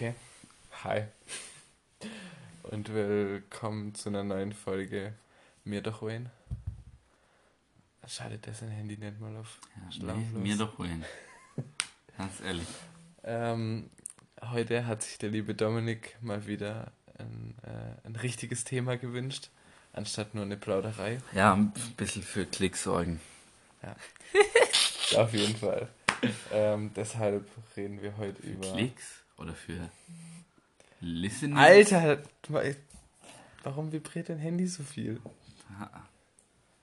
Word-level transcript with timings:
Okay. 0.00 0.14
Hi. 0.82 1.02
Und 2.62 2.88
willkommen 2.94 3.94
zu 3.94 4.08
einer 4.08 4.24
neuen 4.24 4.54
Folge 4.54 5.12
Mir 5.64 5.82
doch 5.82 6.00
wen. 6.00 6.30
Schade, 8.08 8.38
dass 8.38 8.60
sein 8.60 8.70
Handy 8.70 8.96
nicht 8.96 9.20
mal 9.20 9.36
auf 9.36 9.58
ja, 9.76 10.06
lautlos. 10.06 10.42
Mir 10.42 10.56
doch 10.56 10.78
wen. 10.78 11.04
Ganz 12.16 12.40
ehrlich. 12.40 12.66
Ähm, 13.24 13.90
heute 14.40 14.86
hat 14.86 15.02
sich 15.02 15.18
der 15.18 15.28
liebe 15.28 15.54
Dominik 15.54 16.16
mal 16.22 16.46
wieder 16.46 16.92
ein, 17.18 17.54
äh, 17.62 18.06
ein 18.06 18.16
richtiges 18.16 18.64
Thema 18.64 18.96
gewünscht, 18.96 19.50
anstatt 19.92 20.34
nur 20.34 20.44
eine 20.44 20.56
Plauderei. 20.56 21.18
Ja, 21.34 21.52
ein 21.52 21.74
bisschen 21.98 22.22
für 22.22 22.46
Klicks 22.46 22.84
sorgen. 22.84 23.20
Ja. 23.82 23.94
auf 25.20 25.34
jeden 25.34 25.56
Fall. 25.56 25.90
Ähm, 26.52 26.90
deshalb 26.96 27.46
reden 27.76 28.00
wir 28.00 28.16
heute 28.16 28.40
für 28.40 28.48
über. 28.48 28.72
Klicks 28.72 29.20
oder 29.40 29.54
für 29.54 29.90
Listening? 31.00 31.56
Alter, 31.56 32.22
warum 33.62 33.90
vibriert 33.90 34.28
dein 34.28 34.38
Handy 34.38 34.66
so 34.66 34.82
viel? 34.82 35.20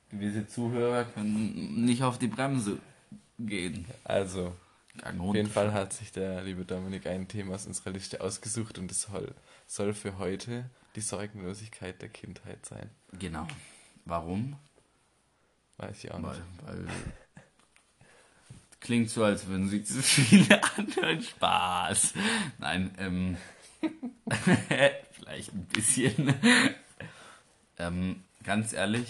Gewisse 0.10 0.48
Zuhörer 0.48 1.06
können 1.06 1.86
nicht 1.86 2.04
auf 2.04 2.18
die 2.18 2.28
Bremse 2.28 2.80
gehen. 3.38 3.86
Also, 4.04 4.56
auf 5.04 5.36
jeden 5.36 5.50
Fall 5.50 5.74
hat 5.74 5.94
sich 5.94 6.12
der 6.12 6.44
liebe 6.44 6.66
Dominik 6.66 7.06
ein 7.06 7.28
Thema 7.28 7.56
aus 7.56 7.68
unserer 7.68 7.92
Liste 7.92 8.22
ausgesucht 8.22 8.80
und 8.80 8.90
es 8.90 9.04
soll, 9.04 9.34
soll 9.68 9.94
für 9.94 10.18
heute 10.18 10.70
die 10.96 11.02
Sorgenlosigkeit 11.02 12.02
der 12.02 12.10
Kindheit 12.10 12.66
sein. 12.66 12.90
Genau. 13.20 13.48
Warum? 14.06 14.56
Weiß 15.78 16.04
ich 16.04 16.12
auch 16.12 16.18
nicht. 16.18 16.42
Weil, 16.66 16.88
weil 16.88 16.94
klingt 18.80 19.10
so, 19.10 19.24
als 19.24 19.48
würden 19.48 19.70
sich 19.70 19.86
zu 19.86 20.02
viele 20.02 20.62
anhören. 20.78 21.22
Spaß. 21.22 22.14
Nein, 22.60 22.92
ähm, 22.98 23.38
vielleicht 25.12 25.54
ein 25.54 25.66
bisschen. 25.74 26.34
ähm, 27.78 28.24
ganz 28.44 28.74
ehrlich. 28.74 29.08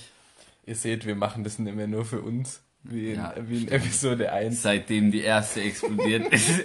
Ihr 0.65 0.75
seht, 0.75 1.05
wir 1.05 1.15
machen 1.15 1.43
das 1.43 1.59
nicht 1.59 1.75
mehr 1.75 1.87
nur 1.87 2.05
für 2.05 2.21
uns, 2.21 2.61
wie 2.83 3.11
in, 3.11 3.15
ja, 3.19 3.33
wie 3.47 3.63
in 3.63 3.67
Episode 3.71 4.31
1. 4.33 4.61
Seitdem 4.61 5.11
die 5.11 5.21
erste 5.21 5.61
explodiert 5.61 6.27
ist. 6.33 6.61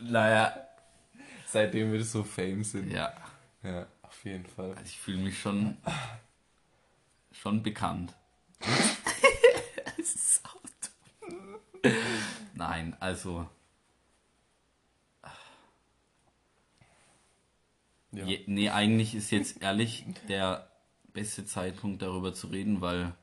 naja. 0.00 0.56
Seitdem 1.46 1.92
wir 1.92 2.02
so 2.04 2.22
fame 2.24 2.64
sind. 2.64 2.90
Ja. 2.90 3.12
Ja, 3.62 3.86
auf 4.02 4.24
jeden 4.24 4.46
Fall. 4.46 4.70
Also 4.70 4.82
ich 4.84 4.98
fühle 4.98 5.18
mich 5.18 5.38
schon, 5.38 5.76
schon 7.32 7.62
bekannt. 7.62 8.14
Nein, 12.62 12.96
also. 13.00 13.48
Ja. 18.12 18.24
Je, 18.24 18.44
nee, 18.46 18.70
eigentlich 18.70 19.16
ist 19.16 19.32
jetzt 19.32 19.60
ehrlich 19.62 20.04
der 20.28 20.70
beste 21.12 21.44
Zeitpunkt 21.44 22.02
darüber 22.02 22.34
zu 22.34 22.46
reden, 22.46 22.80
weil 22.80 23.14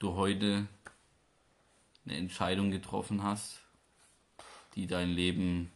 du 0.00 0.16
heute 0.16 0.66
eine 2.04 2.18
Entscheidung 2.18 2.70
getroffen 2.70 3.22
hast, 3.22 3.62
die 4.74 4.86
dein 4.86 5.08
Leben, 5.08 5.72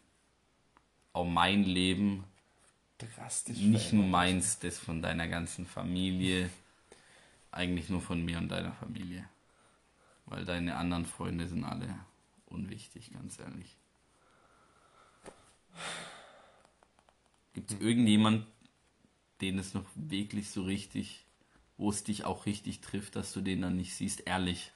auch 1.14 1.24
mein 1.24 1.64
Leben, 1.64 2.24
drastisch 2.98 3.56
nicht 3.56 3.94
nur 3.94 4.04
meins, 4.04 4.58
das 4.58 4.78
von 4.78 5.00
deiner 5.00 5.28
ganzen 5.28 5.64
Familie, 5.64 6.50
eigentlich 7.52 7.88
nur 7.88 8.02
von 8.02 8.22
mir 8.22 8.36
und 8.36 8.48
deiner 8.48 8.72
Familie. 8.72 9.26
Weil 10.26 10.44
deine 10.44 10.76
anderen 10.76 11.06
Freunde 11.06 11.48
sind 11.48 11.64
alle 11.64 11.98
unwichtig, 12.48 13.12
ganz 13.12 13.38
ehrlich. 13.38 13.76
Gibt 17.52 17.72
es 17.72 17.80
irgendjemand, 17.80 18.46
den 19.40 19.58
es 19.58 19.74
noch 19.74 19.84
wirklich 19.94 20.50
so 20.50 20.62
richtig, 20.62 21.24
wo 21.76 21.90
es 21.90 22.04
dich 22.04 22.24
auch 22.24 22.46
richtig 22.46 22.80
trifft, 22.80 23.16
dass 23.16 23.32
du 23.32 23.40
den 23.40 23.62
dann 23.62 23.76
nicht 23.76 23.94
siehst? 23.94 24.20
Ehrlich. 24.26 24.72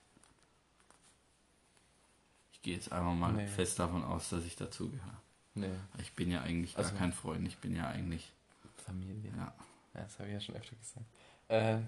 Ich 2.53 2.63
gehe 2.63 2.75
jetzt 2.75 2.93
einfach 2.93 3.15
mal 3.15 3.33
nee. 3.33 3.47
fest 3.47 3.79
davon 3.79 4.05
aus, 4.05 4.29
dass 4.31 4.45
ich 4.45 4.57
dazugehöre. 4.57 5.21
Nee. 5.55 5.71
Ich 5.99 6.13
bin 6.13 6.31
ja 6.31 6.43
eigentlich 6.43 6.75
gar 6.75 6.85
also, 6.85 6.97
kein 6.97 7.13
Freund, 7.13 7.47
ich 7.47 7.59
bin 7.59 7.77
ja 7.77 7.89
eigentlich 7.89 8.33
Familie. 8.77 9.31
Ja. 9.37 9.55
ja 9.95 10.03
das 10.03 10.19
habe 10.19 10.29
ich 10.29 10.35
ja 10.35 10.41
schon 10.41 10.57
öfter 10.57 10.77
gesagt. 10.77 11.07
Äh, 11.49 11.81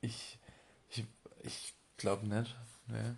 ich 0.00 0.38
ich, 0.90 1.04
ich 1.42 1.74
glaube 1.96 2.26
nicht. 2.26 2.54
Nee. 2.88 3.14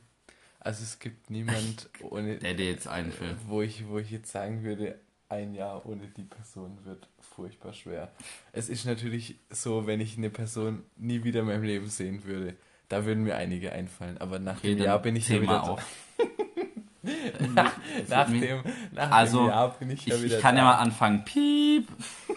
Also 0.64 0.84
es 0.84 0.98
gibt 0.98 1.28
niemand 1.30 1.90
ohne. 2.02 2.36
Der 2.38 2.54
dir 2.54 2.70
jetzt 2.70 2.86
einfällt. 2.86 3.36
Wo 3.46 3.62
ich, 3.62 3.88
wo 3.88 3.98
ich 3.98 4.10
jetzt 4.10 4.30
sagen 4.30 4.62
würde, 4.62 4.98
ein 5.28 5.54
Jahr 5.54 5.84
ohne 5.86 6.06
die 6.06 6.22
Person 6.22 6.78
wird 6.84 7.08
furchtbar 7.20 7.72
schwer. 7.72 8.12
Es 8.52 8.68
ist 8.68 8.84
natürlich 8.84 9.36
so, 9.50 9.86
wenn 9.86 10.00
ich 10.00 10.16
eine 10.16 10.30
Person 10.30 10.84
nie 10.96 11.24
wieder 11.24 11.40
in 11.40 11.46
meinem 11.46 11.64
Leben 11.64 11.88
sehen 11.88 12.24
würde, 12.24 12.54
da 12.88 13.04
würden 13.04 13.24
mir 13.24 13.36
einige 13.36 13.72
einfallen. 13.72 14.18
Aber 14.18 14.38
nach 14.38 14.58
okay, 14.58 14.74
dem 14.74 14.84
Jahr 14.84 15.00
bin 15.00 15.16
ich 15.16 15.28
ja 15.28 15.40
wieder 15.40 15.62
auf. 15.64 15.82
nach, 17.54 17.72
nach, 18.08 18.30
dem, 18.30 18.62
nach 18.92 19.10
also, 19.10 19.38
dem 19.38 19.46
Jahr 19.48 19.70
bin 19.78 19.90
ich 19.90 20.06
ja 20.06 20.22
wieder 20.22 20.36
Ich 20.36 20.42
kann 20.42 20.54
da. 20.54 20.60
ja 20.60 20.66
mal 20.66 20.76
anfangen. 20.76 21.24
Piep. 21.24 21.88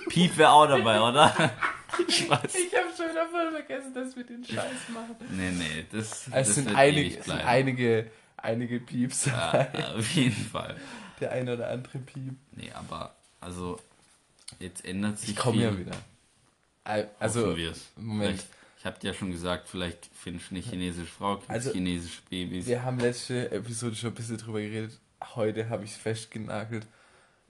Piep 0.09 0.37
wäre 0.37 0.51
auch 0.51 0.67
dabei, 0.67 1.01
oder? 1.01 1.33
Ich, 2.07 2.29
weiß. 2.29 2.55
ich 2.55 2.75
habe 2.75 2.84
voll 3.27 3.51
vergessen, 3.51 3.93
dass 3.93 4.15
wir 4.15 4.23
den 4.23 4.43
Scheiß 4.43 4.89
machen. 4.93 5.15
Nee, 5.31 5.51
nee, 5.51 5.85
das, 5.91 6.27
es 6.27 6.31
das 6.31 6.55
sind, 6.55 6.75
einige, 6.75 7.21
sind 7.21 7.31
einige, 7.31 8.11
einige 8.37 8.79
Pieps 8.79 9.25
Ja, 9.25 9.69
auf 9.95 10.11
jeden 10.11 10.35
Fall. 10.35 10.75
Der 11.19 11.31
eine 11.31 11.53
oder 11.53 11.69
andere 11.69 11.99
Piep. 11.99 12.35
Nee, 12.51 12.71
aber, 12.73 13.15
also, 13.39 13.79
jetzt 14.59 14.83
ändert 14.83 15.17
sich 15.17 15.29
Ich 15.29 15.35
komme 15.37 15.63
ja 15.63 15.77
wieder. 15.77 15.95
Also, 17.19 17.55
Moment. 17.95 18.41
Vielleicht, 18.41 18.47
ich 18.79 18.85
habe 18.85 18.99
dir 18.99 19.07
ja 19.07 19.13
schon 19.13 19.31
gesagt, 19.31 19.69
vielleicht 19.69 20.09
findest 20.13 20.51
du 20.51 20.55
eine 20.55 20.63
chinesische 20.63 21.07
Frau, 21.07 21.41
also, 21.47 21.71
chinesische 21.71 22.21
Babys. 22.29 22.67
Wir 22.67 22.83
haben 22.83 22.99
letzte 22.99 23.49
Episode 23.49 23.95
schon 23.95 24.11
ein 24.11 24.15
bisschen 24.15 24.37
drüber 24.37 24.59
geredet. 24.59 24.99
Heute 25.35 25.69
habe 25.69 25.85
ich 25.85 25.91
es 25.91 25.97
festgenagelt 25.97 26.85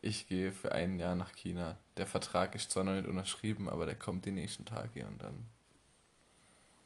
ich 0.06 0.28
gehe 0.28 0.52
für 0.52 0.72
ein 0.72 1.00
Jahr 1.00 1.16
nach 1.16 1.34
China. 1.34 1.78
Der 1.98 2.06
Vertrag 2.06 2.54
ist 2.54 2.72
zwar 2.72 2.84
noch 2.84 2.94
nicht 2.94 3.08
unterschrieben, 3.08 3.68
aber 3.68 3.86
der 3.86 3.96
kommt 3.96 4.26
die 4.26 4.32
nächsten 4.32 4.66
Tage 4.66 5.06
und 5.06 5.22
dann. 5.22 5.48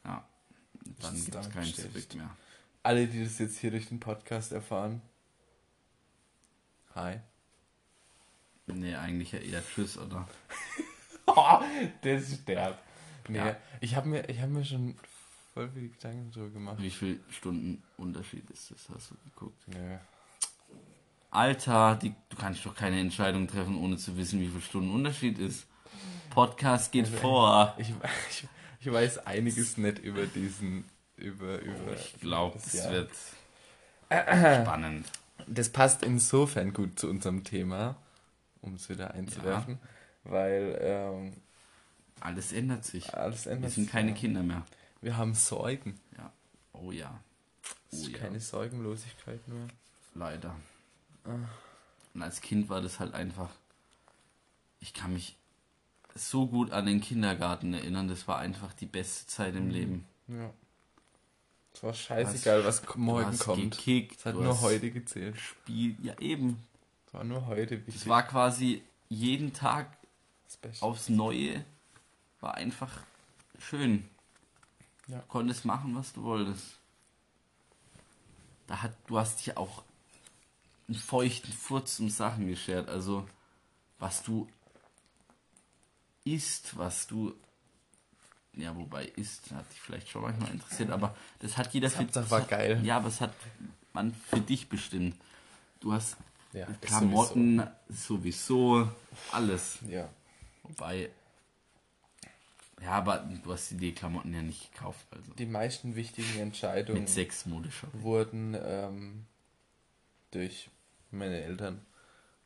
Ja, 0.04 0.24
dann 1.00 1.14
gibt 1.14 1.34
es 1.34 1.50
keinen 1.50 1.74
Zurück 1.74 2.14
mehr. 2.14 2.30
Alle, 2.82 3.06
die 3.06 3.22
das 3.22 3.38
jetzt 3.38 3.58
hier 3.58 3.70
durch 3.70 3.88
den 3.88 4.00
Podcast 4.00 4.52
erfahren. 4.52 5.02
Hi. 6.94 7.20
Nee, 8.66 8.94
eigentlich 8.94 9.32
ja 9.32 9.38
eher 9.38 9.62
Tschüss, 9.66 9.98
oder? 9.98 10.26
oh, 11.26 11.60
das 12.02 12.22
ist 12.30 12.48
der. 12.48 12.78
Nee, 13.28 13.38
ja. 13.38 13.56
ich 13.80 13.94
habe 13.96 14.08
mir, 14.08 14.22
hab 14.22 14.48
mir 14.48 14.64
schon 14.64 14.96
voll 15.52 15.70
viele 15.70 15.88
Gedanken 15.88 16.30
darüber 16.32 16.50
gemacht. 16.50 16.76
Wie 16.80 16.90
viel 16.90 17.20
Stunden 17.30 17.82
Unterschied 17.96 18.48
ist 18.50 18.70
das? 18.70 18.88
Hast 18.94 19.10
du 19.10 19.14
geguckt? 19.24 19.62
Nee. 19.68 19.98
Alter, 21.30 21.96
die, 21.96 22.14
du 22.28 22.36
kannst 22.36 22.64
doch 22.66 22.74
keine 22.74 22.98
Entscheidung 22.98 23.46
treffen, 23.46 23.76
ohne 23.76 23.96
zu 23.96 24.16
wissen, 24.16 24.40
wie 24.40 24.48
viel 24.48 24.60
Stunden 24.60 24.92
Unterschied 24.92 25.38
ist. 25.38 25.66
Podcast 26.30 26.90
geht 26.90 27.06
also, 27.06 27.18
vor. 27.18 27.74
Ich, 27.78 27.92
ich, 28.30 28.48
ich, 28.80 28.92
weiß 28.92 29.26
einiges 29.26 29.76
nicht 29.76 29.98
über 29.98 30.26
diesen, 30.26 30.84
über, 31.16 31.60
über. 31.60 31.92
Ich 31.94 32.20
glaube, 32.20 32.58
es 32.58 32.74
wird 32.90 33.10
spannend. 34.08 35.06
Das 35.46 35.68
passt 35.70 36.02
insofern 36.02 36.72
gut 36.72 36.98
zu 36.98 37.08
unserem 37.08 37.44
Thema, 37.44 37.96
um 38.60 38.74
es 38.74 38.88
wieder 38.88 39.14
einzuwerfen, 39.14 39.78
ja. 40.24 40.30
weil 40.30 40.78
ähm, 40.80 41.32
alles 42.20 42.52
ändert 42.52 42.84
sich. 42.84 43.14
Alles 43.14 43.46
ändert 43.46 43.70
Wir 43.70 43.70
sind 43.70 43.90
keine 43.90 44.10
ja. 44.10 44.16
Kinder 44.16 44.42
mehr. 44.42 44.64
Wir 45.00 45.16
haben 45.16 45.34
Sorgen. 45.34 45.98
Ja. 46.16 46.32
Oh 46.72 46.92
ja. 46.92 47.20
Oh, 47.64 47.68
es 47.92 47.98
ist 48.00 48.08
ja. 48.08 48.18
keine 48.18 48.40
Sorgenlosigkeit 48.40 49.46
mehr. 49.48 49.68
Leider. 50.14 50.54
Und 51.24 52.22
als 52.22 52.40
Kind 52.40 52.68
war 52.68 52.80
das 52.80 53.00
halt 53.00 53.14
einfach. 53.14 53.50
Ich 54.80 54.94
kann 54.94 55.12
mich 55.12 55.36
so 56.14 56.46
gut 56.46 56.70
an 56.72 56.86
den 56.86 57.00
Kindergarten 57.00 57.74
erinnern. 57.74 58.08
Das 58.08 58.26
war 58.28 58.38
einfach 58.38 58.72
die 58.72 58.86
beste 58.86 59.26
Zeit 59.26 59.54
im 59.54 59.66
mhm. 59.66 59.70
Leben. 59.70 60.06
Ja. 60.28 60.50
Es 61.72 61.82
war 61.82 61.94
scheißegal, 61.94 62.64
was, 62.64 62.86
was 62.86 62.96
morgen 62.96 63.38
kommt. 63.38 63.76
Gekickt, 63.76 64.18
es 64.18 64.26
hat 64.26 64.34
nur 64.34 64.60
heute 64.60 64.90
gezählt. 64.90 65.36
Spiel, 65.38 65.96
ja 66.02 66.18
eben. 66.18 66.62
Es 67.06 67.14
war 67.14 67.24
nur 67.24 67.46
heute 67.46 67.78
wichtig. 67.78 67.94
Es 67.94 68.08
war 68.08 68.22
quasi 68.24 68.82
jeden 69.08 69.52
Tag 69.52 69.86
aufs 70.80 71.08
Neue. 71.08 71.64
War 72.40 72.54
einfach 72.54 73.02
schön. 73.58 74.08
Ja. 75.06 75.18
Du 75.18 75.26
konntest 75.26 75.64
machen, 75.64 75.94
was 75.94 76.12
du 76.12 76.22
wolltest. 76.22 76.78
Da 78.66 78.82
hat, 78.82 78.92
du 79.06 79.18
hast 79.18 79.40
dich 79.40 79.56
auch 79.56 79.82
einen 80.88 80.96
feuchten 80.96 81.52
Furz 81.52 81.98
um 82.00 82.10
Sachen 82.10 82.46
geschert. 82.46 82.88
Also, 82.88 83.26
was 83.98 84.22
du 84.22 84.48
isst, 86.24 86.76
was 86.76 87.06
du. 87.06 87.34
Ja, 88.54 88.74
wobei 88.76 89.04
isst, 89.16 89.50
hat 89.52 89.70
dich 89.70 89.80
vielleicht 89.80 90.08
schon 90.08 90.22
manchmal 90.22 90.50
interessiert, 90.50 90.90
aber 90.90 91.14
das 91.38 91.56
hat 91.56 91.72
jeder 91.72 91.88
das 91.88 91.96
für 91.96 92.04
Das 92.04 92.30
war 92.30 92.40
geil. 92.42 92.80
Ja, 92.84 92.96
aber 92.96 93.08
es 93.08 93.20
hat 93.20 93.32
man 93.92 94.12
für 94.12 94.40
dich 94.40 94.68
bestimmt. 94.68 95.16
Du 95.78 95.92
hast 95.92 96.16
Ja, 96.52 96.66
Klamotten 96.80 97.62
sowieso. 97.88 98.88
alles. 99.30 99.78
Ja. 99.88 100.08
Wobei, 100.64 101.10
ja, 102.82 102.90
aber 102.92 103.18
du 103.44 103.52
hast 103.52 103.70
die 103.70 103.92
Klamotten 103.92 104.34
ja 104.34 104.42
nicht 104.42 104.72
gekauft, 104.72 105.06
also 105.10 105.32
Die 105.34 105.46
meisten 105.46 105.94
wichtigen 105.96 106.38
Entscheidungen 106.38 107.00
mit 107.02 107.08
sechs 107.08 107.46
Modeshop. 107.46 107.90
wurden 107.94 108.56
ähm, 108.60 109.26
durch 110.32 110.70
meine 111.10 111.40
Eltern 111.42 111.80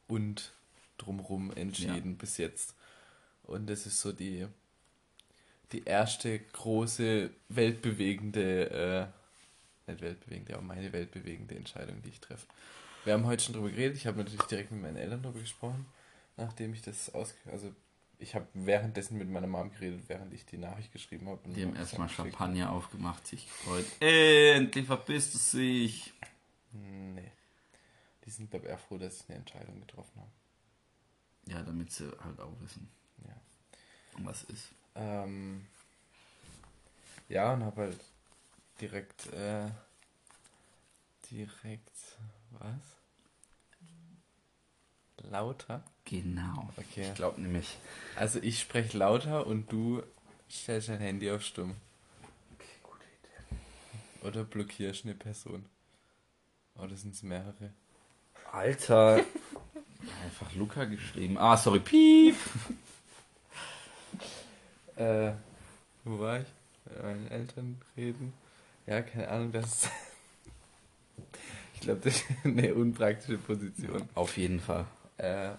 und 0.08 0.52
drumherum 0.98 1.50
entschieden 1.52 2.16
bis 2.18 2.36
jetzt. 2.36 2.74
Und 3.44 3.68
das 3.68 3.86
ist 3.86 4.00
so 4.00 4.12
die, 4.12 4.46
die 5.72 5.84
erste 5.84 6.38
große 6.38 7.30
weltbewegende, 7.48 9.10
äh, 9.86 9.90
nicht 9.90 10.02
weltbewegende, 10.02 10.54
aber 10.54 10.62
meine 10.62 10.92
weltbewegende 10.92 11.54
Entscheidung, 11.56 12.02
die 12.02 12.10
ich 12.10 12.20
treffe. 12.20 12.46
Wir 13.04 13.12
haben 13.12 13.26
heute 13.26 13.44
schon 13.44 13.54
drüber 13.54 13.70
geredet. 13.70 13.96
Ich 13.96 14.06
habe 14.06 14.18
natürlich 14.18 14.42
direkt 14.42 14.70
mit 14.70 14.80
meinen 14.80 14.96
Eltern 14.96 15.22
drüber 15.22 15.40
gesprochen, 15.40 15.84
nachdem 16.36 16.72
ich 16.72 16.82
das 16.82 17.14
aus, 17.14 17.34
also 17.50 17.70
ich 18.18 18.34
habe 18.34 18.46
währenddessen 18.54 19.18
mit 19.18 19.28
meiner 19.28 19.46
Mom 19.46 19.70
geredet, 19.72 20.04
während 20.08 20.32
ich 20.32 20.46
die 20.46 20.56
Nachricht 20.56 20.92
geschrieben 20.92 21.28
habe. 21.28 21.40
Die 21.50 21.62
haben 21.62 21.72
hab 21.72 21.80
erstmal 21.80 22.08
Champagner 22.08 22.72
aufgemacht, 22.72 23.26
sich 23.26 23.46
gefreut. 23.46 23.84
Endlich 24.00 24.86
verpisst 24.86 25.34
es 25.34 25.50
sich. 25.50 26.14
Nee. 26.72 27.30
Die 28.24 28.30
sind, 28.30 28.50
glaube 28.50 28.66
ich, 28.66 28.70
eher 28.70 28.78
froh, 28.78 28.96
dass 28.96 29.20
ich 29.20 29.28
eine 29.28 29.38
Entscheidung 29.38 29.80
getroffen 29.80 30.12
habe. 30.16 30.30
Ja, 31.46 31.62
damit 31.62 31.92
sie 31.92 32.10
halt 32.24 32.40
auch 32.40 32.58
wissen, 32.60 32.88
Ja. 33.18 33.34
was 34.18 34.44
ist. 34.44 34.68
Ähm, 34.94 35.66
ja, 37.28 37.52
und 37.52 37.64
habe 37.64 37.82
halt 37.82 38.00
direkt, 38.80 39.32
äh, 39.32 39.68
direkt, 41.30 41.90
was? 42.50 42.94
Lauter? 45.30 45.82
Genau. 46.04 46.68
Okay. 46.76 47.08
Ich 47.08 47.14
glaube 47.14 47.40
nämlich. 47.40 47.76
Also 48.16 48.38
ich 48.40 48.60
spreche 48.60 48.98
lauter 48.98 49.46
und 49.46 49.72
du 49.72 50.02
stellst 50.50 50.88
dein 50.88 50.98
Handy 51.00 51.30
auf 51.30 51.42
stumm. 51.42 51.74
Okay, 52.54 52.66
gute 52.82 53.04
Idee. 53.04 54.28
Oder 54.28 54.44
blockierst 54.44 55.04
eine 55.04 55.14
Person. 55.14 55.64
Oder 56.76 56.96
sind 56.96 57.14
es 57.14 57.22
mehrere? 57.22 57.72
Alter. 58.52 59.16
Einfach 60.24 60.52
Luca 60.54 60.84
geschrieben. 60.84 61.38
Ah, 61.38 61.56
sorry, 61.56 61.80
piep. 61.80 62.36
Äh, 64.96 65.32
wo 66.04 66.18
war 66.18 66.40
ich? 66.40 66.46
Mit 66.86 67.02
meinen 67.02 67.28
Eltern 67.30 67.80
reden. 67.96 68.32
Ja, 68.86 69.00
keine 69.02 69.28
Ahnung, 69.28 69.52
das 69.52 69.64
ist. 69.84 69.90
ich 71.74 71.80
glaube, 71.80 72.00
das 72.04 72.16
ist 72.16 72.24
eine 72.44 72.74
unpraktische 72.74 73.38
Position. 73.38 74.08
Auf 74.14 74.36
jeden 74.36 74.60
Fall. 74.60 74.86
Äh, 75.16 75.52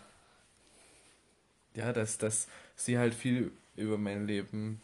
ja, 1.76 1.92
dass, 1.94 2.18
dass 2.18 2.48
sie 2.76 2.98
halt 2.98 3.14
viel 3.14 3.52
über 3.76 3.98
mein 3.98 4.28
Leben 4.28 4.82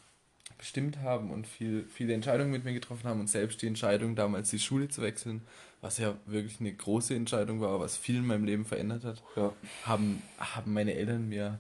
bestimmt 0.58 1.00
haben 1.00 1.32
und 1.32 1.48
viel, 1.48 1.86
viele 1.86 2.14
Entscheidungen 2.14 2.52
mit 2.52 2.64
mir 2.66 2.74
getroffen 2.74 3.06
haben 3.08 3.20
und 3.20 3.28
selbst 3.30 3.62
die 3.62 3.68
Entscheidung, 3.68 4.16
damals 4.16 4.50
die 4.50 4.60
Schule 4.60 4.90
zu 4.90 5.02
wechseln, 5.02 5.42
was 5.80 5.98
ja 5.98 6.16
wirklich 6.26 6.60
eine 6.60 6.74
große 6.74 7.16
Entscheidung 7.16 7.62
war, 7.62 7.80
was 7.80 7.98
viel 7.98 8.18
in 8.18 8.28
meinem 8.28 8.44
Leben 8.46 8.66
verändert 8.66 9.04
hat, 9.04 9.24
Ja. 9.36 9.54
haben, 9.86 10.22
haben 10.38 10.74
meine 10.74 10.94
Eltern 10.94 11.30
mir 11.30 11.60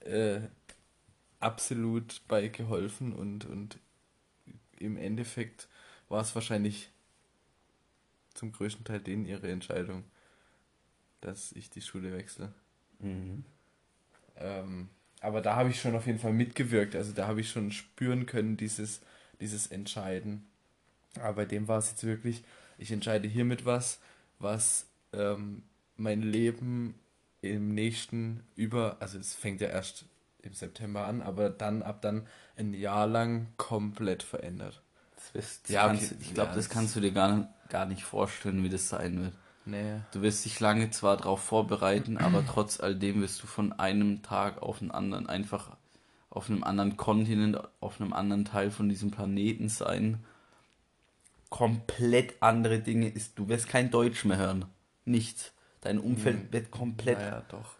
äh, 0.00 0.40
absolut 1.40 2.22
bei 2.28 2.48
geholfen 2.48 3.12
und, 3.12 3.44
und 3.44 3.78
im 4.78 4.96
Endeffekt 4.96 5.68
war 6.08 6.20
es 6.20 6.34
wahrscheinlich 6.34 6.90
zum 8.34 8.52
größten 8.52 8.84
Teil 8.84 9.00
denen 9.00 9.24
ihre 9.24 9.50
Entscheidung, 9.50 10.04
dass 11.20 11.52
ich 11.52 11.70
die 11.70 11.80
Schule 11.80 12.12
wechsle. 12.12 12.52
Mhm. 13.00 13.44
Ähm, 14.36 14.88
aber 15.20 15.40
da 15.40 15.56
habe 15.56 15.70
ich 15.70 15.80
schon 15.80 15.96
auf 15.96 16.06
jeden 16.06 16.18
Fall 16.18 16.32
mitgewirkt. 16.32 16.94
Also 16.94 17.12
da 17.12 17.26
habe 17.26 17.40
ich 17.40 17.50
schon 17.50 17.72
spüren 17.72 18.26
können, 18.26 18.56
dieses, 18.56 19.00
dieses 19.40 19.66
Entscheiden. 19.66 20.46
Aber 21.18 21.34
bei 21.34 21.44
dem 21.46 21.68
war 21.68 21.78
es 21.78 21.90
jetzt 21.90 22.04
wirklich, 22.04 22.44
ich 22.78 22.92
entscheide 22.92 23.26
hiermit 23.26 23.64
was, 23.64 23.98
was 24.38 24.86
ähm, 25.12 25.62
mein 25.96 26.22
Leben 26.22 26.94
im 27.40 27.74
nächsten 27.74 28.42
über, 28.54 28.96
also 29.00 29.18
es 29.18 29.34
fängt 29.34 29.60
ja 29.60 29.68
erst 29.68 30.04
im 30.46 30.54
September 30.54 31.06
an, 31.06 31.22
aber 31.22 31.50
dann 31.50 31.82
ab 31.82 32.00
dann 32.02 32.26
ein 32.56 32.72
Jahr 32.72 33.06
lang 33.06 33.48
komplett 33.56 34.22
verändert. 34.22 34.80
Das 35.16 35.34
wirst, 35.34 35.68
Ja, 35.70 35.86
kannst, 35.86 36.12
okay. 36.12 36.16
ich 36.20 36.34
glaube, 36.34 36.50
Ja, 36.50 36.56
das 36.56 36.66
das- 36.68 36.74
kannst 36.74 36.96
du 36.96 37.00
dir 37.00 37.12
gar, 37.12 37.48
gar 37.68 37.86
nicht 37.86 38.04
vorstellen, 38.04 38.62
wie 38.62 38.68
das 38.68 38.88
sein 38.88 39.20
wird. 39.22 39.32
Nee. 39.68 40.00
Du 40.12 40.22
wirst 40.22 40.44
dich 40.44 40.60
lange 40.60 40.90
zwar 40.90 41.16
darauf 41.16 41.40
vorbereiten, 41.42 42.18
aber 42.18 42.44
trotz 42.46 42.78
alledem 42.80 43.20
wirst 43.20 43.42
du 43.42 43.46
von 43.48 43.72
einem 43.72 44.22
Tag 44.22 44.62
auf 44.62 44.78
den 44.78 44.90
anderen 44.92 45.28
einfach 45.28 45.76
auf 46.30 46.50
einem 46.50 46.62
anderen 46.64 46.96
Kontinent, 46.98 47.58
auf 47.80 47.98
einem 48.00 48.12
anderen 48.12 48.44
Teil 48.44 48.70
von 48.70 48.88
diesem 48.90 49.10
Planeten 49.10 49.68
sein. 49.70 50.22
Komplett 51.48 52.34
andere 52.42 52.80
Dinge 52.80 53.08
ist. 53.08 53.38
Du 53.38 53.48
wirst 53.48 53.68
kein 53.68 53.90
Deutsch 53.90 54.24
mehr 54.24 54.36
hören. 54.36 54.66
Nichts. 55.04 55.52
Dein 55.80 55.98
Umfeld 55.98 56.36
Hm. 56.36 56.52
wird 56.52 56.70
komplett. 56.70 57.18
Naja, 57.18 57.42
doch. 57.48 57.74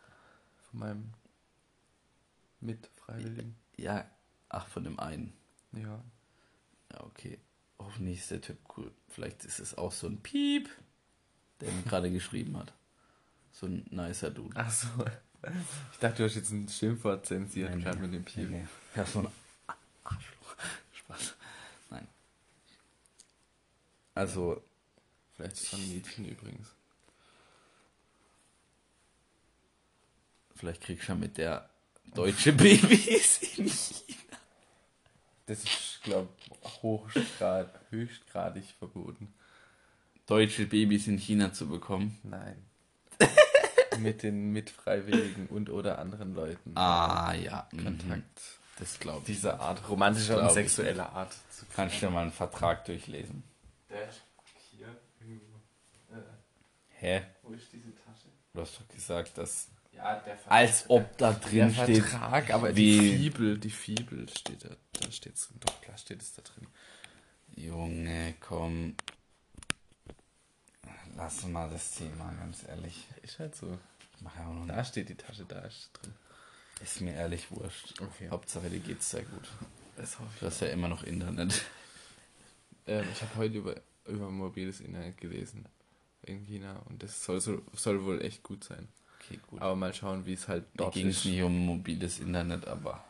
Von 0.71 0.81
meinem 0.81 1.11
Mitfreiwilligen. 2.61 3.57
Ja, 3.77 4.09
ach, 4.49 4.67
von 4.69 4.85
dem 4.85 4.99
einen. 4.99 5.33
Ja. 5.73 6.03
Ja, 6.93 7.05
okay. 7.05 7.39
Hoffentlich 7.79 8.21
ist 8.21 8.31
der 8.31 8.41
Typ 8.41 8.59
cool. 8.77 8.93
Vielleicht 9.09 9.45
ist 9.45 9.59
es 9.59 9.77
auch 9.77 9.93
so 9.93 10.07
ein 10.07 10.23
Piep, 10.23 10.71
der 11.61 11.71
mir 11.73 11.83
gerade 11.83 12.11
geschrieben 12.11 12.57
hat. 12.57 12.73
So 13.53 13.67
ein 13.67 13.87
nicer 13.91 14.31
Dude. 14.31 14.57
Ach 14.57 14.71
so. 14.71 14.89
Ich 15.93 15.99
dachte, 15.99 16.19
du 16.19 16.25
hast 16.25 16.35
jetzt 16.35 16.51
ein 16.51 16.69
Schimpfwort 16.69 17.27
zensiert, 17.27 17.73
gerade 17.79 17.99
nee. 17.99 18.07
mit 18.07 18.15
dem 18.15 18.25
Piep. 18.25 18.51
Nee, 18.51 18.59
nee. 18.63 18.67
Ja, 18.97 19.05
so 19.05 19.21
ein 19.21 19.29
Arschloch. 20.03 20.57
Spaß. 20.93 21.35
Nein. 21.91 22.09
Also, 24.15 24.63
Vielleicht 25.35 25.53
ist 25.53 25.73
es 25.73 25.79
ein 25.79 25.89
Mädchen 25.89 26.25
übrigens. 26.25 26.77
vielleicht 30.57 30.83
kriegst 30.83 31.09
du 31.09 31.13
ja 31.13 31.19
mit 31.19 31.37
der 31.37 31.69
deutsche 32.15 32.53
Babys 32.53 33.39
in 33.57 33.69
China. 33.69 34.39
Das 35.47 35.63
ist, 35.63 36.01
glaube 36.03 36.29
ich, 36.39 36.83
hochgrad, 36.83 37.73
höchstgradig 37.91 38.65
verboten. 38.79 39.33
Deutsche 40.27 40.67
Babys 40.67 41.07
in 41.07 41.19
China 41.19 41.53
zu 41.53 41.69
bekommen. 41.69 42.19
Nein. 42.25 42.65
mit 43.99 44.23
den 44.23 44.53
Mitfreiwilligen 44.53 45.47
und 45.47 45.71
oder 45.71 45.99
anderen 45.99 46.35
Leuten. 46.35 46.73
Ah, 46.77 47.33
ja. 47.35 47.69
Kontakt 47.71 48.01
Kontakt. 48.01 48.41
Das 48.79 48.99
glaube 48.99 49.21
ich. 49.21 49.37
dieser 49.37 49.59
Art, 49.61 49.89
romantischer 49.89 50.41
und 50.41 50.49
ich 50.49 50.53
sexueller 50.53 51.11
Art. 51.13 51.33
Zu 51.51 51.65
Kannst 51.75 51.97
du 51.97 52.07
dir 52.07 52.11
mal 52.11 52.23
einen 52.23 52.33
Vertrag 52.33 52.85
durchlesen. 52.85 53.43
Der 53.89 54.09
ist 54.09 54.21
hier 54.71 54.89
irgendwo. 55.21 55.57
Äh, 56.13 56.21
Hä? 56.91 57.23
wo 57.43 57.53
ist 57.55 57.73
diese 57.73 57.95
Tasche? 57.95 58.29
Du 58.53 58.61
hast 58.61 58.79
doch 58.79 58.89
gesagt, 58.89 59.39
dass. 59.39 59.69
Ja, 59.97 60.17
der 60.21 60.37
Vertrag. 60.37 60.53
Als 60.53 60.85
ob 60.89 61.19
da 61.19 61.33
der 61.33 61.41
drin 61.41 61.75
steht. 61.75 62.05
Vertrag, 62.05 62.51
aber 62.53 62.73
die 62.73 63.17
Fibel, 63.17 63.59
die 63.59 63.71
Fibel 63.71 64.29
steht 64.29 64.65
da. 64.65 64.77
Da 65.01 65.11
steht's 65.11 65.49
drin. 65.49 65.61
Doch, 65.61 65.81
klar 65.81 65.97
steht 65.99 66.23
es 66.23 66.35
da 66.35 66.43
drin. 66.43 66.67
Junge, 67.57 68.35
komm. 68.41 68.95
Lass 71.17 71.47
mal 71.47 71.71
das 71.71 71.93
Thema, 71.93 72.33
ganz 72.39 72.65
ehrlich. 72.69 73.07
Ist 73.23 73.39
halt 73.39 73.57
so. 73.57 73.79
Ich 74.15 74.23
mach 74.23 74.37
ja 74.37 74.47
auch 74.47 74.53
noch 74.53 74.67
Da 74.67 74.85
steht 74.85 75.09
die 75.09 75.15
Tasche, 75.15 75.45
da 75.47 75.61
ist 75.61 75.91
drin. 75.95 76.13
Ist 76.83 77.01
mir 77.01 77.15
ehrlich 77.15 77.51
wurscht. 77.51 78.01
Okay. 78.01 78.29
Hauptsache, 78.31 78.69
dir 78.69 78.81
geht's 78.81 79.11
sehr 79.11 79.23
gut. 79.23 79.49
Das 79.97 80.19
hoffe 80.19 80.31
Du 80.41 80.47
hast 80.47 80.61
ja 80.61 80.69
immer 80.69 80.89
noch 80.89 81.03
Internet. 81.03 81.65
Ähm, 82.87 83.05
ich 83.13 83.21
habe 83.21 83.35
heute 83.37 83.59
über, 83.59 83.75
über 84.05 84.31
mobiles 84.31 84.81
Internet 84.81 85.17
gelesen 85.17 85.67
in 86.23 86.45
China 86.45 86.81
und 86.89 87.03
das 87.03 87.25
soll, 87.25 87.41
so, 87.41 87.63
soll 87.73 88.05
wohl 88.05 88.23
echt 88.23 88.43
gut 88.43 88.63
sein. 88.63 88.89
Okay, 89.27 89.41
gut. 89.49 89.61
Aber 89.61 89.75
mal 89.75 89.93
schauen, 89.93 90.25
wie 90.25 90.35
es 90.35 90.47
halt 90.47 90.65
dort 90.75 90.95
ging 90.95 91.09
es 91.09 91.25
nicht 91.25 91.43
um 91.43 91.67
mobiles 91.67 92.21
Internet, 92.21 92.67
aber 92.67 93.05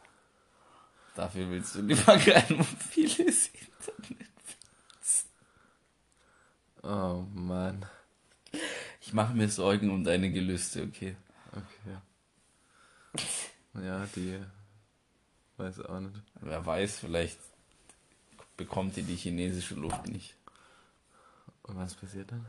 dafür 1.15 1.51
willst 1.51 1.75
du 1.75 1.83
lieber 1.83 2.17
kein 2.19 2.57
mobiles 2.57 3.49
Internet. 3.49 4.27
Oh 6.83 7.25
Mann. 7.35 7.85
Ich 9.01 9.13
mache 9.13 9.35
mir 9.35 9.49
Sorgen 9.49 9.91
um 9.91 10.05
deine 10.05 10.31
Gelüste, 10.31 10.85
okay? 10.85 11.17
Okay. 11.53 13.25
Ja, 13.85 14.07
die 14.17 14.39
weiß 15.57 15.81
auch 15.81 16.01
nicht. 16.01 16.23
Wer 16.41 16.65
weiß, 16.65 17.01
vielleicht 17.01 17.39
bekommt 18.57 18.97
ihr 18.97 19.03
die 19.03 19.17
chinesische 19.17 19.75
Luft 19.75 20.07
nicht. 20.09 20.35
Und 21.63 21.77
was 21.77 21.95
passiert 21.95 22.31
dann? 22.31 22.47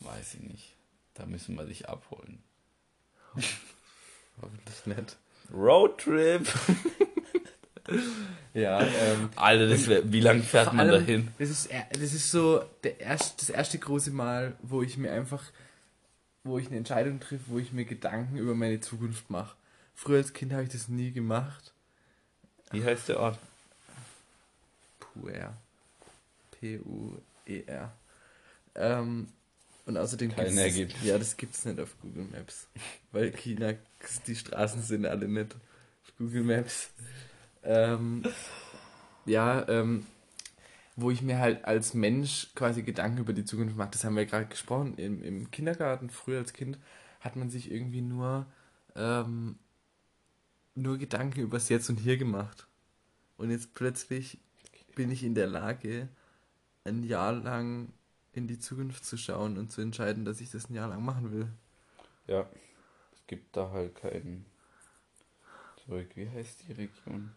Weiß 0.00 0.34
ich 0.34 0.40
nicht. 0.40 0.74
Da 1.14 1.26
müssen 1.26 1.54
wir 1.54 1.64
dich 1.64 1.88
abholen. 1.88 2.42
Hoffentlich 4.40 4.86
nicht. 4.86 5.16
Roadtrip! 5.52 6.48
Ja, 8.54 8.80
ähm, 8.80 9.28
Alter, 9.36 9.68
das 9.68 9.88
wär, 9.88 10.10
wie 10.10 10.20
lang 10.20 10.42
fährt 10.42 10.72
man 10.72 10.88
allem, 10.88 11.06
dahin? 11.06 11.28
Das 11.38 11.50
ist, 11.50 11.68
das 11.90 12.14
ist 12.14 12.30
so 12.30 12.64
der 12.82 13.00
erst, 13.00 13.42
das 13.42 13.50
erste 13.50 13.78
große 13.78 14.10
Mal, 14.10 14.56
wo 14.62 14.80
ich 14.82 14.96
mir 14.96 15.12
einfach 15.12 15.42
wo 16.44 16.58
ich 16.58 16.68
eine 16.68 16.76
Entscheidung 16.76 17.20
treffe, 17.20 17.44
wo 17.46 17.58
ich 17.58 17.72
mir 17.72 17.86
Gedanken 17.86 18.36
über 18.36 18.54
meine 18.54 18.80
Zukunft 18.80 19.30
mache. 19.30 19.56
Früher 19.94 20.18
als 20.18 20.34
Kind 20.34 20.52
habe 20.52 20.62
ich 20.62 20.68
das 20.68 20.88
nie 20.88 21.10
gemacht. 21.10 21.72
Wie 22.70 22.84
heißt 22.84 23.08
der 23.08 23.20
Ort? 23.20 23.38
Puer. 25.00 25.54
P-U-E-R. 26.52 27.92
Ähm, 28.74 29.28
und 29.86 29.96
außerdem 29.96 30.34
Kein 30.34 30.56
gibt's-. 30.56 31.02
Ja, 31.02 31.18
das 31.18 31.36
gibt 31.36 31.54
es 31.54 31.64
nicht 31.64 31.78
auf 31.78 31.96
Google 32.00 32.26
Maps. 32.32 32.68
Weil 33.12 33.32
China, 33.32 33.74
die 34.26 34.36
Straßen 34.36 34.82
sind 34.82 35.06
alle 35.06 35.28
nicht 35.28 35.54
auf 35.54 36.16
Google 36.16 36.44
Maps. 36.44 36.90
Ähm, 37.62 38.22
ja, 39.26 39.68
ähm, 39.68 40.06
wo 40.96 41.10
ich 41.10 41.22
mir 41.22 41.38
halt 41.38 41.64
als 41.64 41.92
Mensch 41.92 42.50
quasi 42.54 42.82
Gedanken 42.82 43.18
über 43.18 43.32
die 43.32 43.44
Zukunft 43.44 43.76
mache. 43.76 43.90
Das 43.90 44.04
haben 44.04 44.16
wir 44.16 44.26
gerade 44.26 44.46
gesprochen. 44.46 44.94
Im, 44.96 45.22
Im 45.22 45.50
Kindergarten, 45.50 46.08
früher 46.08 46.38
als 46.38 46.52
Kind, 46.52 46.78
hat 47.20 47.36
man 47.36 47.50
sich 47.50 47.70
irgendwie 47.70 48.02
nur, 48.02 48.46
ähm, 48.94 49.58
nur 50.74 50.98
Gedanken 50.98 51.40
übers 51.40 51.68
Jetzt 51.68 51.90
und 51.90 51.98
Hier 51.98 52.16
gemacht. 52.16 52.66
Und 53.36 53.50
jetzt 53.50 53.74
plötzlich 53.74 54.38
bin 54.94 55.10
ich 55.10 55.24
in 55.24 55.34
der 55.34 55.48
Lage, 55.48 56.08
ein 56.84 57.02
Jahr 57.02 57.32
lang 57.32 57.88
in 58.36 58.46
die 58.46 58.58
Zukunft 58.58 59.04
zu 59.04 59.16
schauen 59.16 59.58
und 59.58 59.70
zu 59.70 59.80
entscheiden, 59.80 60.24
dass 60.24 60.40
ich 60.40 60.50
das 60.50 60.68
ein 60.68 60.74
Jahr 60.74 60.88
lang 60.88 61.04
machen 61.04 61.32
will. 61.32 61.48
Ja. 62.26 62.48
Es 63.12 63.26
gibt 63.26 63.56
da 63.56 63.70
halt 63.70 63.94
keinen. 63.94 64.46
Zurück, 65.84 66.16
wie 66.16 66.28
heißt 66.28 66.68
die 66.68 66.72
Region? 66.72 67.34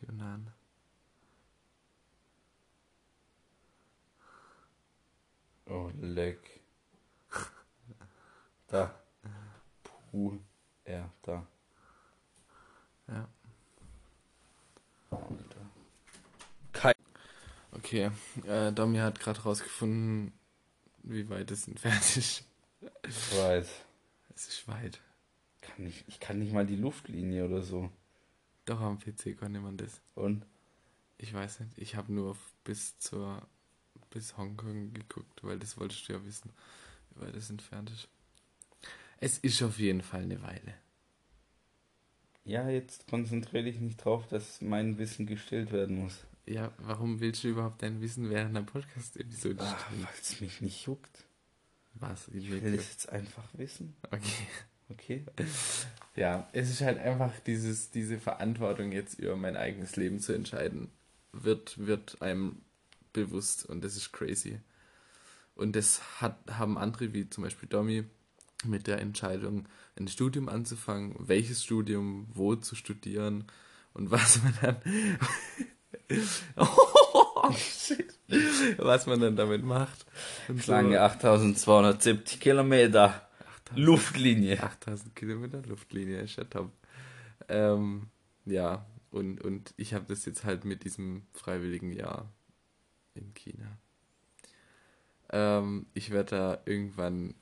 Yunnan. 0.00 0.52
Oh, 5.66 5.90
leck. 6.00 6.60
Da. 8.68 8.94
Puh. 10.10 10.38
Ja, 10.86 11.10
da. 11.22 11.46
Ja. 13.06 13.28
Alter. 15.10 15.57
Okay, 17.88 18.10
äh, 18.46 18.70
Domi 18.70 18.98
hat 18.98 19.18
gerade 19.18 19.40
rausgefunden, 19.40 20.34
wie 21.04 21.26
weit 21.30 21.50
es 21.50 21.66
entfernt 21.66 22.18
ist. 22.18 22.44
Ich 23.08 23.38
weiß. 23.38 23.66
Es 24.34 24.48
ist 24.48 24.68
weit. 24.68 25.00
Kann 25.62 25.84
nicht, 25.84 26.04
ich 26.06 26.20
kann 26.20 26.38
nicht 26.38 26.52
mal 26.52 26.66
die 26.66 26.76
Luftlinie 26.76 27.46
oder 27.46 27.62
so. 27.62 27.90
Doch 28.66 28.82
am 28.82 28.98
PC 28.98 29.38
konnte 29.38 29.60
man 29.60 29.78
das. 29.78 30.02
Und? 30.14 30.44
Ich 31.16 31.32
weiß 31.32 31.60
nicht, 31.60 31.78
ich 31.78 31.96
habe 31.96 32.12
nur 32.12 32.36
bis 32.62 32.98
zur 32.98 33.40
bis 34.10 34.36
Hongkong 34.36 34.92
geguckt, 34.92 35.42
weil 35.42 35.58
das 35.58 35.78
wolltest 35.78 36.06
du 36.10 36.12
ja 36.12 36.24
wissen, 36.26 36.50
wie 37.14 37.22
weit 37.22 37.36
es 37.36 37.48
entfernt 37.48 37.88
ist. 37.88 38.08
Es 39.18 39.38
ist 39.38 39.62
auf 39.62 39.78
jeden 39.78 40.02
Fall 40.02 40.24
eine 40.24 40.42
Weile. 40.42 40.74
Ja, 42.44 42.68
jetzt 42.68 43.08
konzentriere 43.08 43.64
dich 43.64 43.80
nicht 43.80 44.04
drauf, 44.04 44.26
dass 44.26 44.60
mein 44.60 44.98
Wissen 44.98 45.24
gestillt 45.24 45.72
werden 45.72 46.00
muss. 46.00 46.26
Ja, 46.48 46.72
warum 46.78 47.20
willst 47.20 47.44
du 47.44 47.48
überhaupt 47.48 47.82
dein 47.82 48.00
Wissen 48.00 48.30
während 48.30 48.56
einer 48.56 48.64
Podcast-Episode 48.64 49.62
Ah, 49.62 49.78
stellen? 49.78 50.02
Weil 50.02 50.14
es 50.18 50.40
mich 50.40 50.60
nicht 50.62 50.86
juckt. 50.86 51.24
Was? 51.92 52.28
Ich 52.28 52.50
will 52.50 52.64
es 52.64 52.88
jetzt 52.88 53.08
einfach 53.10 53.44
wissen. 53.52 53.94
Okay. 54.10 54.46
Okay? 54.88 55.24
Ja, 56.16 56.48
es 56.52 56.70
ist 56.70 56.80
halt 56.80 56.98
einfach 56.98 57.38
dieses, 57.40 57.90
diese 57.90 58.18
Verantwortung 58.18 58.92
jetzt 58.92 59.18
über 59.18 59.36
mein 59.36 59.58
eigenes 59.58 59.96
Leben 59.96 60.20
zu 60.20 60.32
entscheiden, 60.32 60.90
wird, 61.32 61.76
wird 61.86 62.22
einem 62.22 62.62
bewusst 63.12 63.66
und 63.66 63.84
das 63.84 63.96
ist 63.96 64.12
crazy. 64.12 64.58
Und 65.54 65.76
das 65.76 66.22
hat, 66.22 66.38
haben 66.50 66.78
andere, 66.78 67.12
wie 67.12 67.28
zum 67.28 67.44
Beispiel 67.44 67.68
Domi, 67.68 68.04
mit 68.64 68.86
der 68.86 69.00
Entscheidung, 69.00 69.68
ein 69.96 70.08
Studium 70.08 70.48
anzufangen, 70.48 71.14
welches 71.18 71.62
Studium, 71.62 72.26
wo 72.32 72.56
zu 72.56 72.74
studieren 72.74 73.44
und 73.92 74.10
was 74.10 74.42
man 74.42 74.54
dann. 74.62 74.76
Oh, 76.56 77.52
shit. 77.52 78.18
Was 78.78 79.06
man 79.06 79.20
dann 79.20 79.36
damit 79.36 79.64
macht. 79.64 80.06
Und 80.48 80.62
so. 80.62 80.72
Lange 80.72 81.00
8270 81.00 82.40
Kilometer. 82.40 83.28
8000 83.68 83.86
Luftlinie. 83.86 84.62
8000 84.62 85.16
Kilometer 85.16 85.62
Luftlinie 85.62 86.20
ist 86.20 86.36
ja 86.36 86.44
top. 86.44 86.70
Ähm, 87.48 88.08
ja, 88.44 88.86
und, 89.10 89.42
und 89.42 89.74
ich 89.76 89.94
habe 89.94 90.04
das 90.08 90.24
jetzt 90.24 90.44
halt 90.44 90.64
mit 90.64 90.84
diesem 90.84 91.26
freiwilligen 91.32 91.92
Jahr 91.92 92.30
in 93.14 93.32
China. 93.34 93.78
Ähm, 95.30 95.86
ich 95.94 96.10
werde 96.10 96.30
da 96.30 96.62
irgendwann 96.66 97.34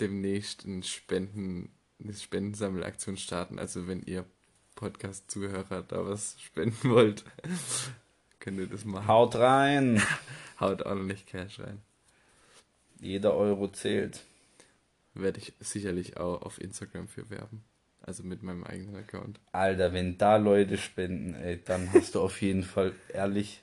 demnächst 0.00 0.64
ein 0.64 0.82
Spenden, 0.82 1.70
eine 2.02 2.14
Spendensammelaktion 2.14 3.16
starten. 3.16 3.58
Also 3.58 3.86
wenn 3.86 4.02
ihr 4.02 4.24
Podcast-Zuhörer 4.82 5.82
da 5.82 6.04
was 6.04 6.40
spenden 6.40 6.90
wollt, 6.90 7.24
könnt 8.40 8.58
ihr 8.58 8.66
das 8.66 8.84
machen. 8.84 9.06
Haut 9.06 9.36
rein. 9.36 10.02
Haut 10.60 10.82
ordentlich 10.82 11.24
Cash 11.24 11.60
rein. 11.60 11.80
Jeder 13.00 13.34
Euro 13.34 13.68
zählt. 13.68 14.24
Werde 15.14 15.38
ich 15.38 15.52
sicherlich 15.60 16.16
auch 16.16 16.42
auf 16.42 16.60
Instagram 16.60 17.06
für 17.06 17.30
werben. 17.30 17.62
Also 18.00 18.24
mit 18.24 18.42
meinem 18.42 18.64
eigenen 18.64 18.96
Account. 18.96 19.38
Alter, 19.52 19.92
wenn 19.92 20.18
da 20.18 20.36
Leute 20.36 20.76
spenden, 20.78 21.34
ey, 21.34 21.62
dann 21.62 21.92
hast 21.92 22.16
du 22.16 22.20
auf 22.20 22.42
jeden 22.42 22.64
Fall 22.64 22.92
ehrlich, 23.08 23.62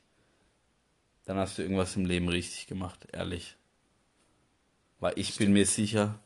dann 1.25 1.37
hast 1.37 1.57
du 1.57 1.63
irgendwas 1.63 1.97
im 1.97 2.05
Leben 2.05 2.29
richtig 2.29 2.67
gemacht, 2.67 3.07
ehrlich. 3.11 3.57
Weil 5.01 5.13
ich 5.17 5.35
bin 5.35 5.51
mir 5.51 5.65
sicher, 5.65 6.17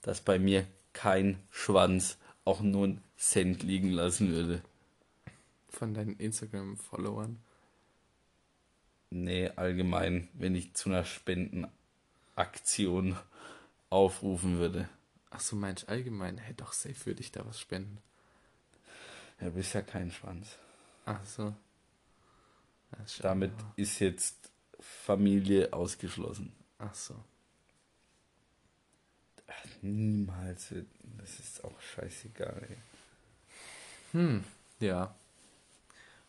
dass 0.00 0.20
bei 0.20 0.40
mir 0.40 0.66
kein 0.92 1.38
Schwanz 1.50 2.18
auch 2.44 2.60
nur 2.60 2.84
einen 2.84 3.02
Cent 3.16 3.62
liegen 3.62 3.90
lassen 3.90 4.30
würde. 4.30 4.62
Von 5.68 5.94
deinen 5.94 6.16
Instagram-Followern. 6.16 7.38
Nee, 9.10 9.50
allgemein, 9.56 10.28
wenn 10.34 10.54
ich 10.54 10.74
zu 10.74 10.88
einer 10.88 11.04
Spendenaktion 11.04 13.16
aufrufen 13.90 14.58
würde. 14.58 14.88
Ach 15.30 15.40
so, 15.40 15.56
meinst 15.56 15.84
du 15.84 15.88
allgemein? 15.88 16.38
Hey, 16.38 16.54
doch, 16.54 16.72
safe 16.72 17.06
würde 17.06 17.20
ich 17.20 17.32
da 17.32 17.46
was 17.46 17.60
spenden. 17.60 17.98
Ja, 19.40 19.48
du 19.48 19.54
bist 19.54 19.74
ja 19.74 19.82
kein 19.82 20.10
Schwanz. 20.10 20.58
Ach 21.04 21.24
so. 21.24 21.54
Schau 23.06 23.22
Damit 23.22 23.52
ist 23.76 24.00
jetzt 24.00 24.50
Familie 24.78 25.72
ausgeschlossen. 25.72 26.52
Ach 26.78 26.94
so. 26.94 27.14
Niemals. 29.82 30.70
wird- 30.70 30.86
Das 31.18 31.38
ist 31.38 31.64
auch 31.64 31.80
scheißegal, 31.80 32.66
ey. 32.68 32.76
Hm, 34.12 34.44
ja. 34.80 35.14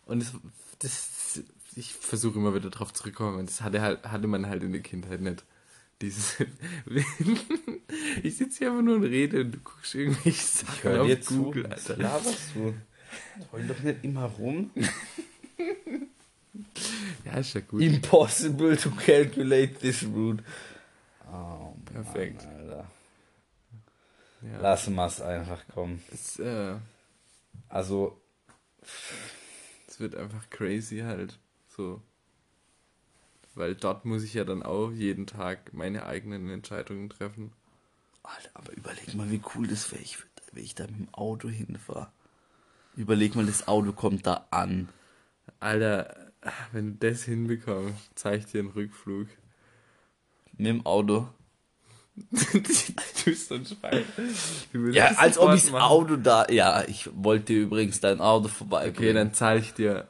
Und 0.05 0.19
das, 0.19 0.33
das 0.79 1.41
ich 1.75 1.93
versuche 1.93 2.37
immer 2.37 2.53
wieder 2.53 2.69
drauf 2.69 2.93
zurückzukommen. 2.93 3.45
Das 3.45 3.61
hatte, 3.61 3.81
halt, 3.81 4.03
hatte 4.05 4.27
man 4.27 4.47
halt 4.47 4.63
in 4.63 4.71
der 4.73 4.81
Kindheit 4.81 5.21
nicht. 5.21 5.43
Dieses. 6.01 6.35
ich 8.23 8.37
sitze 8.37 8.59
hier 8.59 8.69
einfach 8.71 8.83
nur 8.83 8.95
und 8.97 9.03
rede 9.03 9.41
und 9.41 9.51
du 9.53 9.57
guckst 9.59 9.95
irgendwelche 9.95 10.41
Sachen 10.41 10.73
Ich 10.77 10.83
höre 10.83 11.01
auf 11.03 11.21
zu. 11.21 11.43
Google, 11.43 11.63
Was 11.69 11.89
Alter. 11.89 12.01
laberst 12.03 12.41
du? 12.55 12.73
Heul 13.51 13.67
doch 13.67 13.79
nicht 13.79 14.03
immer 14.03 14.25
rum. 14.25 14.71
Ja, 17.25 17.33
ist 17.39 17.53
ja 17.55 17.61
gut. 17.61 17.81
Impossible 17.81 18.77
to 18.77 18.91
calculate 18.91 19.73
this 19.79 20.03
route. 20.03 20.43
Oh, 21.31 21.73
Perfekt. 21.85 22.43
Mann. 22.45 22.83
Ja. 24.43 24.59
Lassen 24.59 24.95
wir 24.95 25.05
es 25.05 25.21
einfach 25.21 25.67
kommen. 25.67 26.03
Es, 26.11 26.39
äh, 26.39 26.75
Also, 27.69 28.21
es 29.87 29.99
wird 29.99 30.15
einfach 30.15 30.49
crazy 30.49 30.99
halt. 30.99 31.39
So. 31.69 32.01
Weil 33.55 33.75
dort 33.75 34.05
muss 34.05 34.23
ich 34.23 34.33
ja 34.33 34.43
dann 34.43 34.63
auch 34.63 34.91
jeden 34.91 35.27
Tag 35.27 35.73
meine 35.73 36.05
eigenen 36.05 36.49
Entscheidungen 36.49 37.09
treffen. 37.09 37.53
Alter, 38.23 38.49
aber 38.53 38.73
überleg 38.73 39.13
mal, 39.15 39.29
wie 39.29 39.41
cool 39.55 39.67
das 39.67 39.91
wäre, 39.91 40.03
wenn 40.51 40.63
ich 40.63 40.75
da 40.75 40.85
mit 40.87 40.97
dem 40.97 41.13
Auto 41.13 41.49
hinfahre. 41.49 42.11
Überleg 42.95 43.35
mal, 43.35 43.45
das 43.45 43.67
Auto 43.67 43.91
kommt 43.91 44.25
da 44.25 44.47
an. 44.51 44.89
Alter, 45.59 46.31
wenn 46.71 46.99
du 46.99 47.09
das 47.09 47.23
hinbekommst, 47.23 47.95
zeig 48.15 48.39
ich 48.39 48.51
dir 48.51 48.59
einen 48.59 48.69
Rückflug. 48.69 49.27
Mit 50.57 50.67
dem 50.67 50.85
Auto. 50.85 51.27
Du 52.15 52.61
bist 53.25 53.47
so 53.47 53.55
ein 53.55 53.65
Schwein. 53.65 54.03
Du 54.71 54.79
würdest 54.79 54.95
Ja, 54.95 55.07
als 55.17 55.37
ob 55.37 55.53
ich 55.53 55.63
das 55.63 55.71
machen. 55.71 55.83
Auto 55.83 56.15
da. 56.15 56.47
Ja, 56.49 56.83
ich 56.87 57.09
wollte 57.13 57.53
übrigens 57.53 57.99
dein 57.99 58.19
Auto 58.21 58.47
vorbei. 58.47 58.89
Okay, 58.89 59.13
dann 59.13 59.33
zahle 59.33 59.59
ich 59.59 59.73
dir 59.73 60.07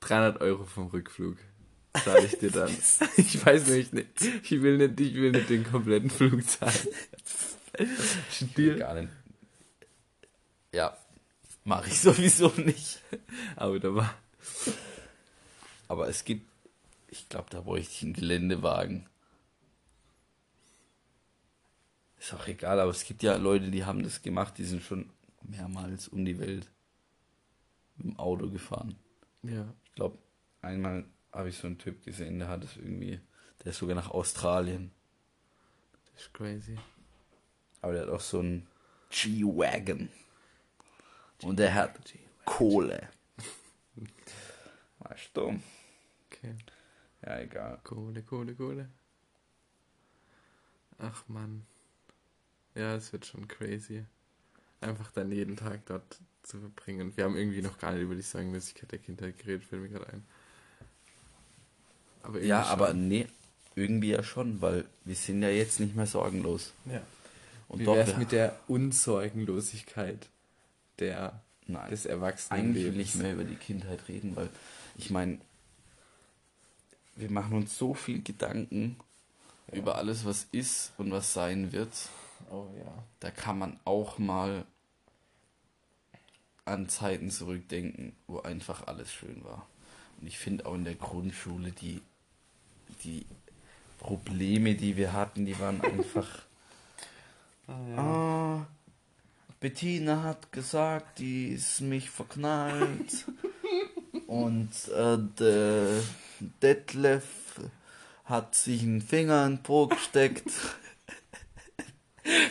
300 0.00 0.40
Euro 0.40 0.64
vom 0.64 0.86
Rückflug. 0.88 1.36
Zahle 2.04 2.24
ich 2.24 2.38
dir 2.38 2.50
dann. 2.50 2.70
ich 3.16 3.44
weiß 3.44 3.66
nämlich 3.66 3.92
nicht. 3.92 4.08
Ich 4.42 4.62
will 4.62 4.78
nicht, 4.78 4.98
ich 5.00 5.14
will 5.14 5.32
nicht 5.32 5.50
den 5.50 5.64
kompletten 5.64 6.10
Flug 6.10 6.46
zahlen. 6.48 6.88
Deal. 8.56 8.78
Gar 8.78 8.94
nicht. 8.94 9.12
Ja, 10.72 10.96
mache 11.64 11.88
ich 11.88 12.00
sowieso 12.00 12.48
nicht. 12.56 13.00
Aber 13.56 13.78
da 13.78 13.94
war. 13.94 14.14
Aber 15.88 16.08
es 16.08 16.24
gibt, 16.24 16.46
ich 17.08 17.28
glaube, 17.28 17.48
da 17.50 17.60
bräuchte 17.60 17.92
ich 17.92 18.02
einen 18.02 18.12
Geländewagen. 18.12 19.06
Das 22.09 22.09
Ist 22.20 22.34
auch 22.34 22.46
egal, 22.46 22.78
aber 22.78 22.90
es 22.90 23.04
gibt 23.04 23.22
ja 23.22 23.36
Leute, 23.36 23.70
die 23.70 23.86
haben 23.86 24.02
das 24.02 24.20
gemacht, 24.20 24.58
die 24.58 24.64
sind 24.64 24.82
schon 24.82 25.10
mehrmals 25.40 26.06
um 26.06 26.26
die 26.26 26.38
Welt 26.38 26.70
dem 27.96 28.18
Auto 28.18 28.50
gefahren. 28.50 28.94
Ja. 29.42 29.72
Ich 29.86 29.92
glaube, 29.94 30.18
einmal 30.60 31.06
habe 31.32 31.48
ich 31.48 31.56
so 31.56 31.66
einen 31.66 31.78
Typ 31.78 32.04
gesehen, 32.04 32.38
der 32.38 32.48
hat 32.48 32.62
es 32.62 32.76
irgendwie, 32.76 33.20
der 33.64 33.70
ist 33.70 33.78
sogar 33.78 33.96
nach 33.96 34.10
Australien. 34.10 34.92
Das 36.12 36.24
ist 36.24 36.34
crazy. 36.34 36.78
Aber 37.80 37.94
der 37.94 38.02
hat 38.02 38.10
auch 38.10 38.20
so 38.20 38.40
einen 38.40 38.66
G-Wagon. 39.08 40.10
Und 41.42 41.58
der 41.58 41.72
hat 41.72 41.98
Kohle. 42.44 43.08
Weißt 44.98 45.30
du? 45.32 45.58
Okay. 46.26 46.54
Ja, 47.22 47.38
egal. 47.38 47.80
Kohle, 47.82 48.22
Kohle, 48.22 48.54
Kohle. 48.54 48.90
Ach 50.98 51.26
man. 51.26 51.66
Ja, 52.74 52.94
es 52.94 53.12
wird 53.12 53.26
schon 53.26 53.48
crazy. 53.48 54.04
Einfach 54.80 55.10
dann 55.12 55.30
jeden 55.32 55.56
Tag 55.56 55.84
dort 55.86 56.18
zu 56.42 56.58
verbringen. 56.58 57.08
Und 57.08 57.16
wir 57.16 57.24
haben 57.24 57.36
irgendwie 57.36 57.62
noch 57.62 57.78
gar 57.78 57.92
nicht 57.92 58.02
über 58.02 58.14
die 58.14 58.22
Sorgenlosigkeit 58.22 58.90
der 58.92 58.98
Kindheit 58.98 59.38
geredet, 59.38 59.64
fällt 59.64 59.82
mir 59.82 59.88
gerade 59.88 60.08
ein. 60.12 60.24
Aber 62.22 62.40
Ja, 62.40 62.58
irgendwie 62.60 62.70
aber 62.72 62.88
schon. 62.88 63.08
nee, 63.08 63.26
irgendwie 63.76 64.10
ja 64.10 64.22
schon, 64.22 64.60
weil 64.62 64.84
wir 65.04 65.14
sind 65.14 65.42
ja 65.42 65.48
jetzt 65.50 65.80
nicht 65.80 65.96
mehr 65.96 66.06
sorgenlos. 66.06 66.72
Ja. 66.86 67.02
Und 67.68 67.80
Wie 67.80 67.84
doch, 67.84 67.94
wär's 67.94 68.16
mit 68.16 68.32
der 68.32 68.58
Unsorgenlosigkeit 68.68 70.28
der, 70.98 71.40
Nein. 71.66 71.90
des 71.90 72.06
Eigentlich 72.06 72.12
Erwachsenenlebens? 72.12 72.84
will 72.94 73.00
ich 73.00 73.14
nicht 73.14 73.22
mehr 73.22 73.32
über 73.34 73.44
die 73.44 73.54
Kindheit 73.56 74.08
reden, 74.08 74.34
weil 74.36 74.48
ich 74.96 75.10
meine, 75.10 75.38
wir 77.16 77.30
machen 77.30 77.54
uns 77.56 77.76
so 77.78 77.94
viel 77.94 78.22
Gedanken 78.22 78.96
über 79.72 79.96
alles, 79.96 80.24
was 80.24 80.46
ist 80.52 80.92
und 80.98 81.12
was 81.12 81.32
sein 81.32 81.72
wird. 81.72 81.92
Oh 82.50 82.68
ja. 82.78 83.04
Da 83.20 83.30
kann 83.30 83.58
man 83.58 83.78
auch 83.84 84.18
mal 84.18 84.64
an 86.64 86.88
Zeiten 86.88 87.30
zurückdenken, 87.30 88.14
wo 88.26 88.40
einfach 88.40 88.86
alles 88.86 89.12
schön 89.12 89.44
war. 89.44 89.66
Und 90.20 90.26
ich 90.26 90.38
finde 90.38 90.66
auch 90.66 90.74
in 90.74 90.84
der 90.84 90.94
Grundschule 90.94 91.72
die, 91.72 92.00
die 93.04 93.26
Probleme, 93.98 94.74
die 94.74 94.96
wir 94.96 95.12
hatten, 95.12 95.46
die 95.46 95.58
waren 95.58 95.80
einfach. 95.80 96.26
Ah, 97.66 97.88
ja. 97.88 97.98
Ah, 97.98 98.66
Bettina 99.60 100.24
hat 100.24 100.50
gesagt, 100.50 101.20
die 101.20 101.50
ist 101.50 101.80
mich 101.82 102.10
verknallt. 102.10 103.26
Und 104.26 104.88
äh, 104.88 105.18
der 105.38 106.02
Detlef 106.62 107.60
hat 108.24 108.56
sich 108.56 108.82
einen 108.82 109.02
Finger 109.02 109.46
in 109.46 109.56
den 109.56 109.62
Po 109.62 109.86
gesteckt. 109.86 110.50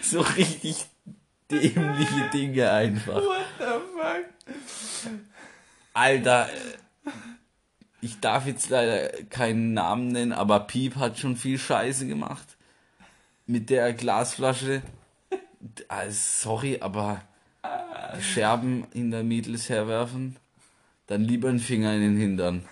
so 0.02 0.22
richtig 0.22 0.86
dämliche 1.52 2.30
Dinge 2.34 2.72
einfach. 2.72 3.16
What 3.16 3.46
the 3.58 3.66
fuck? 3.66 5.12
Alter, 5.94 6.50
äh, 6.50 7.12
ich 8.02 8.20
darf 8.20 8.48
jetzt 8.48 8.70
leider 8.70 9.10
keinen 9.30 9.74
Namen 9.74 10.10
nennen, 10.10 10.32
aber 10.32 10.62
Piep 10.62 10.96
hat 10.96 11.20
schon 11.20 11.36
viel 11.36 11.58
Scheiße 11.58 12.08
gemacht. 12.08 12.58
Mit 13.46 13.70
der 13.70 13.94
Glasflasche. 13.94 14.82
Also, 15.88 16.50
sorry, 16.50 16.78
aber 16.80 17.22
Scherben 18.22 18.86
in 18.94 19.12
der 19.12 19.24
Mädels 19.24 19.70
herwerfen, 19.70 20.38
dann 21.08 21.24
lieber 21.24 21.50
einen 21.50 21.60
Finger 21.60 21.94
in 21.94 22.02
den 22.02 22.18
Hintern. 22.18 22.66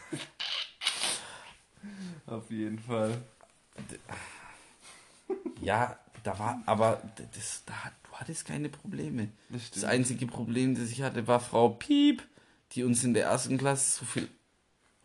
Auf 2.25 2.49
jeden 2.49 2.79
Fall. 2.79 3.17
Ja, 5.61 5.97
da 6.27 6.37
war, 6.39 6.61
aber 6.65 7.01
das, 7.33 7.63
da, 7.65 7.73
du 8.03 8.11
hattest 8.13 8.45
keine 8.45 8.69
Probleme. 8.69 9.29
Das 9.49 9.71
Das 9.71 9.83
einzige 9.83 10.27
Problem, 10.27 10.75
das 10.75 10.89
ich 10.91 11.01
hatte, 11.01 11.27
war 11.27 11.39
Frau 11.39 11.69
Piep, 11.69 12.23
die 12.73 12.83
uns 12.83 13.03
in 13.03 13.13
der 13.13 13.25
ersten 13.25 13.57
Klasse 13.57 13.99
so 13.99 14.05
viel 14.05 14.27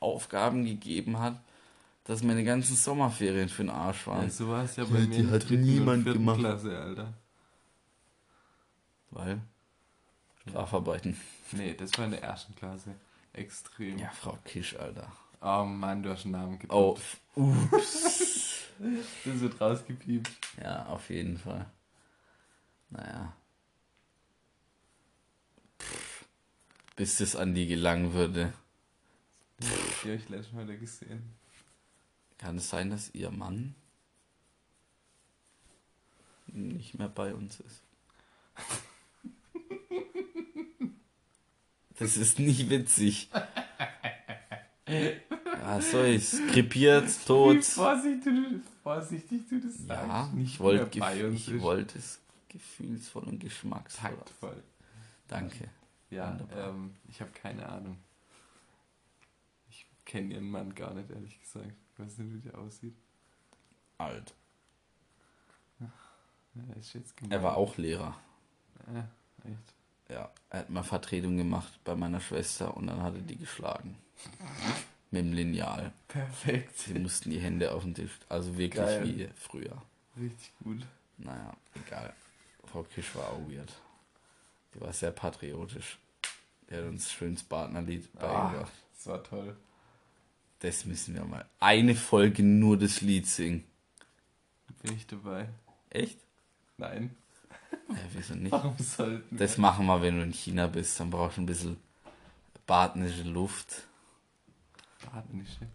Aufgaben 0.01 0.65
gegeben 0.65 1.19
hat, 1.21 1.41
dass 2.05 2.23
meine 2.23 2.43
ganzen 2.43 2.75
Sommerferien 2.75 3.49
für 3.49 3.63
den 3.63 3.71
Arsch 3.71 4.07
waren. 4.07 4.25
Ja, 4.25 4.31
so 4.31 4.49
war 4.49 4.65
es 4.65 4.75
ja 4.77 4.83
Ja, 4.85 4.91
bei 4.91 5.01
die 5.03 5.07
mir 5.07 5.17
in 5.19 5.31
der 5.31 5.41
hat 5.41 5.51
niemand 5.51 6.05
gemacht. 6.05 6.41
Klasse, 6.41 6.77
Alter. 6.79 7.13
Weil 9.11 9.41
Strafarbeiten. 10.49 11.17
Nee, 11.53 11.75
das 11.75 11.97
war 11.97 12.07
in 12.07 12.11
der 12.13 12.23
ersten 12.23 12.55
Klasse. 12.57 12.95
Extrem. 13.33 13.99
Ja, 13.99 14.11
Frau 14.11 14.37
Kisch, 14.45 14.77
Alter. 14.77 15.13
Oh 15.41 15.65
Mann, 15.65 16.03
du 16.03 16.11
hast 16.11 16.25
einen 16.25 16.33
Namen 16.33 16.53
getippt. 16.59 16.73
Oh, 16.73 16.99
ups. 17.37 18.42
Das 19.25 19.41
wird 19.41 19.61
rausgepiept. 19.61 20.31
ja, 20.61 20.87
auf 20.87 21.09
jeden 21.11 21.39
Fall. 21.39 21.67
Naja. 22.91 23.37
Pff, 25.79 26.25
bis 26.97 27.17
das 27.19 27.37
an 27.37 27.55
die 27.55 27.67
gelangen 27.67 28.13
würde. 28.13 28.53
Die 29.61 29.67
habe 30.09 30.15
ich 30.15 30.29
letztes 30.29 30.53
Mal 30.53 30.67
wieder 30.67 30.77
gesehen. 30.77 31.35
Kann 32.39 32.57
es 32.57 32.69
sein, 32.69 32.91
dass 32.91 33.15
ihr 33.15 33.31
Mann 33.31 33.75
nicht 36.49 36.99
mehr 36.99 37.09
bei 37.09 37.35
uns 37.35 37.61
ist? 37.61 37.83
Das 41.99 42.17
ist 42.17 42.39
nicht 42.41 42.69
witzig. 42.69 43.29
Soll 45.81 46.07
ich's? 46.07 46.39
Krepiert, 46.51 47.09
tot. 47.27 47.65
vorsichtig 47.65 48.25
du, 48.25 48.61
vorsichtig 48.83 49.49
du 49.49 49.61
das 49.61 49.79
Ja, 49.87 49.97
sagst. 49.97 50.31
ich 50.39 50.61
Nicht 51.31 51.49
ich 51.49 51.55
ist. 51.55 51.63
wollte 51.63 51.99
es 51.99 52.21
gefühlsvoll 52.49 53.25
und 53.25 53.39
geschmacksvoll. 53.41 54.11
Taktvoll. 54.11 54.63
Danke. 55.29 55.69
Ja, 56.11 56.39
ähm, 56.57 56.95
ich 57.09 57.21
habe 57.21 57.31
keine 57.33 57.67
Ahnung. 57.69 57.97
Ich 59.71 59.87
kenne 60.05 60.35
ihren 60.35 60.51
Mann 60.51 60.75
gar 60.75 60.93
nicht, 60.95 61.11
ehrlich 61.11 61.41
gesagt. 61.41 61.73
Ich 61.95 61.99
weiß 61.99 62.19
nicht, 62.19 62.35
wie 62.35 62.49
der 62.51 62.59
aussieht. 62.59 62.95
Alt. 63.99 64.35
Ja, 65.81 66.75
ist 66.79 66.93
jetzt 66.93 67.17
gemein. 67.17 67.33
Er 67.33 67.43
war 67.43 67.57
auch 67.57 67.79
Lehrer. 67.79 68.15
Ja, 68.93 69.09
echt. 69.45 69.75
Ja, 70.11 70.31
er 70.51 70.59
hat 70.61 70.71
mal 70.71 70.83
Vertretung 70.83 71.39
gemacht 71.39 71.73
bei 71.85 71.95
meiner 71.95 72.21
Schwester 72.21 72.77
und 72.77 72.89
dann 72.89 73.03
hat 73.03 73.15
er 73.15 73.21
die 73.23 73.37
geschlagen. 73.39 73.97
Mit 75.13 75.25
dem 75.25 75.33
Lineal. 75.35 75.93
Perfekt. 76.09 76.77
Sie 76.79 76.95
mussten 76.95 77.31
die 77.31 77.39
Hände 77.39 77.71
auf 77.73 77.85
den 77.85 77.95
Tisch. 77.95 78.11
Also 78.29 78.57
wirklich 78.57 78.85
Geil. 78.85 79.05
wie 79.05 79.29
früher. 79.37 79.81
Richtig 80.19 80.53
gut. 80.65 80.85
Naja, 81.19 81.55
egal. 81.87 82.13
Frau 82.65 82.83
Kisch 82.83 83.15
war 83.15 83.29
auch 83.29 83.49
weird. 83.49 83.73
Die 84.75 84.81
war 84.81 84.93
sehr 84.93 85.11
patriotisch. 85.13 85.99
Die 86.69 86.75
hat 86.75 86.85
uns 86.85 87.13
schönes 87.13 87.43
Partnerlied 87.45 88.09
Ah, 88.17 88.49
beigebracht. 88.49 88.73
das 88.97 89.07
war 89.07 89.23
toll. 89.23 89.57
Das 90.61 90.85
müssen 90.87 91.15
wir 91.15 91.25
mal. 91.25 91.45
Eine 91.61 91.95
Folge 91.95 92.43
nur 92.43 92.79
das 92.79 93.01
Lied 93.03 93.27
singen. 93.27 93.65
Bin 94.83 94.97
ich 94.97 95.07
dabei? 95.07 95.49
Echt? 95.91 96.19
Nein. 96.79 97.15
Ja, 97.91 97.97
wieso 98.15 98.35
nicht? 98.35 98.51
Warum 98.53 98.77
sollten 98.79 99.37
Das 99.37 99.59
machen 99.59 99.87
wir, 99.87 100.01
wenn 100.01 100.17
du 100.17 100.23
in 100.25 100.33
China 100.33 100.67
bist. 100.69 100.99
Dann 100.99 101.11
brauchst 101.11 101.37
du 101.37 101.43
ein 101.43 101.47
bisschen 101.47 101.77
badnische 102.67 103.25
Luft. 103.25 103.87
Badische. 105.11 105.69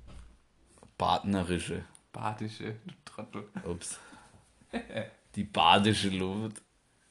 Badnerische. 0.98 1.86
Badische, 2.12 2.76
du 2.86 2.94
Trottel. 3.06 3.50
Ups. 3.64 4.00
Die 5.36 5.44
badische 5.44 6.10
Luft. 6.10 6.62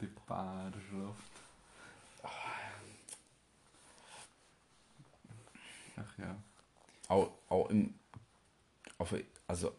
Die 0.00 0.08
badische 0.26 0.96
Luft. 0.96 1.36
Ach 5.96 6.18
ja. 6.18 6.36
Auch, 7.08 7.30
auch 7.48 7.70
im. 7.70 7.94
Auf, 8.98 9.14
also. 9.46 9.72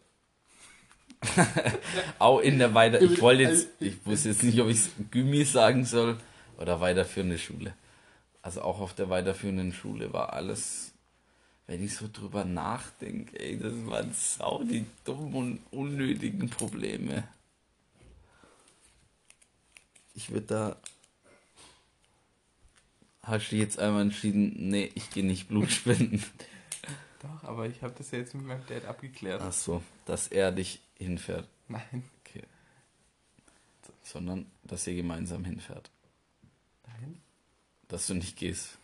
auch 2.18 2.40
in 2.40 2.58
der 2.58 2.74
weiter. 2.74 3.00
Ich 3.00 3.20
wollte 3.20 3.42
jetzt. 3.42 3.68
Ich 3.80 4.04
wusste 4.06 4.30
jetzt 4.30 4.42
nicht, 4.42 4.60
ob 4.60 4.68
ich 4.68 4.88
Gummi 5.10 5.44
sagen 5.44 5.84
soll 5.84 6.18
oder 6.56 6.80
weiterführende 6.80 7.38
Schule. 7.38 7.74
Also 8.42 8.62
auch 8.62 8.80
auf 8.80 8.94
der 8.94 9.10
weiterführenden 9.10 9.72
Schule 9.72 10.12
war 10.12 10.32
alles. 10.32 10.94
Wenn 11.68 11.84
ich 11.84 11.94
so 11.96 12.08
drüber 12.10 12.46
nachdenke, 12.46 13.38
ey, 13.38 13.58
das 13.58 13.74
waren 13.86 14.10
sau 14.14 14.64
die 14.64 14.86
dummen 15.04 15.34
und 15.34 15.60
unnötigen 15.70 16.48
Probleme. 16.48 17.28
Ich 20.14 20.30
würde 20.30 20.46
da. 20.46 20.76
Hast 23.22 23.52
du 23.52 23.56
jetzt 23.56 23.78
einmal 23.78 24.00
entschieden, 24.00 24.70
nee, 24.70 24.90
ich 24.94 25.10
gehe 25.10 25.26
nicht 25.26 25.48
Blut 25.48 25.70
spenden. 25.70 26.24
Doch, 27.20 27.44
aber 27.44 27.66
ich 27.66 27.82
habe 27.82 27.94
das 27.98 28.12
ja 28.12 28.18
jetzt 28.18 28.34
mit 28.34 28.46
meinem 28.46 28.64
Dad 28.66 28.86
abgeklärt. 28.86 29.42
Ach 29.42 29.52
so, 29.52 29.82
dass 30.06 30.28
er 30.28 30.52
dich 30.52 30.80
hinfährt. 30.96 31.46
Nein. 31.68 32.02
Okay. 32.20 32.44
Sondern, 34.02 34.46
dass 34.64 34.86
ihr 34.86 34.94
gemeinsam 34.94 35.44
hinfährt. 35.44 35.90
Nein. 36.86 37.20
Dass 37.88 38.06
du 38.06 38.14
nicht 38.14 38.38
gehst. 38.38 38.78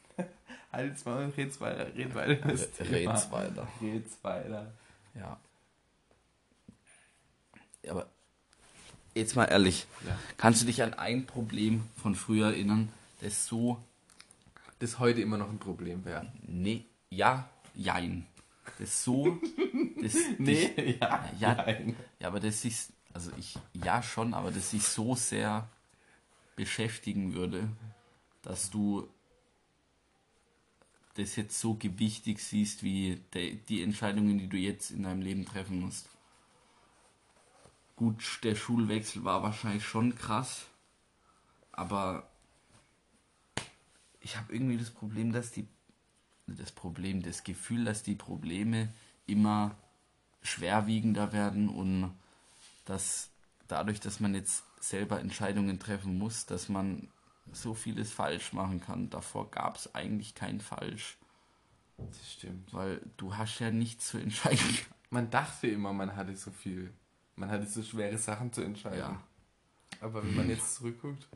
Halt's 0.75 1.05
mal 1.05 1.25
und 1.25 1.37
red's 1.37 1.61
weiter. 1.61 1.87
Red 1.97 2.15
weiter. 2.15 2.35
das 2.49 2.69
red's 2.81 3.31
weiter. 3.31 3.69
Red's 3.81 4.19
weiter. 4.23 4.73
Ja. 5.15 5.39
Aber 7.89 8.09
jetzt 9.15 9.37
mal 9.37 9.45
ehrlich, 9.45 9.87
Ja. 10.07 10.19
kannst 10.37 10.63
du 10.63 10.67
dich 10.67 10.83
an 10.83 10.95
ein 10.95 11.27
Problem 11.27 11.85
von 12.01 12.15
früher 12.15 12.47
erinnern, 12.49 12.89
das 13.21 13.47
so, 13.47 13.79
Das 14.81 14.99
heute 14.99 15.21
immer 15.21 15.39
noch 15.39 15.49
ein 15.51 15.59
Problem 15.59 16.05
wäre. 16.05 16.31
nee, 16.47 16.85
ja, 17.11 17.49
jein, 17.75 18.27
das 18.79 19.05
so, 19.05 19.39
das 20.03 20.15
dich, 20.39 20.99
ja, 21.01 21.31
ja, 21.39 21.55
nein. 21.55 21.97
ja, 22.19 22.29
aber 22.29 22.41
das 22.41 22.63
sich, 22.63 22.77
also 23.13 23.31
ich, 23.39 23.57
ja 23.73 24.03
schon, 24.03 24.35
aber 24.35 24.51
das 24.51 24.71
sich 24.71 24.83
so 24.83 25.15
sehr 25.15 25.69
beschäftigen 26.57 27.35
würde, 27.35 27.69
dass 28.43 28.71
du 28.71 29.09
das 31.15 31.37
jetzt 31.37 31.61
so 31.61 31.75
gewichtig 31.75 32.41
siehst, 32.41 32.83
wie 32.83 33.21
de, 33.33 33.57
die 33.69 33.83
Entscheidungen, 33.83 34.39
die 34.39 34.49
du 34.49 34.57
jetzt 34.57 34.91
in 34.91 35.05
deinem 35.05 35.23
Leben 35.23 35.45
treffen 35.45 35.81
musst. 35.81 36.09
Gut, 37.97 38.41
der 38.43 38.57
Schulwechsel 38.57 39.25
war 39.25 39.43
wahrscheinlich 39.43 39.85
schon 39.85 40.17
krass, 40.17 40.67
aber 41.71 42.29
ich 44.21 44.37
habe 44.37 44.53
irgendwie 44.53 44.79
das 44.79 44.91
Problem, 44.91 45.33
dass 45.33 45.53
die 45.53 45.69
das 46.47 46.73
Problem, 46.73 47.23
das 47.23 47.45
Gefühl, 47.45 47.85
dass 47.85 48.03
die 48.03 48.15
Probleme 48.15 48.93
immer 49.27 49.75
schwerwiegender 50.43 51.33
werden 51.33 51.69
und 51.69 52.13
dass 52.85 53.31
dadurch, 53.67 54.01
dass 54.01 54.21
man 54.21 54.35
jetzt 54.35 54.65
selber 54.81 55.21
Entscheidungen 55.21 55.79
treffen 55.79 56.19
muss, 56.19 56.45
dass 56.45 56.69
man 56.69 57.09
so 57.53 57.75
vieles 57.75 58.13
falsch 58.13 58.53
machen 58.53 58.81
kann. 58.81 59.11
Davor 59.11 59.51
gab 59.51 59.77
es 59.77 59.95
eigentlich 59.95 60.35
kein 60.35 60.61
Falsch, 60.61 61.19
Das 61.97 62.33
stimmt. 62.33 62.73
weil 62.73 63.01
du 63.17 63.37
hast 63.37 63.59
ja 63.59 63.71
nichts 63.71 64.09
zu 64.09 64.19
entscheiden. 64.19 64.79
Man 65.11 65.31
dachte 65.31 65.69
immer, 65.69 65.93
man 65.93 66.17
hatte 66.17 66.35
so 66.35 66.51
viel. 66.51 66.93
Man 67.37 67.49
hatte 67.49 67.67
so 67.67 67.85
schwere 67.85 68.19
Sachen 68.19 68.53
zu 68.53 68.63
entscheiden. 68.63 68.99
Ja. 68.99 69.21
Aber 70.01 70.25
wenn 70.25 70.35
man 70.35 70.49
jetzt 70.51 70.75
zurückguckt, 70.75 71.29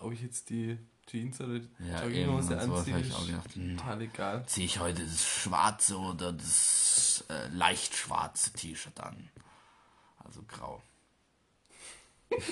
ob 0.00 0.12
ich 0.12 0.22
jetzt 0.22 0.50
die 0.50 0.76
Jeans 1.06 1.40
oder 1.40 1.60
die 1.60 1.68
Ja, 1.78 2.02
Jogginghose 2.02 2.58
anziehe, 2.58 2.98
ist 2.98 3.16
hm. 3.54 3.76
total 3.76 4.02
egal. 4.02 4.46
Ziehe 4.46 4.66
ich 4.66 4.80
heute 4.80 5.04
das 5.04 5.24
schwarze 5.24 5.96
oder 5.98 6.32
das 6.32 7.24
äh, 7.28 7.46
leicht 7.48 7.94
schwarze 7.94 8.52
T-Shirt 8.52 8.98
an? 8.98 9.28
Also 10.24 10.42
grau. 10.48 10.82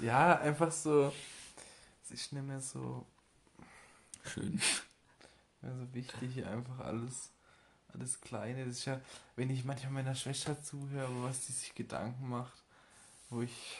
Ja, 0.00 0.38
einfach 0.38 0.72
so. 0.72 1.12
Es 2.04 2.10
ist 2.10 2.32
nicht 2.32 2.44
mehr 2.46 2.60
so, 2.60 3.06
Schön. 4.24 4.60
mehr 5.62 5.74
so 5.76 5.94
wichtig, 5.94 6.44
einfach 6.46 6.80
alles, 6.80 7.30
alles 7.92 8.20
Kleine. 8.20 8.64
Das 8.66 8.78
ist 8.78 8.84
ja, 8.86 9.00
wenn 9.36 9.50
ich 9.50 9.64
manchmal 9.64 9.92
meiner 9.92 10.14
Schwester 10.14 10.60
zuhöre, 10.62 11.22
was 11.22 11.46
die 11.46 11.52
sich 11.52 11.74
Gedanken 11.74 12.28
macht, 12.28 12.62
wo 13.30 13.42
ich. 13.42 13.78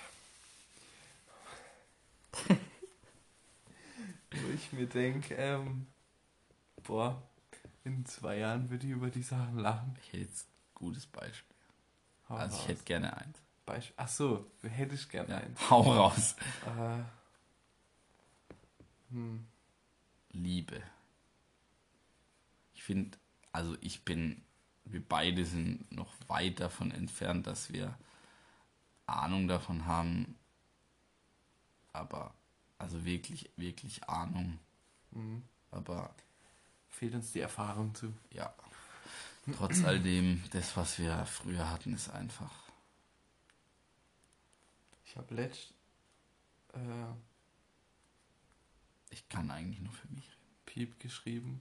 wo 4.33 4.49
ich 4.55 4.73
mir 4.73 4.87
denke, 4.87 5.35
ähm, 5.35 5.87
boah, 6.85 7.23
in 7.85 8.05
zwei 8.07 8.39
Jahren 8.39 8.71
würde 8.71 8.87
ich 8.87 8.93
über 8.93 9.11
die 9.11 9.23
Sachen 9.23 9.59
lachen. 9.59 9.97
Ich 10.03 10.09
hätte 10.09 10.19
jetzt 10.25 10.47
ein 10.47 10.75
gutes 10.75 11.07
Beispiel. 11.07 11.57
Hau 12.29 12.37
Also 12.37 12.57
ich 12.57 12.63
raus. 12.63 12.69
hätte 12.69 12.85
gerne 12.85 13.17
eins. 13.17 13.39
Beispiel. 13.71 13.95
Ach 13.97 14.09
so, 14.09 14.51
hätte 14.63 14.95
ich 14.95 15.09
gerne 15.09 15.31
Ja, 15.31 15.39
eins. 15.39 15.59
hau 15.71 15.81
raus. 15.83 16.37
Äh, 16.67 17.03
hm. 19.11 19.47
Liebe. 20.33 20.83
Ich 22.75 22.83
finde, 22.83 23.19
also 23.53 23.77
ich 23.81 24.05
bin, 24.05 24.43
wir 24.85 25.07
beide 25.07 25.45
sind 25.45 25.91
noch 25.93 26.13
weit 26.29 26.61
davon 26.61 26.91
entfernt, 26.91 27.47
dass 27.47 27.73
wir 27.73 27.99
Ahnung 29.07 29.49
davon 29.49 29.87
haben. 29.87 30.37
Aber, 31.93 32.33
also 32.79 33.05
wirklich, 33.05 33.51
wirklich 33.57 34.09
Ahnung. 34.09 34.59
Mhm. 35.11 35.43
Aber 35.71 36.15
Fehlt 36.89 37.15
uns 37.15 37.33
die 37.33 37.41
Erfahrung 37.41 37.95
zu. 37.95 38.13
ja, 38.31 38.53
trotz 39.57 39.85
all 39.85 40.01
dem, 40.01 40.43
das, 40.51 40.77
was 40.77 40.99
wir 40.99 41.25
früher 41.27 41.71
hatten, 41.71 41.95
ist 41.95 42.11
einfach. 42.11 42.53
Ich 45.11 45.17
habe 45.17 45.35
letzt 45.35 45.75
äh, 46.73 47.13
Ich 49.11 49.29
kann 49.29 49.51
eigentlich 49.51 49.81
nur 49.81 49.93
für 49.93 50.07
mich 50.07 50.25
reden. 50.25 50.41
Piep 50.67 51.01
geschrieben. 51.01 51.61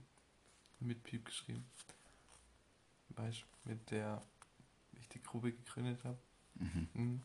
Mit 0.78 1.02
Piep 1.02 1.24
geschrieben. 1.24 1.64
Weißt 3.08 3.44
mit 3.64 3.90
der 3.90 4.22
ich 5.00 5.08
die 5.08 5.20
Gruppe 5.20 5.50
gegründet 5.52 6.02
habe. 6.04 6.18
Mhm. 6.54 6.88
Mhm. 6.94 7.22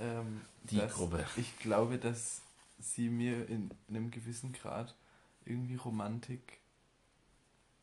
Ähm, 0.00 0.40
Die 0.64 0.80
Gruppe. 0.80 1.24
Ich 1.36 1.56
glaube, 1.60 1.98
dass 1.98 2.42
sie 2.80 3.08
mir 3.08 3.48
in 3.48 3.70
einem 3.88 4.10
gewissen 4.10 4.52
Grad 4.52 4.96
irgendwie 5.44 5.76
Romantik 5.76 6.58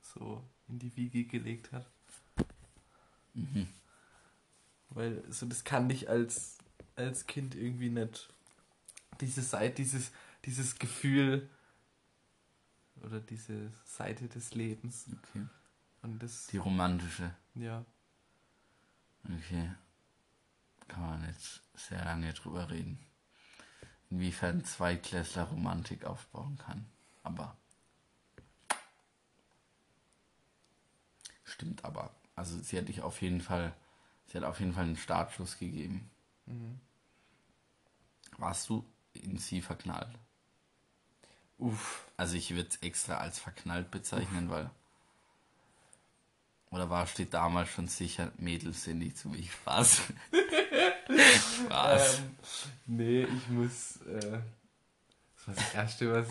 so 0.02 0.44
in 0.68 0.80
die 0.80 0.94
Wiege 0.98 1.24
gelegt 1.24 1.72
hat. 1.72 1.90
Mhm. 3.34 3.70
Weil 4.90 5.24
so 5.32 5.46
das 5.46 5.64
kann 5.64 5.90
ich 5.90 6.10
als, 6.10 6.58
als 6.96 7.26
Kind 7.28 7.56
irgendwie 7.56 7.90
nicht. 7.90 8.34
Diese 9.22 9.42
Seite, 9.42 9.76
dieses, 9.76 10.12
dieses 10.46 10.78
Gefühl 10.80 11.50
oder 13.02 13.20
diese 13.20 13.72
Seite 13.86 14.28
des 14.28 14.54
Lebens. 14.56 15.06
Okay. 15.30 15.46
Und 16.02 16.20
das, 16.22 16.48
Die 16.48 16.58
romantische. 16.58 17.34
ja, 17.56 17.86
Okay. 19.26 19.72
Kann 20.90 21.02
man 21.02 21.26
jetzt 21.26 21.62
sehr 21.76 22.04
lange 22.04 22.34
drüber 22.34 22.70
reden. 22.70 23.00
Inwiefern 24.10 24.66
Zweitklässler 24.66 25.44
Romantik 25.44 26.04
aufbauen 26.04 26.58
kann. 26.58 26.86
Aber. 27.24 27.58
Stimmt 31.46 31.86
aber. 31.86 32.14
Also 32.36 32.60
sie 32.60 32.78
hat 32.78 32.90
dich 32.90 33.02
auf 33.02 33.22
jeden 33.22 33.40
Fall. 33.42 33.74
Sie 34.28 34.38
hat 34.38 34.44
auf 34.44 34.60
jeden 34.60 34.74
Fall 34.74 34.84
einen 34.86 34.98
Startschuss 34.98 35.58
gegeben. 35.58 36.10
Mhm. 36.46 36.80
Warst 38.38 38.70
du 38.70 38.86
in 39.14 39.38
sie 39.38 39.62
verknallt? 39.62 40.18
uff, 41.64 42.08
Also 42.18 42.36
ich 42.36 42.54
würde 42.56 42.70
es 42.70 42.78
extra 42.78 43.18
als 43.18 43.40
verknallt 43.40 43.92
bezeichnen, 43.92 44.50
weil. 44.50 44.70
Oder 46.72 46.90
war 46.90 47.06
steht 47.06 47.34
damals 47.34 47.70
schon 47.70 47.88
sicher, 47.88 48.32
Mädels 48.38 48.84
sind 48.84 49.00
nicht 49.00 49.18
zu 49.18 49.30
mich. 49.30 49.52
Spaß. 49.52 50.02
Spaß. 51.66 52.20
Ähm, 52.20 52.36
nee, 52.88 53.24
ich 53.24 53.48
muss. 53.50 53.98
Äh, 54.02 54.40
das 55.36 55.48
war 55.48 55.56
das 55.56 55.74
Erste, 55.74 56.12
was. 56.12 56.28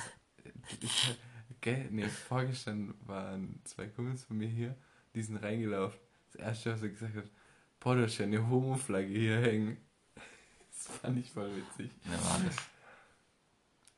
Ich, 0.81 1.16
gell, 1.61 1.88
nee, 1.90 2.09
vorgestern 2.09 2.94
waren 3.07 3.61
zwei 3.64 3.87
Kumpels 3.87 4.25
von 4.25 4.37
mir 4.37 4.48
hier, 4.48 4.75
die 5.14 5.22
sind 5.22 5.37
reingelaufen. 5.37 6.01
Das 6.33 6.40
Erste, 6.40 6.72
was 6.72 6.83
er 6.83 6.88
gesagt 6.88 7.16
hat: 7.16 7.31
Boah, 7.79 7.94
du 7.94 8.03
hast 8.03 8.18
ja 8.18 8.27
eine 8.27 8.48
Homo-Flagge 8.48 9.12
hier 9.12 9.40
hängen. 9.40 9.77
Das 10.84 10.96
fand 10.98 11.18
ich 11.18 11.30
voll 11.30 11.50
witzig. 11.56 11.90
Wer 12.04 12.18
war 12.24 12.40
das? 12.44 12.56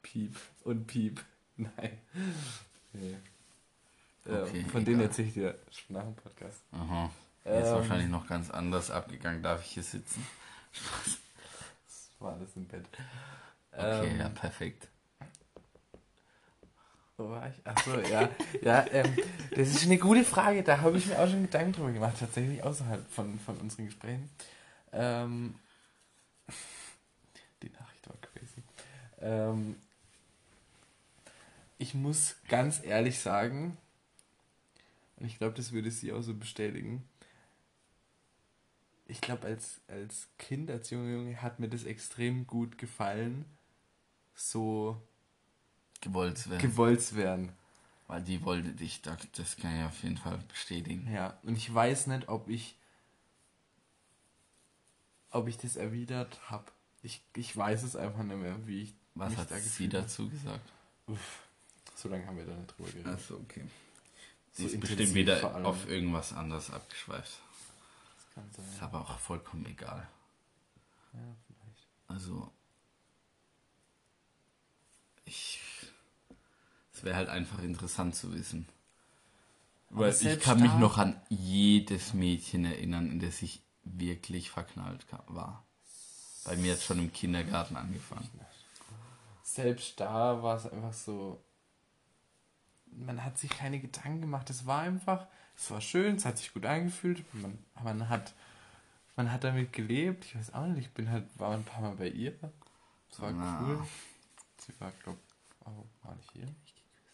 Piep 0.02 0.36
und 0.64 0.86
Piep. 0.86 1.24
Nein. 1.56 1.98
Nee. 2.92 3.16
Äh, 4.26 4.40
Okay, 4.42 4.64
von 4.64 4.84
denen 4.84 5.00
egal. 5.00 5.08
erzähle 5.10 5.28
ich 5.28 5.34
dir 5.34 5.58
nach 5.88 6.02
dem 6.04 6.14
Podcast. 6.14 6.60
Aha. 6.72 7.10
Der 7.44 7.60
ist 7.60 7.68
Ähm, 7.68 7.74
wahrscheinlich 7.74 8.08
noch 8.08 8.26
ganz 8.26 8.50
anders 8.50 8.90
abgegangen. 8.90 9.42
Darf 9.42 9.64
ich 9.64 9.72
hier 9.72 9.82
sitzen? 9.82 10.26
Das 10.72 12.08
war 12.18 12.34
alles 12.34 12.50
im 12.56 12.66
Bett. 12.66 12.86
Okay, 13.72 14.10
Ähm, 14.10 14.18
ja, 14.20 14.28
perfekt. 14.30 14.88
Wo 17.16 17.28
war 17.30 17.48
ich? 17.48 17.66
Achso, 17.66 17.98
ja. 18.00 18.28
ja 18.62 18.86
ähm, 18.90 19.16
das 19.50 19.68
ist 19.68 19.84
eine 19.84 19.98
gute 19.98 20.24
Frage. 20.24 20.62
Da 20.64 20.80
habe 20.80 20.96
ich 20.98 21.06
mir 21.06 21.18
auch 21.18 21.28
schon 21.28 21.42
Gedanken 21.42 21.72
drüber 21.72 21.92
gemacht, 21.92 22.16
tatsächlich 22.18 22.62
außerhalb 22.62 23.08
von, 23.10 23.38
von 23.40 23.56
unseren 23.58 23.84
Gesprächen. 23.86 24.30
Ähm, 24.92 25.54
die 27.62 27.70
Nachricht 27.70 28.08
war 28.08 28.16
crazy. 28.20 28.62
Ähm, 29.24 29.76
ich 31.78 31.94
muss 31.94 32.36
ganz 32.48 32.84
ehrlich 32.84 33.18
sagen, 33.18 33.76
und 35.16 35.26
ich 35.26 35.38
glaube, 35.38 35.54
das 35.54 35.72
würde 35.72 35.90
sie 35.90 36.12
auch 36.12 36.22
so 36.22 36.34
bestätigen. 36.34 37.02
Ich 39.06 39.20
glaube, 39.20 39.46
als, 39.46 39.80
als 39.88 40.28
Kind, 40.38 40.70
als 40.70 40.90
junger 40.90 41.10
Junge, 41.10 41.42
hat 41.42 41.58
mir 41.58 41.68
das 41.68 41.84
extrem 41.84 42.46
gut 42.46 42.78
gefallen, 42.78 43.44
so 44.34 45.00
Gewollt 46.00 46.38
zu 46.38 46.50
werden. 46.50 46.60
gewollt 46.62 47.02
zu 47.02 47.16
werden. 47.16 47.52
Weil 48.06 48.22
die 48.22 48.44
wollte 48.44 48.72
dich, 48.72 49.00
das, 49.02 49.18
das 49.32 49.56
kann 49.56 49.78
ich 49.78 49.84
auf 49.84 50.02
jeden 50.02 50.18
Fall 50.18 50.38
bestätigen. 50.48 51.10
Ja, 51.10 51.38
und 51.42 51.56
ich 51.56 51.72
weiß 51.72 52.08
nicht, 52.08 52.28
ob 52.28 52.48
ich 52.48 52.76
ob 55.30 55.48
ich 55.48 55.58
das 55.58 55.76
erwidert 55.76 56.38
habe. 56.48 56.70
Ich, 57.02 57.22
ich 57.34 57.54
weiß 57.56 57.82
es 57.82 57.96
einfach 57.96 58.22
nicht 58.22 58.36
mehr, 58.36 58.66
wie 58.66 58.82
ich 58.82 58.94
Was 59.14 59.36
hat 59.36 59.50
da 59.50 59.58
sie 59.58 59.84
hab. 59.84 59.92
dazu 59.92 60.28
gesagt? 60.28 60.72
So 61.94 62.08
lange 62.08 62.26
haben 62.26 62.36
wir 62.36 62.46
da 62.46 62.54
nicht 62.54 62.76
drüber 62.76 62.90
geredet. 62.90 63.12
Achso, 63.12 63.36
okay. 63.36 63.64
Sie 64.52 64.62
So 64.62 64.68
ist 64.68 64.80
bestimmt 64.80 65.14
wieder 65.14 65.64
auf 65.64 65.88
irgendwas 65.88 66.32
anderes 66.32 66.70
abgeschweift. 66.70 67.38
Das 68.16 68.34
kann 68.34 68.50
sein. 68.52 68.64
Ist 68.72 68.82
aber 68.82 69.00
auch 69.00 69.18
vollkommen 69.18 69.66
egal. 69.66 70.08
Ja, 71.12 71.20
vielleicht. 71.46 71.86
Also, 72.08 72.50
ich. 75.24 75.60
Es 76.92 77.02
wäre 77.02 77.16
halt 77.16 77.28
einfach 77.28 77.60
interessant 77.60 78.14
zu 78.14 78.32
wissen. 78.34 78.68
Weil 79.90 80.12
ich 80.12 80.40
kann 80.40 80.60
mich 80.60 80.72
noch 80.74 80.98
an 80.98 81.20
jedes 81.28 82.14
Mädchen 82.14 82.64
erinnern, 82.64 83.10
in 83.10 83.20
das 83.20 83.42
ich 83.42 83.62
wirklich 83.84 84.50
verknallt 84.50 85.06
war. 85.28 85.64
Bei 86.44 86.56
mir 86.56 86.72
hat 86.72 86.82
schon 86.82 86.98
im 86.98 87.12
Kindergarten 87.12 87.76
angefangen. 87.76 88.28
Selbst 89.44 90.00
da 90.00 90.42
war 90.42 90.56
es 90.56 90.66
einfach 90.66 90.94
so. 90.94 91.44
Man 92.86 93.22
hat 93.22 93.36
sich 93.36 93.50
keine 93.50 93.78
Gedanken 93.78 94.22
gemacht. 94.22 94.48
Es 94.48 94.64
war 94.64 94.80
einfach, 94.80 95.26
es 95.54 95.70
war 95.70 95.82
schön, 95.82 96.16
es 96.16 96.24
hat 96.24 96.38
sich 96.38 96.54
gut 96.54 96.64
angefühlt. 96.64 97.22
Man, 97.34 97.58
man 97.82 98.08
hat, 98.08 98.34
man 99.16 99.30
hat 99.30 99.44
damit 99.44 99.70
gelebt. 99.74 100.24
Ich 100.24 100.34
weiß 100.34 100.54
auch 100.54 100.66
nicht. 100.66 100.86
Ich 100.86 100.94
bin 100.94 101.10
halt, 101.10 101.26
war 101.38 101.52
ein 101.52 101.64
paar 101.64 101.82
Mal 101.82 101.94
bei 101.94 102.08
ihr. 102.08 102.32
Es 103.10 103.20
war 103.20 103.32
Na. 103.32 103.60
cool. 103.60 103.86
Sie 104.56 104.72
war, 104.80 104.90
glaub, 105.02 105.18
oh, 105.66 105.84
war 106.02 106.14
nicht 106.14 106.32
hier? 106.32 106.48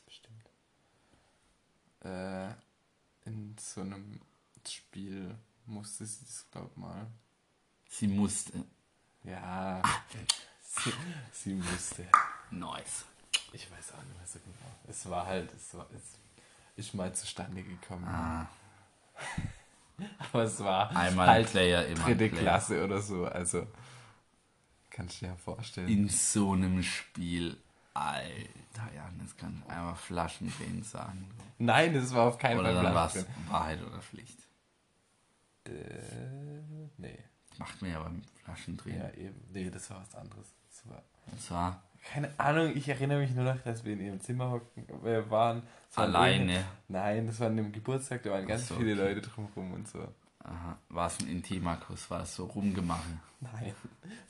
Bestimmt. 0.06 0.50
Äh, 2.04 2.50
in 3.24 3.56
so 3.58 3.80
einem 3.80 4.20
Spiel 4.68 5.36
musste 5.66 6.06
sie 6.06 6.24
das, 6.24 6.46
glaub 6.52 6.76
mal. 6.76 7.08
Sie 7.88 8.06
musste. 8.06 8.64
Ja. 9.24 9.82
Sie, 10.84 10.92
sie 11.32 11.54
musste. 11.54 12.06
Nice. 12.50 13.04
Ich 13.52 13.70
weiß 13.70 13.92
auch 13.94 14.02
nicht 14.04 14.16
mehr 14.16 14.26
so 14.26 14.38
genau. 14.38 14.72
Es 14.88 15.10
war 15.10 15.26
halt, 15.26 15.52
es 15.52 15.74
war, 15.74 15.86
es 15.94 16.16
ist 16.76 16.94
mal 16.94 17.12
zustande 17.14 17.62
gekommen. 17.62 18.04
Ah, 18.04 18.48
Aber 20.32 20.44
es 20.44 20.58
war 20.60 20.96
einmal 20.96 21.26
halt 21.26 21.46
ein 21.46 21.52
Player, 21.52 21.86
immer 21.86 22.04
dritte 22.04 22.28
Player. 22.28 22.42
Klasse 22.42 22.84
oder 22.84 23.00
so. 23.02 23.26
Also, 23.26 23.66
kannst 24.90 25.20
du 25.20 25.26
dir 25.26 25.32
ja 25.32 25.36
vorstellen. 25.36 25.88
In 25.88 26.08
so 26.08 26.52
einem 26.52 26.82
Spiel. 26.82 27.56
Alter, 27.92 28.94
ja, 28.94 29.10
das 29.20 29.36
kann 29.36 29.62
ich 29.64 29.70
einmal 29.70 29.96
Flaschendrehen 29.96 30.82
sagen. 30.84 31.28
Nein, 31.58 31.92
das 31.92 32.14
war 32.14 32.28
auf 32.28 32.38
keinen 32.38 32.60
Oder 32.60 32.72
Fall 32.72 32.84
dann 32.84 32.94
war 32.94 33.14
es. 33.14 33.26
Wahrheit 33.48 33.82
oder 33.82 34.00
Pflicht. 34.00 34.38
Äh, 35.66 35.70
nee. 36.96 37.18
Macht 37.58 37.82
mir 37.82 37.90
ja 37.90 38.02
beim 38.02 38.22
Flaschendrehen. 38.44 38.96
Ja, 38.96 39.10
eben. 39.10 39.44
Nee, 39.52 39.68
das 39.68 39.90
war 39.90 40.00
was 40.00 40.14
anderes. 40.14 40.54
Das 40.82 40.90
war, 40.90 41.02
Das 41.30 41.50
war 41.50 41.82
keine 42.12 42.30
Ahnung, 42.38 42.76
ich 42.76 42.88
erinnere 42.88 43.20
mich 43.20 43.30
nur 43.32 43.44
noch, 43.44 43.60
dass 43.62 43.84
wir 43.84 43.92
in 43.92 44.00
ihrem 44.00 44.20
Zimmer 44.20 44.50
hocken. 44.50 44.86
Wir 45.02 45.30
waren. 45.30 45.62
alleine. 45.94 46.64
Nein, 46.88 47.26
das 47.26 47.38
war 47.40 47.48
an 47.48 47.56
dem 47.56 47.72
Geburtstag, 47.72 48.22
da 48.22 48.30
waren 48.30 48.46
ganz 48.46 48.68
so, 48.68 48.76
viele 48.76 48.94
okay. 48.94 49.14
Leute 49.14 49.28
drumherum 49.28 49.74
und 49.74 49.88
so. 49.88 49.98
Aha. 50.42 50.78
War 50.88 51.06
es 51.06 51.20
ein 51.20 51.28
intimer 51.28 51.76
Kuss? 51.76 52.10
War 52.10 52.22
es 52.22 52.34
so 52.34 52.46
rumgemache? 52.46 53.20
Nein, 53.40 53.74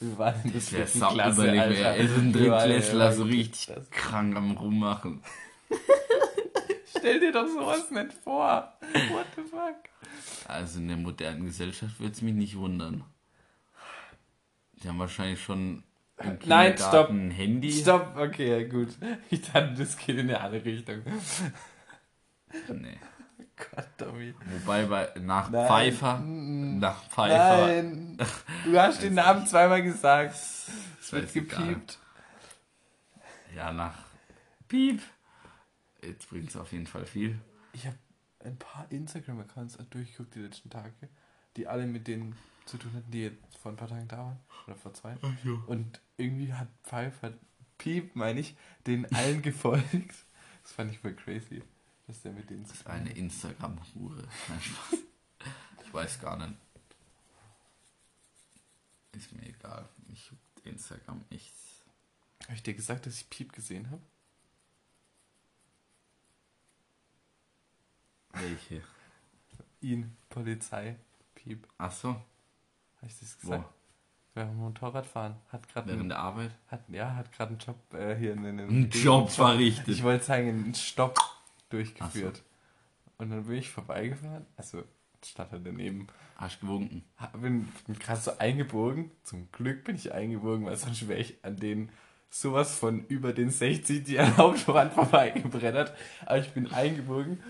wir 0.01 0.19
waren 0.19 0.43
in 0.45 0.53
der 0.53 0.87
sau 0.87 1.13
Klasse. 1.13 1.51
Alter. 1.51 1.75
Er 1.75 1.97
ist 1.97 2.17
ein 2.17 2.33
Drittklässler, 2.33 3.13
so 3.13 3.23
richtig 3.25 3.69
krank 3.91 4.37
am 4.37 4.53
Rummachen. 4.53 5.23
Stell 6.99 7.21
dir 7.21 7.33
doch 7.33 7.47
sowas 7.47 7.91
nicht 7.91 8.13
vor. 8.13 8.75
What 9.11 9.27
the 9.37 9.43
fuck? 9.43 10.49
Also 10.49 10.81
in 10.81 10.89
der 10.89 10.97
modernen 10.97 11.47
Gesellschaft 11.47 11.99
würde 12.01 12.13
es 12.13 12.23
mich 12.23 12.35
nicht 12.35 12.59
wundern. 12.59 13.05
Die 14.75 14.89
haben 14.89 14.99
wahrscheinlich 14.99 15.43
schon 15.43 15.85
Nein, 16.45 16.77
stopp. 16.77 17.11
ein 17.11 17.31
Handy. 17.31 17.73
Stopp, 17.73 18.17
okay, 18.17 18.69
gut. 18.69 18.89
Ich 19.31 19.43
dachte, 19.43 19.75
das 19.75 19.97
geht 19.97 20.19
in 20.19 20.29
eine 20.29 20.41
andere 20.41 20.65
Richtung. 20.65 21.03
Nee. 22.69 22.99
Gott, 23.57 23.89
Tommy. 23.99 24.35
Wobei 24.47 24.87
bei, 24.87 25.09
nach 25.21 25.51
Nein. 25.51 25.67
Pfeiffer, 25.67 26.19
nach 26.21 27.05
Pfeiffer, 27.05 27.67
Nein, 27.67 28.19
du 28.65 28.81
hast 28.81 29.03
den 29.03 29.15
Namen 29.15 29.47
zweimal 29.47 29.83
gesagt. 29.83 30.35
Es 30.35 31.13
wird 31.13 31.33
gepiept. 31.33 31.99
Ja, 33.55 33.73
nach 33.73 33.99
Piep. 34.69 35.03
Jetzt 36.03 36.29
bringt 36.31 36.49
es 36.49 36.57
auf 36.57 36.73
jeden 36.73 36.87
Fall 36.87 37.05
viel. 37.05 37.39
Ich 37.73 37.87
habe 37.87 37.99
ein 38.45 38.59
paar 38.59 38.87
Instagram-Accounts 38.91 39.79
durchgeguckt 39.91 40.35
die 40.35 40.41
letzten 40.41 40.71
Tage, 40.71 40.93
die 41.57 41.67
alle 41.67 41.87
mit 41.87 42.07
denen 42.09 42.37
zu 42.67 42.79
tun 42.79 42.93
hatten, 42.95 43.11
die 43.11 43.23
jetzt 43.23 43.57
vor 43.59 43.73
ein 43.73 43.77
paar 43.77 43.89
Tagen 43.89 44.09
da 44.09 44.19
waren. 44.19 44.41
Oder 44.67 44.77
vor 44.77 44.95
zwei. 44.95 45.17
Und 45.67 46.01
irgendwie 46.17 46.53
hat 46.53 46.69
Pfeiffer, 46.85 47.33
Piep, 47.79 48.15
meine 48.15 48.41
ich, 48.41 48.57
den 48.87 49.13
allen 49.15 49.43
gefolgt. 49.43 50.15
Das 50.63 50.73
fand 50.73 50.93
ich 50.93 50.99
voll 50.99 51.15
crazy, 51.15 51.63
dass 52.07 52.23
der 52.23 52.33
mit 52.33 52.51
denen 52.51 52.63
Das 52.65 52.73
ist 52.73 52.87
eine 52.87 53.11
Instagram-Hure. 53.11 54.29
Nein, 54.49 54.61
Spaß. 54.61 54.99
Ich 55.85 55.95
weiß 55.95 56.21
gar 56.21 56.37
nicht. 56.37 56.59
Ist 59.13 59.33
mir 59.33 59.49
egal. 59.49 59.89
Ich 60.13 60.31
juckt 60.31 60.67
Instagram 60.67 61.25
echt. 61.31 61.53
Habe 62.45 62.55
ich 62.55 62.63
dir 62.63 62.75
gesagt, 62.75 63.07
dass 63.07 63.17
ich 63.17 63.29
Piep 63.29 63.53
gesehen 63.53 63.91
habe? 63.91 64.03
Welche? 68.33 68.83
Ihn, 69.81 70.17
Polizei, 70.29 70.97
Piep. 71.35 71.67
Ach 71.79 71.93
so, 71.93 72.23
Habe 73.01 73.11
ich 73.11 73.19
das 73.19 73.39
gesagt? 73.39 73.65
wo? 73.65 73.69
Beim 74.35 74.57
Motorradfahren. 74.57 75.37
Hat 75.49 75.69
gerade 75.69 75.89
Während 75.89 76.01
einen, 76.01 76.09
der 76.11 76.19
Arbeit? 76.19 76.53
hat, 76.69 76.83
ja, 76.89 77.17
hat 77.17 77.33
gerade 77.33 77.51
einen 77.51 77.59
Job 77.59 77.77
äh, 77.95 78.15
hier 78.15 78.33
in 78.33 78.47
einem 78.47 78.69
Ein 78.69 78.91
Job 78.91 79.31
verrichtet. 79.31 79.89
Ich 79.89 80.03
wollte 80.03 80.25
sagen, 80.25 80.49
einen 80.49 80.75
Stopp 80.75 81.19
durchgeführt. 81.69 82.43
Und 83.19 83.31
dann 83.31 83.45
bin 83.45 83.57
ich 83.57 83.71
vorbeigefahren. 83.71 84.47
Also, 84.57 84.85
stand 85.25 85.51
halt 85.53 85.67
daneben. 85.67 86.07
Hast 86.37 86.61
gewunken. 86.61 87.05
Bin, 87.41 87.69
bin 87.87 87.99
gerade 87.99 88.21
so 88.21 88.39
eingebogen. 88.39 89.11
Zum 89.25 89.51
Glück 89.53 89.85
bin 89.85 89.97
ich 89.97 90.13
eingebogen, 90.13 90.65
weil 90.65 90.77
sonst 90.77 91.07
wäre 91.09 91.21
ich 91.21 91.45
an 91.45 91.57
den 91.57 91.91
sowas 92.31 92.77
von 92.77 93.05
über 93.07 93.33
den 93.33 93.51
60, 93.51 94.05
die 94.05 94.19
an 94.19 94.39
Autobahn 94.39 94.91
vorbeigebrettert. 94.95 95.93
Aber 96.25 96.39
ich 96.39 96.51
bin 96.53 96.73
eingebogen, 96.73 97.43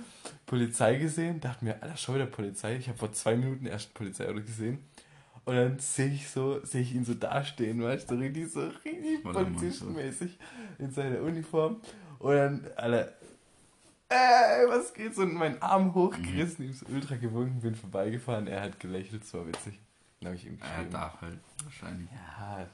Polizei 0.47 0.97
gesehen, 0.97 1.41
dachte 1.41 1.65
mir, 1.65 1.81
Alter, 1.83 1.97
schau 1.97 2.15
wieder 2.15 2.27
Polizei. 2.27 2.77
Ich 2.77 2.89
habe 2.89 2.99
vor 2.99 3.13
zwei 3.13 3.37
Minuten 3.37 3.67
erst 3.67 3.95
Polizeiauto 3.95 4.41
gesehen. 4.41 4.79
Und 5.51 5.57
dann 5.57 5.79
sehe 5.81 6.13
ich 6.13 6.29
so, 6.31 6.65
sehe 6.65 6.83
ich 6.83 6.95
ihn 6.95 7.05
so 7.05 7.13
dastehen, 7.15 7.83
weißt 7.83 8.09
du, 8.09 8.15
so 8.15 8.21
richtig 8.21 8.53
so 8.53 8.69
richtig 8.85 9.23
polizistenmäßig 9.25 10.39
in 10.79 10.93
seiner 10.93 11.21
Uniform. 11.23 11.81
Und 12.21 12.37
dann, 12.37 12.67
Alter, 12.77 13.13
ey, 14.11 14.69
was 14.69 14.95
geht 14.95 15.13
so? 15.17 15.23
Und 15.23 15.35
meinen 15.35 15.61
Arm 15.61 15.93
hochgerissen, 15.93 16.67
ihm 16.67 16.73
so 16.73 16.87
ultra 16.87 17.17
gewunken, 17.17 17.61
bin 17.63 17.75
vorbeigefahren, 17.75 18.47
er 18.47 18.63
hat 18.63 18.79
gelächelt, 18.79 19.25
es 19.25 19.35
war 19.35 19.45
witzig. 19.45 19.77
Dann 20.21 20.29
habe 20.29 20.37
ich 20.37 20.47
ihm 20.47 20.57
Er 20.61 20.69
geschrieben. 20.69 20.91
darf 20.93 21.21
halt 21.21 21.39
wahrscheinlich. 21.65 22.09
Ja, 22.13 22.67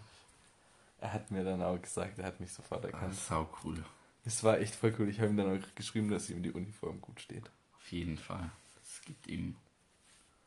er 1.01 1.13
hat 1.15 1.31
mir 1.31 1.45
dann 1.45 1.63
auch 1.63 1.81
gesagt, 1.81 2.19
er 2.19 2.27
hat 2.27 2.41
mich 2.41 2.53
sofort 2.53 2.85
Das 2.85 2.93
erkannt. 2.93 3.13
ist 3.15 3.27
sau 3.27 3.49
cool. 3.65 3.83
Es 4.27 4.45
war 4.45 4.59
echt 4.59 4.75
voll 4.75 4.95
cool. 4.99 5.09
Ich 5.09 5.19
habe 5.21 5.31
ihm 5.31 5.39
dann 5.39 5.59
auch 5.59 5.75
geschrieben, 5.77 6.11
dass 6.11 6.29
ihm 6.29 6.43
die 6.43 6.53
Uniform 6.53 7.01
gut 7.01 7.23
steht. 7.23 7.49
Auf 7.79 7.91
jeden 7.91 8.19
Fall. 8.19 8.51
Es 8.85 9.01
gibt 9.03 9.29
ihm 9.29 9.57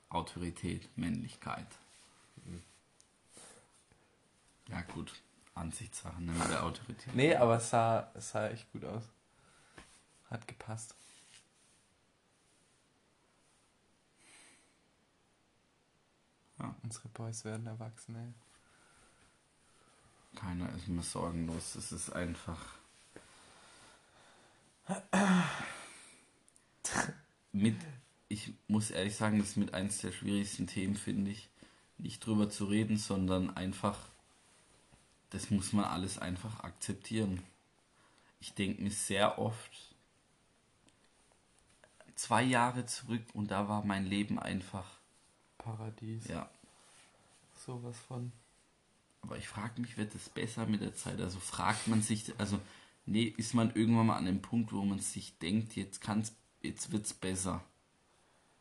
Autorität, 0.10 0.90
Männlichkeit. 0.96 1.66
Ja 4.70 4.82
gut, 4.82 5.14
Ansichtssachen 5.56 6.26
ne, 6.26 6.32
mit 6.32 6.50
der 6.50 6.64
Autorität. 6.64 7.16
Nee, 7.16 7.36
aber 7.36 7.58
es 7.58 7.70
sah, 7.70 8.12
es 8.14 8.30
sah 8.30 8.48
echt 8.50 8.72
gut 8.72 8.86
aus. 8.86 9.04
Hat 10.30 10.48
gepasst. 10.48 10.96
Ja. 16.60 16.76
Unsere 16.84 17.08
Boys 17.10 17.46
werden 17.46 17.66
erwachsen, 17.66 18.16
ey. 18.16 18.34
Keiner 20.36 20.72
ist 20.76 20.88
mehr 20.88 21.04
sorgenlos. 21.04 21.76
Es 21.76 21.92
ist 21.92 22.12
einfach. 22.12 22.60
Mit, 27.52 27.76
ich 28.28 28.54
muss 28.68 28.92
ehrlich 28.92 29.16
sagen, 29.16 29.40
das 29.40 29.50
ist 29.50 29.58
mit 29.58 29.74
eins 29.74 30.00
der 30.00 30.12
schwierigsten 30.12 30.68
Themen, 30.68 30.96
finde 30.96 31.32
ich. 31.32 31.50
Nicht 31.98 32.26
drüber 32.26 32.50
zu 32.50 32.66
reden, 32.66 32.98
sondern 32.98 33.56
einfach. 33.56 34.09
Das 35.32 35.52
muss 35.52 35.74
man 35.74 35.86
alles 35.86 36.18
einfach 36.18 36.64
akzeptieren. 36.64 37.44
Ich 38.40 38.54
denke 38.54 38.82
mir 38.82 38.92
sehr 38.92 39.38
oft 39.38 39.96
zwei 42.16 42.44
Jahre 42.44 42.86
zurück 42.86 43.24
und 43.34 43.52
da 43.52 43.68
war 43.68 43.84
mein 43.86 44.06
Leben 44.06 44.40
einfach. 44.40 44.86
Paradies. 45.58 46.28
Ja, 46.28 46.50
Sowas 47.66 47.98
von. 48.08 48.32
Aber 49.22 49.38
ich 49.38 49.48
frage 49.48 49.82
mich, 49.82 49.98
wird 49.98 50.16
es 50.16 50.30
besser 50.30 50.66
mit 50.66 50.82
der 50.82 50.96
Zeit? 50.96 51.20
Also 51.20 51.40
fragt 51.40 51.88
man 51.88 52.02
sich, 52.02 52.34
also 52.38 52.60
nee, 53.06 53.34
ist 53.38 53.54
man 53.54 53.74
irgendwann 53.76 54.08
mal 54.08 54.18
an 54.18 54.26
dem 54.26 54.42
Punkt, 54.42 54.72
wo 54.72 54.84
man 54.84 55.00
sich 55.00 55.38
denkt, 55.40 55.76
jetzt 55.76 56.02
kann's, 56.02 56.34
jetzt 56.62 56.92
wird's 56.92 57.14
besser. 57.14 57.64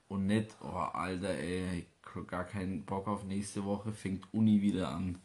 Und 0.09 0.27
nicht, 0.27 0.57
oh 0.61 0.67
Alter, 0.67 1.31
ey, 1.31 1.87
gar 2.27 2.45
keinen 2.45 2.85
Bock 2.85 3.07
auf 3.07 3.25
nächste 3.25 3.65
Woche, 3.65 3.93
fängt 3.93 4.33
Uni 4.35 4.63
wieder 4.63 4.89
an. 4.89 5.19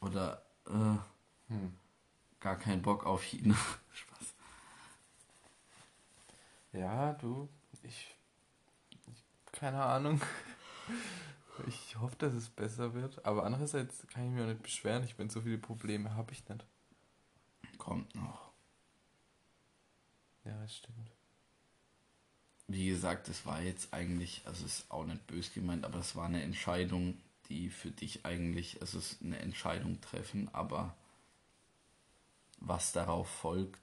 Oder, 0.00 0.42
äh, 0.66 0.98
Hm. 1.48 1.74
gar 2.40 2.56
keinen 2.58 2.82
Bock 2.82 3.04
auf 3.06 3.22
China. 3.22 3.54
Spaß. 3.92 4.34
Ja, 6.72 7.12
du, 7.14 7.48
ich, 7.82 8.16
ich 8.90 9.24
keine 9.52 9.82
Ahnung. 9.82 10.20
Ich 11.68 11.98
hoffe, 12.00 12.16
dass 12.16 12.32
es 12.34 12.48
besser 12.48 12.94
wird. 12.94 13.24
Aber 13.24 13.44
andererseits 13.44 14.06
kann 14.08 14.24
ich 14.24 14.30
mich 14.32 14.42
auch 14.42 14.46
nicht 14.48 14.62
beschweren. 14.62 15.04
Ich 15.04 15.16
bin 15.16 15.28
so 15.28 15.40
viele 15.42 15.58
Probleme 15.58 16.14
habe 16.14 16.32
ich 16.32 16.48
nicht. 16.48 16.64
Kommt 17.78 18.14
noch. 18.14 18.52
Ja, 20.44 20.58
das 20.60 20.76
stimmt. 20.76 21.10
Wie 22.68 22.88
gesagt, 22.88 23.28
es 23.28 23.44
war 23.44 23.60
jetzt 23.60 23.92
eigentlich, 23.92 24.42
also 24.46 24.64
es 24.64 24.80
ist 24.80 24.90
auch 24.90 25.04
nicht 25.04 25.26
bös 25.26 25.52
gemeint, 25.52 25.84
aber 25.84 25.98
es 25.98 26.14
war 26.16 26.26
eine 26.26 26.42
Entscheidung, 26.42 27.18
die 27.50 27.68
für 27.68 27.90
dich 27.90 28.24
eigentlich, 28.24 28.80
also 28.80 28.98
es 28.98 29.12
ist 29.12 29.22
eine 29.22 29.38
Entscheidung 29.40 30.00
treffen, 30.00 30.48
aber 30.54 30.96
was 32.58 32.92
darauf 32.92 33.28
folgt, 33.28 33.80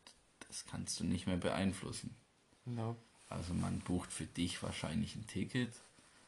das 0.47 0.65
kannst 0.65 0.99
du 0.99 1.03
nicht 1.03 1.27
mehr 1.27 1.37
beeinflussen. 1.37 2.15
No. 2.65 2.95
Also 3.29 3.53
man 3.53 3.79
bucht 3.79 4.11
für 4.11 4.25
dich 4.25 4.63
wahrscheinlich 4.63 5.15
ein 5.15 5.27
Ticket, 5.27 5.73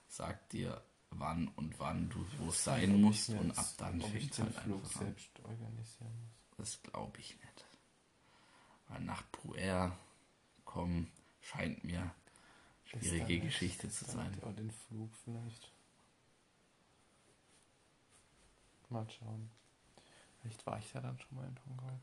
sagt 0.10 0.54
dir, 0.54 0.84
wann 1.12 1.48
und 1.50 1.80
wann 1.80 2.10
du 2.10 2.26
wo 2.38 2.52
sein 2.52 3.02
musst 3.02 3.30
und 3.30 3.58
ab 3.58 3.66
dann 3.78 4.02
fängt 4.02 4.38
den 4.38 4.46
halt 4.46 4.56
Flug 4.56 4.84
einfach 4.84 5.02
an. 5.02 5.16
Das 6.58 6.82
glaube 6.84 7.20
ich 7.20 7.36
nicht. 7.36 7.66
Weil 8.90 9.02
nach 9.02 9.24
Puer 9.32 9.98
kommen 10.66 11.10
scheint 11.42 11.84
mir 11.84 12.14
schwierige. 12.86 13.40
Geschichte 13.40 13.90
zu 13.90 14.06
sein. 14.06 14.38
Auch 14.44 14.54
den 14.56 14.72
Flug 14.72 15.12
vielleicht. 15.24 15.72
Mal 18.90 19.08
schauen. 19.10 19.50
Vielleicht 20.42 20.66
war 20.66 20.80
ich 20.80 20.92
ja 20.94 21.02
dann 21.02 21.20
schon 21.20 21.38
mal 21.38 21.48
in 21.48 21.58
Hongkong. 21.68 22.00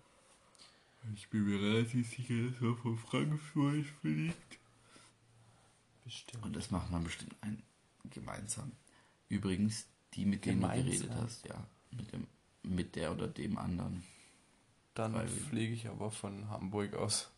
Ich 1.14 1.28
bin 1.30 1.44
mir 1.44 1.60
relativ 1.60 2.10
sicher, 2.14 2.34
dass 2.50 2.60
er 2.62 2.76
von 2.76 2.98
Frankfurt 2.98 3.86
fliegt. 4.00 4.58
Bestimmt. 6.04 6.44
Und 6.44 6.56
das 6.56 6.70
macht 6.70 6.90
man 6.90 7.04
bestimmt 7.04 7.34
ein 7.40 7.62
gemeinsam. 8.10 8.72
Übrigens, 9.28 9.86
die, 10.14 10.24
mit 10.24 10.44
denen 10.44 10.60
du 10.60 10.68
geredet 10.68 11.00
Gemeinsam? 11.02 11.24
hast, 11.24 11.46
ja. 11.46 11.66
Mit, 11.90 12.12
dem, 12.12 12.26
mit 12.62 12.94
der 12.96 13.12
oder 13.12 13.26
dem 13.28 13.58
anderen. 13.58 14.04
Dann 14.94 15.14
weil- 15.14 15.28
fliege 15.28 15.74
ich 15.74 15.88
aber 15.88 16.10
von 16.10 16.48
Hamburg 16.48 16.94
aus. 16.94 17.30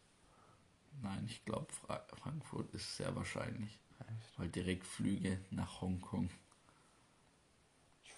Nein, 1.02 1.24
ich 1.26 1.44
glaube, 1.44 1.72
Fra 1.72 2.04
Frankfurt 2.20 2.72
ist 2.74 2.96
sehr 2.96 3.14
wahrscheinlich. 3.16 3.78
Echt? 4.00 4.38
Weil 4.38 4.48
Direktflüge 4.48 5.40
nach 5.50 5.80
Hongkong 5.80 6.28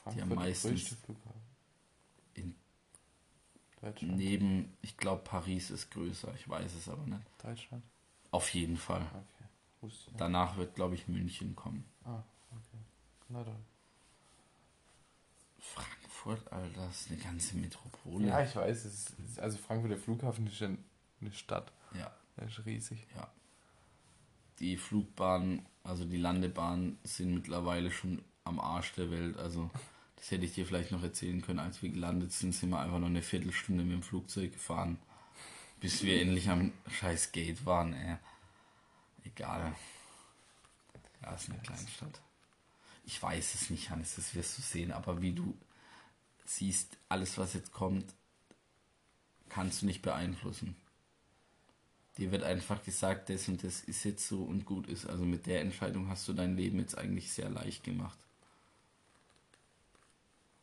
Die 0.06 0.18
Frankfurt 0.18 0.38
meistens- 0.38 0.70
größte 0.70 0.96
Flughafen? 0.96 1.40
in 2.34 2.54
Deutschland. 3.80 4.16
neben, 4.16 4.76
ich 4.82 4.96
glaube, 4.96 5.22
Paris 5.24 5.70
ist 5.70 5.90
größer, 5.90 6.34
ich 6.34 6.48
weiß 6.48 6.74
es 6.74 6.88
aber 6.88 7.04
nicht. 7.06 7.22
Deutschland? 7.42 7.82
Auf 8.30 8.48
jeden 8.54 8.76
Fall. 8.76 9.02
Okay. 9.82 9.90
Danach 10.18 10.56
wird, 10.58 10.74
glaube 10.74 10.94
ich, 10.94 11.08
München 11.08 11.56
kommen. 11.56 11.84
Ah, 12.04 12.22
okay. 12.52 12.78
Na 13.30 13.42
dann. 13.42 13.64
Frankfurt, 15.58 16.52
Alter, 16.52 16.86
das 16.86 17.02
ist 17.02 17.10
eine 17.10 17.20
ganze 17.20 17.56
Metropole. 17.56 18.26
Ja, 18.26 18.42
ich 18.42 18.54
weiß. 18.54 18.84
Es 18.84 19.10
ist, 19.10 19.38
also 19.40 19.58
Frankfurt, 19.58 19.90
der 19.90 19.98
Flughafen 19.98 20.46
ist 20.46 20.60
ja 20.60 20.68
eine 21.20 21.32
Stadt. 21.32 21.72
ja. 21.94 22.10
Der 22.36 22.46
ist 22.46 22.64
riesig. 22.64 23.06
Ja. 23.14 23.30
Die 24.60 24.76
Flugbahnen, 24.76 25.66
also 25.82 26.04
die 26.04 26.16
Landebahnen 26.16 26.98
sind 27.02 27.34
mittlerweile 27.34 27.90
schon 27.90 28.22
am 28.44 28.60
Arsch 28.60 28.92
der 28.94 29.10
Welt. 29.10 29.36
Also 29.36 29.70
das 30.20 30.30
hätte 30.30 30.44
ich 30.44 30.52
dir 30.52 30.66
vielleicht 30.66 30.92
noch 30.92 31.02
erzählen 31.02 31.40
können. 31.40 31.58
Als 31.58 31.82
wir 31.82 31.88
gelandet 31.88 32.32
sind, 32.32 32.54
sind 32.54 32.68
wir 32.68 32.78
einfach 32.78 32.98
noch 32.98 33.06
eine 33.06 33.22
Viertelstunde 33.22 33.84
mit 33.84 33.94
dem 33.94 34.02
Flugzeug 34.02 34.52
gefahren. 34.52 34.98
Bis 35.80 36.02
wir 36.02 36.20
endlich 36.20 36.50
am 36.50 36.72
scheiß 36.90 37.32
Gate 37.32 37.64
waren, 37.64 37.94
ey. 37.94 38.16
Egal. 39.24 39.74
Ja, 41.22 41.32
ist 41.32 41.48
eine 41.48 41.58
Kleinstadt. 41.60 42.20
Ich 43.06 43.22
weiß 43.22 43.54
es 43.54 43.70
nicht, 43.70 43.88
Hannes, 43.88 44.16
das 44.16 44.34
wirst 44.34 44.58
du 44.58 44.62
sehen. 44.62 44.92
Aber 44.92 45.22
wie 45.22 45.32
du 45.32 45.56
siehst, 46.44 46.98
alles, 47.08 47.38
was 47.38 47.54
jetzt 47.54 47.72
kommt, 47.72 48.14
kannst 49.48 49.80
du 49.80 49.86
nicht 49.86 50.02
beeinflussen. 50.02 50.76
Dir 52.18 52.30
wird 52.30 52.42
einfach 52.42 52.84
gesagt, 52.84 53.30
das 53.30 53.48
und 53.48 53.64
das 53.64 53.80
ist 53.80 54.04
jetzt 54.04 54.28
so 54.28 54.42
und 54.42 54.66
gut 54.66 54.86
ist. 54.86 55.06
Also 55.06 55.24
mit 55.24 55.46
der 55.46 55.62
Entscheidung 55.62 56.08
hast 56.08 56.28
du 56.28 56.34
dein 56.34 56.58
Leben 56.58 56.78
jetzt 56.78 56.98
eigentlich 56.98 57.32
sehr 57.32 57.48
leicht 57.48 57.84
gemacht. 57.84 58.18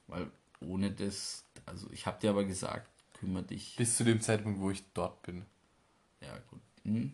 Weil 0.08 0.30
ohne 0.62 0.92
das, 0.92 1.44
also 1.66 1.88
ich 1.92 2.06
habe 2.06 2.20
dir 2.20 2.30
aber 2.32 2.46
gesagt, 2.46 2.88
kümmere 3.14 3.44
dich. 3.44 3.76
Bis 3.76 3.98
zu 3.98 4.04
dem 4.04 4.22
Zeitpunkt, 4.22 4.60
wo 4.60 4.72
ich 4.72 4.84
dort 4.94 5.22
bin. 5.24 5.46
Ja, 6.22 6.38
gut. 6.50 6.62
Hm? 6.84 7.14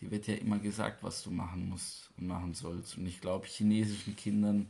Dir 0.00 0.10
wird 0.10 0.26
ja 0.26 0.34
immer 0.34 0.58
gesagt, 0.58 1.02
was 1.02 1.22
du 1.22 1.30
machen 1.30 1.68
musst 1.68 2.10
und 2.16 2.26
machen 2.28 2.54
sollst. 2.54 2.96
Und 2.96 3.06
ich 3.06 3.20
glaube, 3.20 3.46
chinesischen 3.46 4.14
Kindern, 4.16 4.68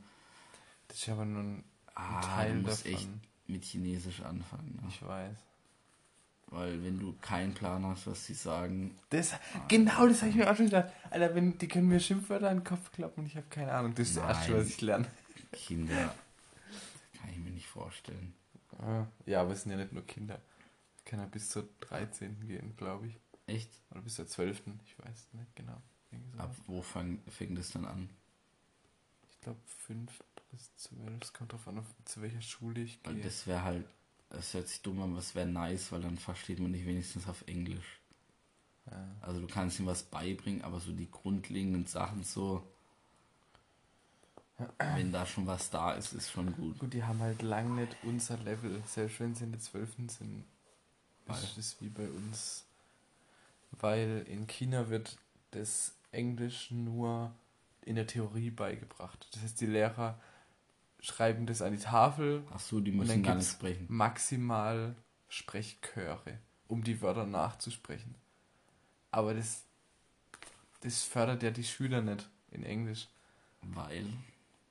Das 0.88 0.98
ist 0.98 1.08
aber 1.10 1.24
nur 1.24 1.42
ein 1.42 1.64
ah, 1.94 2.20
Teil 2.20 2.54
du 2.56 2.68
musst 2.68 2.86
davon. 2.86 2.94
echt 2.94 3.08
mit 3.46 3.64
Chinesisch 3.64 4.20
anfangen. 4.22 4.78
Ne? 4.82 4.88
Ich 4.88 5.02
weiß. 5.02 5.36
Weil 6.50 6.82
wenn 6.82 6.98
du 6.98 7.14
keinen 7.20 7.52
Plan 7.52 7.84
hast, 7.84 8.06
was 8.06 8.24
sie 8.24 8.32
sagen, 8.32 8.94
Das, 9.10 9.34
genau, 9.68 10.06
das 10.08 10.20
habe 10.22 10.30
ich 10.30 10.36
mir 10.36 10.50
auch 10.50 10.56
schon 10.56 10.66
gedacht. 10.66 10.90
Alter, 11.10 11.34
wenn, 11.34 11.58
die 11.58 11.68
können 11.68 11.88
mir 11.88 12.00
Schimpfwörter 12.00 12.50
in 12.50 12.58
den 12.58 12.64
Kopf 12.64 12.90
klappen 12.92 13.20
und 13.20 13.26
ich 13.26 13.36
habe 13.36 13.46
keine 13.50 13.72
Ahnung. 13.72 13.94
Das 13.94 14.08
ist 14.08 14.16
das 14.16 14.24
Erste, 14.24 14.52
Nein. 14.52 14.60
was 14.60 14.68
ich 14.68 14.80
lerne. 14.80 15.06
Kinder, 15.52 16.14
kann 17.28 17.38
ich 17.38 17.44
mir 17.44 17.54
nicht 17.54 17.66
vorstellen. 17.66 18.34
Ah, 18.78 19.06
Ja, 19.26 19.42
aber 19.42 19.52
es 19.52 19.62
sind 19.62 19.72
ja 19.72 19.78
nicht 19.78 19.92
nur 19.92 20.04
Kinder. 20.06 20.40
Kann 21.04 21.20
ja 21.20 21.26
bis 21.26 21.50
zur 21.50 21.68
13. 21.80 22.46
gehen, 22.46 22.76
glaube 22.76 23.08
ich. 23.08 23.18
Echt? 23.46 23.70
Oder 23.90 24.02
bis 24.02 24.14
zur 24.16 24.26
12. 24.26 24.62
Ich 24.84 24.98
weiß 24.98 25.28
nicht 25.32 25.56
genau. 25.56 25.80
Ab 26.38 26.54
wo 26.66 26.80
fang, 26.82 27.20
fängt 27.28 27.58
es 27.58 27.70
dann 27.72 27.84
an? 27.84 28.08
Ich 29.30 29.40
glaube 29.40 29.60
5 29.66 30.24
bis 30.50 30.74
12. 30.76 31.22
Es 31.22 31.32
kommt 31.32 31.52
drauf 31.52 31.68
an, 31.68 31.78
auf, 31.78 31.86
zu 32.04 32.22
welcher 32.22 32.40
Schule 32.40 32.82
ich 32.82 33.02
gehe. 33.02 33.20
das 33.22 33.46
wäre 33.46 33.62
halt, 33.62 33.86
das 34.30 34.54
hört 34.54 34.68
sich 34.68 34.80
dumm 34.82 35.02
an, 35.02 35.10
aber 35.10 35.18
es 35.18 35.34
wäre 35.34 35.46
nice, 35.46 35.92
weil 35.92 36.00
dann 36.00 36.18
versteht 36.18 36.60
man 36.60 36.72
dich 36.72 36.86
wenigstens 36.86 37.28
auf 37.28 37.42
Englisch. 37.46 38.00
Ja. 38.90 39.16
Also 39.20 39.40
du 39.40 39.46
kannst 39.46 39.78
ihm 39.80 39.86
was 39.86 40.02
beibringen, 40.02 40.62
aber 40.62 40.80
so 40.80 40.92
die 40.92 41.10
grundlegenden 41.10 41.84
Sachen 41.86 42.22
so, 42.24 42.66
wenn 44.78 45.12
da 45.12 45.24
schon 45.24 45.46
was 45.46 45.70
da 45.70 45.92
ist, 45.92 46.12
ist 46.12 46.30
schon 46.30 46.52
gut. 46.54 46.78
Gut, 46.78 46.92
die 46.92 47.04
haben 47.04 47.20
halt 47.20 47.42
lang 47.42 47.76
nicht 47.76 47.96
unser 48.02 48.36
Level. 48.38 48.82
Selbst 48.86 49.20
wenn 49.20 49.34
sie 49.34 49.44
in 49.44 49.52
der 49.52 49.60
12. 49.60 49.90
sind, 50.08 50.44
Weil? 51.26 51.42
ist 51.42 51.56
es 51.58 51.80
wie 51.80 51.88
bei 51.88 52.08
uns. 52.08 52.64
Weil 53.70 54.24
in 54.26 54.46
China 54.46 54.88
wird 54.88 55.16
das 55.52 55.94
Englisch 56.10 56.70
nur 56.70 57.32
in 57.82 57.94
der 57.96 58.06
Theorie 58.06 58.50
beigebracht. 58.50 59.28
Das 59.32 59.42
heißt, 59.42 59.60
die 59.60 59.66
Lehrer 59.66 60.18
schreiben 61.00 61.46
das 61.46 61.62
an 61.62 61.72
die 61.72 61.78
Tafel 61.78 62.42
Ach 62.52 62.58
so, 62.60 62.80
die 62.80 62.90
müssen 62.90 63.22
gar 63.22 63.36
nicht 63.36 63.50
sprechen. 63.50 63.86
maximal 63.88 64.96
Sprechchöre, 65.28 66.38
um 66.66 66.82
die 66.82 67.00
Wörter 67.00 67.26
nachzusprechen. 67.26 68.14
Aber 69.10 69.34
das, 69.34 69.62
das 70.80 71.02
fördert 71.04 71.42
ja 71.42 71.50
die 71.50 71.64
Schüler 71.64 72.00
nicht 72.02 72.28
in 72.50 72.64
Englisch. 72.64 73.08
Weil, 73.62 74.06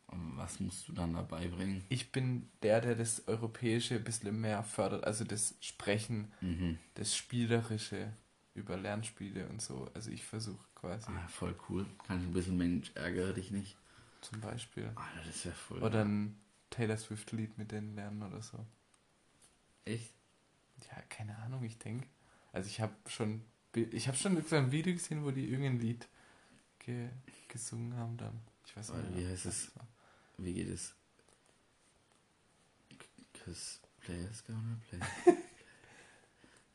was 0.07 0.59
musst 0.59 0.87
du 0.87 0.93
dann 0.93 1.13
dabei 1.13 1.47
bringen? 1.47 1.83
Ich 1.89 2.11
bin 2.11 2.49
der, 2.63 2.79
der 2.81 2.95
das 2.95 3.27
Europäische 3.27 3.95
ein 3.95 4.03
bisschen 4.03 4.39
mehr 4.39 4.63
fördert, 4.63 5.03
also 5.03 5.23
das 5.25 5.55
Sprechen, 5.59 6.31
Mhm. 6.41 6.77
das 6.95 7.15
Spielerische 7.15 8.13
über 8.53 8.77
Lernspiele 8.77 9.47
und 9.49 9.61
so. 9.61 9.89
Also 9.93 10.09
ich 10.11 10.23
versuche 10.23 10.65
quasi 10.75 11.11
Ah, 11.11 11.27
voll 11.27 11.55
cool. 11.69 11.85
Kann 12.07 12.19
ich 12.21 12.27
ein 12.27 12.33
bisschen 12.33 12.57
Mensch, 12.57 12.91
ärgere 12.95 13.33
dich 13.33 13.51
nicht. 13.51 13.77
zum 14.21 14.41
Beispiel. 14.41 14.85
Alter, 14.95 15.23
das 15.27 15.45
wäre 15.45 15.55
voll. 15.55 15.83
Oder 15.83 16.03
ein 16.05 16.39
Taylor 16.69 16.97
Swift-Lied 16.97 17.57
mit 17.57 17.71
denen 17.71 17.93
lernen 17.95 18.23
oder 18.23 18.41
so. 18.41 18.65
Echt? 19.85 20.13
Ja, 20.89 21.01
keine 21.09 21.37
Ahnung, 21.37 21.63
ich 21.63 21.77
denke. 21.77 22.07
Also 22.51 22.67
ich 22.69 22.81
habe 22.81 22.93
schon, 23.07 23.41
ich 23.75 24.07
habe 24.07 24.17
schon 24.17 24.37
ein 24.37 24.71
Video 24.71 24.93
gesehen, 24.93 25.23
wo 25.23 25.31
die 25.31 25.45
irgendein 25.49 25.79
Lied 25.79 26.07
ge 26.79 27.09
gesungen 27.47 27.95
haben 27.95 28.17
dann. 28.17 28.39
Ich 28.65 28.75
weiß 28.75 28.91
nicht. 28.93 29.15
wie 29.17 29.27
heißt 29.27 29.45
es? 29.45 29.75
war. 29.75 29.86
Wie 30.37 30.53
geht 30.53 30.69
es? 30.69 30.93
Cause 33.33 33.79
players 34.01 34.43
gonna 34.45 34.77
play. 34.89 34.99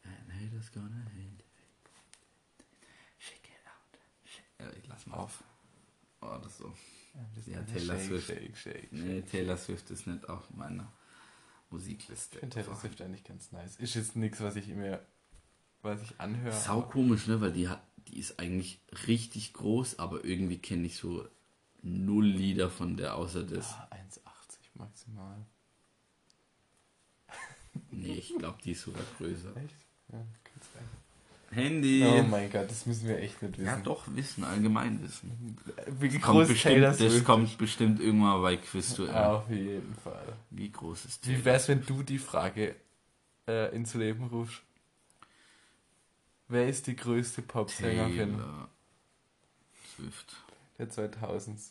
And 0.04 0.32
haters 0.32 0.70
gonna 0.72 1.04
hate. 1.14 1.44
Shake 3.18 3.44
it 3.44 3.66
out. 3.66 3.98
Shake. 4.24 4.44
Ja, 4.60 4.66
ich 4.76 4.88
lass 4.88 5.06
mal 5.06 5.16
auf. 5.16 5.44
Oh, 6.20 6.38
das 6.42 6.58
so. 6.58 6.74
Ja, 7.46 7.62
Taylor 7.62 7.96
shake, 7.98 8.06
Swift. 8.06 8.26
Shake, 8.26 8.56
shake, 8.56 8.92
Nee, 8.92 9.20
shake. 9.20 9.30
Taylor 9.30 9.56
Swift 9.56 9.90
ist 9.90 10.06
nicht 10.06 10.28
auf 10.28 10.50
meiner 10.50 10.90
Musikliste. 11.70 12.36
Ich 12.36 12.40
finde 12.40 12.54
Taylor 12.62 12.76
Swift 12.76 13.00
eigentlich 13.02 13.24
ganz 13.24 13.52
nice. 13.52 13.76
Ist 13.76 13.94
jetzt 13.94 14.16
nichts, 14.16 14.40
was 14.40 14.56
ich 14.56 14.66
mir, 14.68 15.04
was 15.82 16.02
ich 16.02 16.18
anhöre. 16.20 16.58
Sau 16.58 16.82
komisch, 16.82 17.26
ne? 17.26 17.40
Weil 17.40 17.52
die 17.52 17.68
hat, 17.68 17.82
die 18.08 18.18
ist 18.18 18.38
eigentlich 18.38 18.80
richtig 19.06 19.52
groß, 19.52 19.98
aber 19.98 20.24
irgendwie 20.24 20.58
kenne 20.58 20.86
ich 20.86 20.96
so 20.96 21.28
null 21.82 22.26
Lieder 22.26 22.70
von 22.70 22.96
der, 22.96 23.16
außer 23.16 23.42
das. 23.44 23.72
Ah, 23.74 23.88
1,80 23.92 24.20
maximal. 24.74 25.36
Nee, 27.90 28.14
ich 28.14 28.34
glaube, 28.38 28.58
die 28.64 28.72
ist 28.72 28.82
sogar 28.82 29.02
größer. 29.18 29.56
Echt? 29.56 29.76
Ja, 30.10 30.18
kann 30.18 30.60
sein. 30.74 30.84
Handy. 31.50 32.02
Oh 32.06 32.22
mein 32.22 32.50
Gott, 32.50 32.70
das 32.70 32.86
müssen 32.86 33.06
wir 33.08 33.18
echt 33.18 33.42
nicht 33.42 33.58
wissen. 33.58 33.66
ja, 33.66 33.76
doch, 33.80 34.04
Wissen, 34.14 34.44
Allgemeinwissen. 34.44 35.58
Wie 36.00 36.08
Das 36.08 36.20
kommt, 36.22 36.38
groß 36.38 36.48
bestimmt, 36.48 36.74
Taylor 36.74 36.88
das 36.90 36.98
Swift 36.98 37.24
kommt 37.24 37.58
bestimmt 37.58 38.00
irgendwann 38.00 38.40
bei 38.42 38.56
Quizduell. 38.56 39.14
Auf 39.14 39.50
jeden 39.50 39.94
Fall. 40.02 40.32
Wie 40.50 40.70
groß 40.70 41.04
ist 41.04 41.26
Wie 41.26 41.32
Taylor? 41.32 41.44
wär's, 41.44 41.68
wenn 41.68 41.84
du 41.84 42.02
die 42.02 42.18
Frage 42.18 42.74
äh, 43.46 43.74
ins 43.74 43.92
Leben 43.94 44.24
rufst? 44.28 44.62
Wer 46.48 46.68
ist 46.68 46.86
die 46.86 46.96
größte 46.96 47.42
Popsängerin 47.42 48.36
Taylor 48.38 48.68
Swift. 49.96 50.36
Der 50.78 50.90
2000s? 50.90 51.70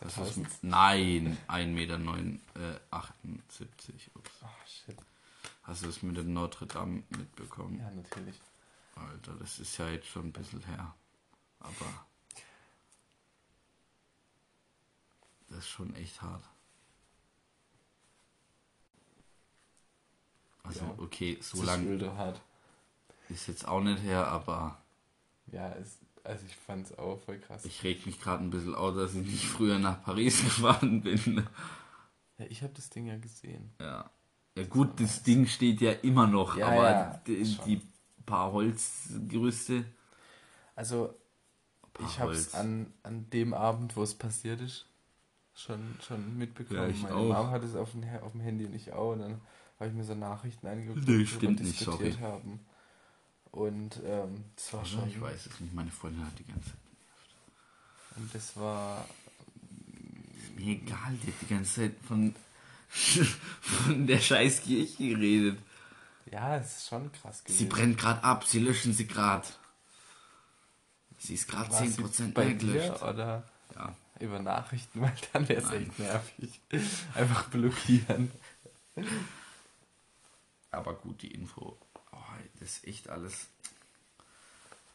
Das 0.00 0.08
ist 0.08 0.14
2000? 0.16 0.36
mit, 0.38 0.64
nein, 0.64 1.38
1,78 1.48 1.66
Meter. 1.68 1.98
neun, 1.98 2.40
Äh, 2.54 2.78
78. 2.90 4.10
Ups. 4.14 4.30
Ach, 4.42 4.66
shit. 4.66 4.96
Hast 5.62 5.84
du 5.84 5.88
es 5.88 6.02
mit 6.02 6.16
dem 6.16 6.32
Notre 6.32 6.66
Dame 6.66 7.02
mitbekommen? 7.10 7.78
Ja, 7.80 7.90
natürlich. 7.90 8.40
Alter, 8.96 9.34
das 9.34 9.58
ist 9.58 9.76
ja 9.78 9.88
jetzt 9.88 10.06
schon 10.08 10.26
ein 10.26 10.32
bisschen 10.32 10.62
her. 10.66 10.94
Aber 11.60 12.06
das 15.48 15.58
ist 15.58 15.68
schon 15.68 15.94
echt 15.96 16.20
hart. 16.22 16.44
Also, 20.62 20.80
Ja. 20.84 20.94
okay, 20.98 21.38
so 21.40 21.58
Das 21.58 21.60
ist 21.60 21.66
ist 23.30 23.46
jetzt 23.48 23.66
auch 23.68 23.80
nicht 23.80 24.02
her, 24.02 24.26
aber 24.28 24.80
Ja, 25.46 25.70
es, 25.74 25.98
also 26.24 26.44
ich 26.46 26.56
fand's 26.56 26.92
auch 26.98 27.20
voll 27.20 27.38
krass. 27.38 27.64
ich 27.64 27.82
reg 27.84 28.04
mich 28.06 28.20
gerade 28.20 28.42
ein 28.42 28.50
bisschen 28.50 28.74
auf, 28.74 28.94
dass 28.94 29.14
ich 29.14 29.26
nicht 29.26 29.44
früher 29.46 29.78
nach 29.78 30.02
Paris 30.02 30.40
gefahren 30.44 31.02
bin. 31.02 31.46
ja, 32.38 32.46
ich 32.48 32.62
habe 32.62 32.72
das 32.74 32.90
Ding 32.90 33.06
ja 33.06 33.16
gesehen. 33.18 33.70
Ja. 33.80 34.10
Ja 34.56 34.64
gut, 34.66 35.00
das 35.00 35.22
Ding 35.24 35.46
steht 35.46 35.80
ja 35.80 35.90
immer 35.92 36.26
noch, 36.28 36.56
Ja, 36.56 36.68
aber 36.68 36.90
ja, 36.90 37.20
die, 37.26 37.42
die 37.66 37.80
paar 38.24 38.52
Holzgerüste. 38.52 39.84
Also, 40.76 41.14
Paar 41.92 42.08
ich 42.08 42.18
hab's 42.20 42.36
Holz. 42.36 42.54
an, 42.54 42.92
an 43.02 43.28
dem 43.30 43.52
Abend, 43.52 43.96
wo 43.96 44.02
es 44.02 44.14
passiert 44.14 44.60
ist, 44.60 44.86
schon, 45.54 45.96
schon 46.06 46.38
mitbekommen. 46.38 46.80
Ja, 46.80 46.86
ich 46.88 47.02
Meine 47.02 47.14
auch. 47.16 47.24
Mom 47.44 47.50
hat 47.50 47.62
es 47.64 47.74
auf 47.76 47.92
dem, 47.92 48.04
auf 48.22 48.32
dem 48.32 48.40
Handy 48.40 48.64
und 48.64 48.74
ich 48.74 48.92
auch. 48.92 49.12
Und 49.12 49.20
dann 49.20 49.40
habe 49.78 49.88
ich 49.90 49.94
mir 49.94 50.04
so 50.04 50.14
Nachrichten 50.14 50.66
angeguckt, 50.68 51.06
Nee, 51.06 51.26
stimmt 51.26 51.60
nicht, 51.60 51.78
diskutiert 51.80 52.14
sorry. 52.14 52.22
haben. 52.22 52.60
Und 53.54 54.00
ähm, 54.04 54.44
das 54.56 54.72
war 54.72 54.84
schon. 54.84 55.08
Ich 55.08 55.20
weiß 55.20 55.46
es 55.46 55.60
nicht, 55.60 55.72
meine 55.72 55.90
Freundin 55.90 56.26
hat 56.26 56.36
die 56.36 56.44
ganze 56.44 56.70
Zeit. 56.70 56.78
Und 58.16 58.34
das 58.34 58.56
war. 58.56 59.06
Mir 60.56 60.72
egal, 60.72 61.16
die 61.22 61.28
hat 61.28 61.40
die 61.40 61.46
ganze 61.46 61.74
Zeit 61.74 61.94
von, 62.06 62.34
von 62.88 64.06
der 64.08 64.18
scheiß 64.18 64.62
Kirche 64.62 65.08
geredet. 65.08 65.58
Ja, 66.32 66.56
es 66.56 66.78
ist 66.78 66.88
schon 66.88 67.12
krass 67.12 67.44
gewesen. 67.44 67.58
Sie 67.58 67.66
brennt 67.66 67.96
gerade 67.96 68.24
ab, 68.24 68.44
sie 68.44 68.58
löschen 68.58 68.92
sie 68.92 69.06
gerade. 69.06 69.46
Sie 71.18 71.34
ist 71.34 71.46
gerade 71.46 71.70
War 71.70 71.86
sie 71.86 72.02
10% 72.02 72.32
bei 72.32 72.54
dir 72.54 73.00
oder 73.02 73.48
Ja, 73.76 73.94
über 74.18 74.40
Nachrichten, 74.40 75.00
weil 75.00 75.14
dann 75.32 75.48
wäre 75.48 75.62
es 75.62 75.70
echt 75.70 75.96
nervig. 76.00 76.60
Einfach 77.14 77.48
blockieren. 77.50 78.32
aber 80.72 80.94
gut, 80.94 81.22
die 81.22 81.32
Info. 81.32 81.78
Das 82.64 82.78
ist 82.78 82.86
echt 82.86 83.10
alles. 83.10 83.46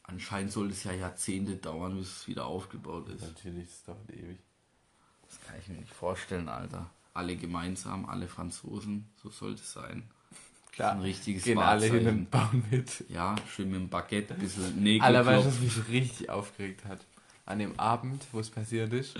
Anscheinend 0.02 0.50
soll 0.50 0.70
es 0.70 0.82
ja 0.82 0.92
Jahrzehnte 0.92 1.54
dauern, 1.54 1.96
bis 1.96 2.08
es 2.22 2.26
wieder 2.28 2.46
aufgebaut 2.46 3.08
ist. 3.10 3.22
Natürlich 3.22 3.64
ist 3.64 3.74
es 3.74 3.84
doch 3.84 3.96
ewig. 4.08 4.38
Das 5.28 5.40
kann 5.46 5.54
ich 5.60 5.68
mir 5.68 5.76
nicht 5.78 5.92
vorstellen, 5.92 6.48
Alter. 6.48 6.90
Alle 7.14 7.36
gemeinsam, 7.36 8.06
alle 8.06 8.26
Franzosen, 8.26 9.08
so 9.22 9.30
sollte 9.30 9.62
es 9.62 9.72
sein. 9.72 10.10
Klar, 10.72 10.92
Ein 10.94 11.02
richtiges 11.02 11.44
gehen 11.44 11.58
alle 11.58 11.86
hin 11.86 12.08
und 12.08 12.30
bauen 12.30 12.64
mit. 12.72 13.04
Ja, 13.08 13.36
schön 13.54 13.70
mit 13.70 13.80
dem 13.80 13.88
Baguette, 13.88 14.34
ein 14.34 14.40
bisschen 14.40 14.82
Nägel. 14.82 15.02
Alter, 15.02 15.26
weißt 15.26 15.44
du, 15.46 15.48
was 15.50 15.60
mich 15.60 15.88
richtig 15.88 16.28
aufgeregt 16.30 16.84
hat? 16.86 17.06
An 17.46 17.60
dem 17.60 17.78
Abend, 17.78 18.24
wo 18.32 18.40
es 18.40 18.50
passiert 18.50 18.92
ist, 18.92 19.14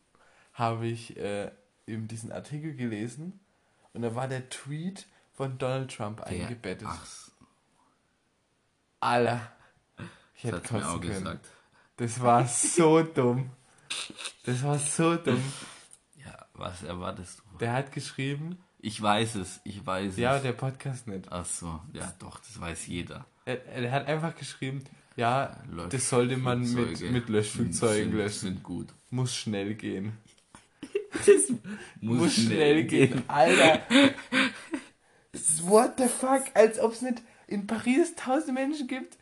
habe 0.52 0.86
ich 0.86 1.16
äh, 1.16 1.50
eben 1.86 2.08
diesen 2.08 2.30
Artikel 2.30 2.74
gelesen 2.74 3.40
und 3.94 4.02
da 4.02 4.14
war 4.14 4.28
der 4.28 4.50
Tweet 4.50 5.06
von 5.32 5.56
Donald 5.56 5.94
Trump 5.94 6.18
Der- 6.18 6.26
eingebettet. 6.28 6.88
Ach, 6.90 7.00
das 7.00 7.25
Alter, 9.06 9.40
ich 10.34 10.44
hätte 10.44 10.74
mir 10.74 10.86
auch 10.86 10.92
kotzen 10.94 11.00
können. 11.00 11.24
gesagt. 11.24 11.46
Das 11.96 12.20
war 12.20 12.46
so 12.46 13.02
dumm. 13.14 13.50
Das 14.44 14.62
war 14.64 14.78
so 14.78 15.14
dumm. 15.16 15.42
Ja, 16.24 16.46
was 16.54 16.82
erwartest 16.82 17.38
du? 17.38 17.58
Der 17.58 17.72
hat 17.72 17.92
geschrieben, 17.92 18.58
Ich 18.80 19.00
weiß 19.00 19.36
es, 19.36 19.60
ich 19.64 19.84
weiß 19.86 20.16
ja, 20.16 20.36
es. 20.36 20.42
der 20.42 20.52
Podcast 20.52 21.06
nicht. 21.06 21.30
Ach 21.30 21.44
so, 21.46 21.80
ja 21.92 22.12
doch, 22.18 22.40
das 22.40 22.60
weiß 22.60 22.86
jeder. 22.88 23.24
Er, 23.44 23.64
er 23.66 23.92
hat 23.92 24.06
einfach 24.08 24.34
geschrieben, 24.34 24.82
ja, 25.14 25.56
das 25.88 26.08
sollte 26.10 26.36
man 26.36 26.60
mit, 26.74 27.00
mit 27.00 27.28
Löschflugzeugen 27.28 28.10
sind, 28.10 28.18
löschen. 28.18 28.38
Sind 28.40 28.62
gut. 28.62 28.88
Muss 29.10 29.34
schnell 29.34 29.74
gehen. 29.74 30.16
Das 31.24 31.50
Muss, 32.02 32.34
schnell 32.34 32.84
gehen. 32.84 33.22
Alter. 33.26 33.80
What 35.62 35.94
the 35.98 36.08
fuck? 36.08 36.42
Als 36.52 36.78
ob 36.78 36.92
es 36.92 37.00
nicht 37.00 37.22
in 37.46 37.66
Paris 37.66 38.14
tausend 38.16 38.54
Menschen 38.54 38.86
gibt. 38.88 39.16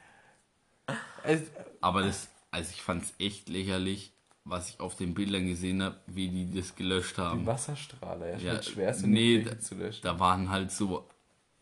Also, 1.22 1.44
Aber 1.80 2.02
das, 2.02 2.28
also 2.50 2.70
ich 2.70 2.82
fand 2.82 3.02
es 3.04 3.14
echt 3.18 3.48
lächerlich, 3.48 4.12
was 4.44 4.68
ich 4.68 4.80
auf 4.80 4.96
den 4.96 5.14
Bildern 5.14 5.46
gesehen 5.46 5.82
habe, 5.82 5.96
wie 6.06 6.28
die 6.28 6.54
das 6.54 6.76
gelöscht 6.76 7.16
die 7.16 7.22
haben. 7.22 7.46
Wasserstrahler, 7.46 8.36
ja, 8.38 8.62
schwer 8.62 8.92
so 8.94 9.06
nee, 9.06 9.42
da- 9.42 9.58
zu 9.58 9.74
löschen. 9.74 10.02
Da 10.02 10.18
waren 10.18 10.50
halt 10.50 10.70
so 10.70 11.08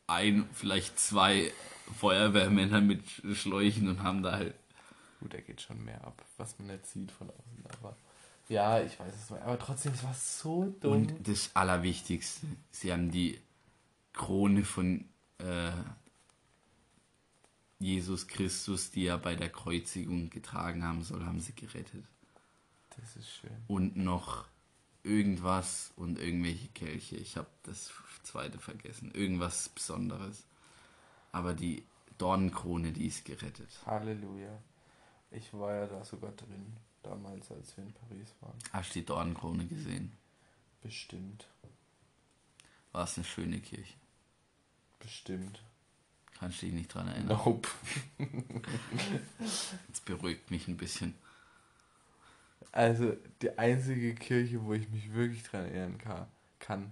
ein, 0.08 0.48
vielleicht 0.52 0.98
zwei 0.98 1.52
Feuerwehrmänner 2.00 2.80
mit 2.80 3.02
Schläuchen 3.34 3.88
und 3.88 4.02
haben 4.02 4.22
da 4.22 4.32
halt. 4.32 4.54
Gut, 5.20 5.34
da 5.34 5.40
geht 5.40 5.60
schon 5.60 5.84
mehr 5.84 6.02
ab, 6.04 6.20
was 6.36 6.58
man 6.58 6.68
nicht 6.68 6.86
sieht 6.86 7.12
von 7.12 7.28
außen. 7.30 7.64
Aber 7.80 7.96
ja, 8.48 8.80
ich 8.82 8.98
weiß 8.98 9.14
es 9.14 9.30
nicht. 9.30 9.42
Aber 9.42 9.58
trotzdem, 9.58 9.92
es 9.92 10.02
war 10.02 10.14
so 10.14 10.74
dumm. 10.80 10.92
Und 10.92 11.28
das 11.28 11.50
Allerwichtigste, 11.54 12.46
sie 12.72 12.92
haben 12.92 13.12
die 13.12 13.38
Krone 14.12 14.64
von 14.64 15.04
äh, 15.38 15.70
Jesus 17.82 18.28
Christus, 18.28 18.90
die 18.90 19.06
er 19.06 19.18
bei 19.18 19.34
der 19.34 19.50
Kreuzigung 19.50 20.30
getragen 20.30 20.84
haben 20.84 21.02
soll, 21.02 21.24
haben 21.24 21.40
sie 21.40 21.54
gerettet. 21.54 22.04
das 22.96 23.16
ist 23.16 23.28
schön. 23.28 23.64
Und 23.66 23.96
noch 23.96 24.46
irgendwas 25.02 25.92
und 25.96 26.18
irgendwelche 26.18 26.68
Kelche. 26.68 27.16
Ich 27.16 27.36
habe 27.36 27.48
das 27.64 27.92
zweite 28.22 28.58
vergessen. 28.58 29.10
Irgendwas 29.12 29.68
Besonderes. 29.68 30.44
Aber 31.32 31.54
die 31.54 31.84
Dornenkrone, 32.18 32.92
die 32.92 33.06
ist 33.06 33.24
gerettet. 33.24 33.68
Halleluja. 33.86 34.58
Ich 35.30 35.52
war 35.52 35.74
ja 35.74 35.86
da 35.86 36.04
sogar 36.04 36.32
drin, 36.32 36.76
damals, 37.02 37.50
als 37.50 37.76
wir 37.76 37.84
in 37.84 37.92
Paris 37.92 38.34
waren. 38.40 38.58
Hast 38.72 38.90
du 38.90 39.00
die 39.00 39.06
Dornenkrone 39.06 39.66
gesehen? 39.66 40.12
Bestimmt. 40.82 41.48
War 42.92 43.04
es 43.04 43.16
eine 43.16 43.24
schöne 43.24 43.60
Kirche? 43.60 43.94
Bestimmt. 45.00 45.62
Kannst 46.42 46.60
dich 46.60 46.72
nicht 46.72 46.92
dran 46.92 47.06
erinnern? 47.06 47.38
Nope. 47.44 47.68
Jetzt 49.86 50.04
beruhigt 50.04 50.50
mich 50.50 50.66
ein 50.66 50.76
bisschen. 50.76 51.14
Also, 52.72 53.16
die 53.42 53.56
einzige 53.58 54.14
Kirche, 54.16 54.64
wo 54.64 54.72
ich 54.72 54.88
mich 54.90 55.12
wirklich 55.14 55.44
dran 55.44 55.66
erinnern 55.66 55.98
ka- 55.98 56.26
kann, 56.58 56.90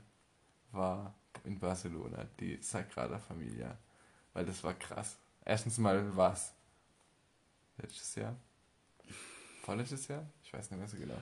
war 0.72 1.14
in 1.44 1.58
Barcelona, 1.58 2.26
die 2.38 2.58
Sagrada 2.62 3.18
Familia. 3.18 3.76
Weil 4.34 4.46
das 4.46 4.62
war 4.62 4.74
krass. 4.74 5.16
Erstens 5.44 5.78
mal 5.78 6.16
was? 6.16 6.52
Letztes 7.78 8.14
Jahr? 8.14 8.36
Vorletztes 9.62 10.08
Jahr? 10.08 10.26
Ich 10.44 10.52
weiß 10.52 10.70
nicht 10.70 10.78
mehr 10.78 10.88
so 10.88 10.96
genau. 10.96 11.20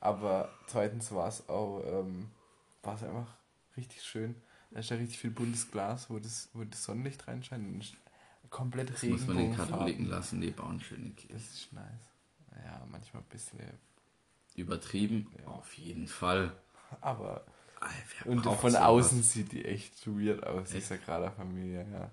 Aber 0.00 0.50
zweitens 0.66 1.12
war 1.12 1.28
es 1.28 1.48
auch, 1.48 1.82
ähm, 1.86 2.30
war 2.82 2.94
es 2.96 3.02
einfach 3.02 3.28
richtig 3.76 4.02
schön. 4.02 4.34
Da 4.74 4.80
ist 4.80 4.90
ja 4.90 4.96
richtig 4.96 5.18
viel 5.20 5.30
buntes 5.30 5.70
Glas, 5.70 6.10
wo 6.10 6.18
das, 6.18 6.48
wo 6.52 6.64
das 6.64 6.82
Sonnenlicht 6.82 7.28
reinscheint. 7.28 7.64
Und 7.64 7.96
komplett 8.50 8.90
Das 8.90 9.04
muss 9.04 9.24
man 9.28 9.36
den. 9.36 9.54
Katholiken 9.54 10.06
lassen, 10.06 10.40
die 10.40 10.50
bauen 10.50 10.80
schöne 10.80 11.10
Kirche. 11.10 11.32
Das 11.32 11.42
ist 11.44 11.72
nice. 11.72 12.10
Ja, 12.64 12.84
manchmal 12.90 13.22
ein 13.22 13.28
bisschen. 13.28 13.60
Übertrieben? 14.56 15.28
Ja. 15.38 15.46
Auf 15.46 15.72
jeden 15.74 16.08
Fall. 16.08 16.52
Aber 17.00 17.44
wer 18.18 18.32
Und 18.32 18.42
von 18.42 18.56
sowas? 18.72 18.76
außen 18.76 19.22
sieht 19.22 19.52
die 19.52 19.64
echt 19.64 20.06
weird 20.08 20.44
aus, 20.44 20.70
die 20.70 20.78
Echt? 20.78 20.88
Sagrada 20.88 21.30
Familie, 21.30 21.86
ja. 21.92 22.10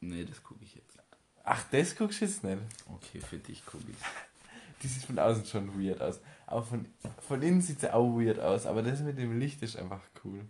Nee, 0.00 0.26
das 0.26 0.42
gucke 0.42 0.62
ich 0.62 0.74
jetzt. 0.74 0.98
Ach, 1.42 1.64
das 1.70 1.96
guckst 1.96 2.20
du 2.20 2.26
jetzt 2.26 2.44
nicht. 2.44 2.58
Okay, 2.86 3.20
für 3.20 3.38
dich 3.38 3.64
gucke 3.64 3.84
ich. 3.90 3.96
Die 4.82 4.88
sieht 4.88 5.04
von 5.04 5.18
außen 5.18 5.44
schon 5.46 5.78
weird 5.82 6.00
aus. 6.00 6.20
Aber 6.46 6.62
von, 6.62 6.86
von 7.26 7.42
innen 7.42 7.60
sieht 7.60 7.80
sie 7.80 7.92
auch 7.92 8.18
weird 8.18 8.40
aus. 8.40 8.64
Aber 8.66 8.82
das 8.82 9.00
mit 9.00 9.18
dem 9.18 9.38
Licht 9.38 9.62
ist 9.62 9.76
einfach 9.76 10.00
cool. 10.24 10.46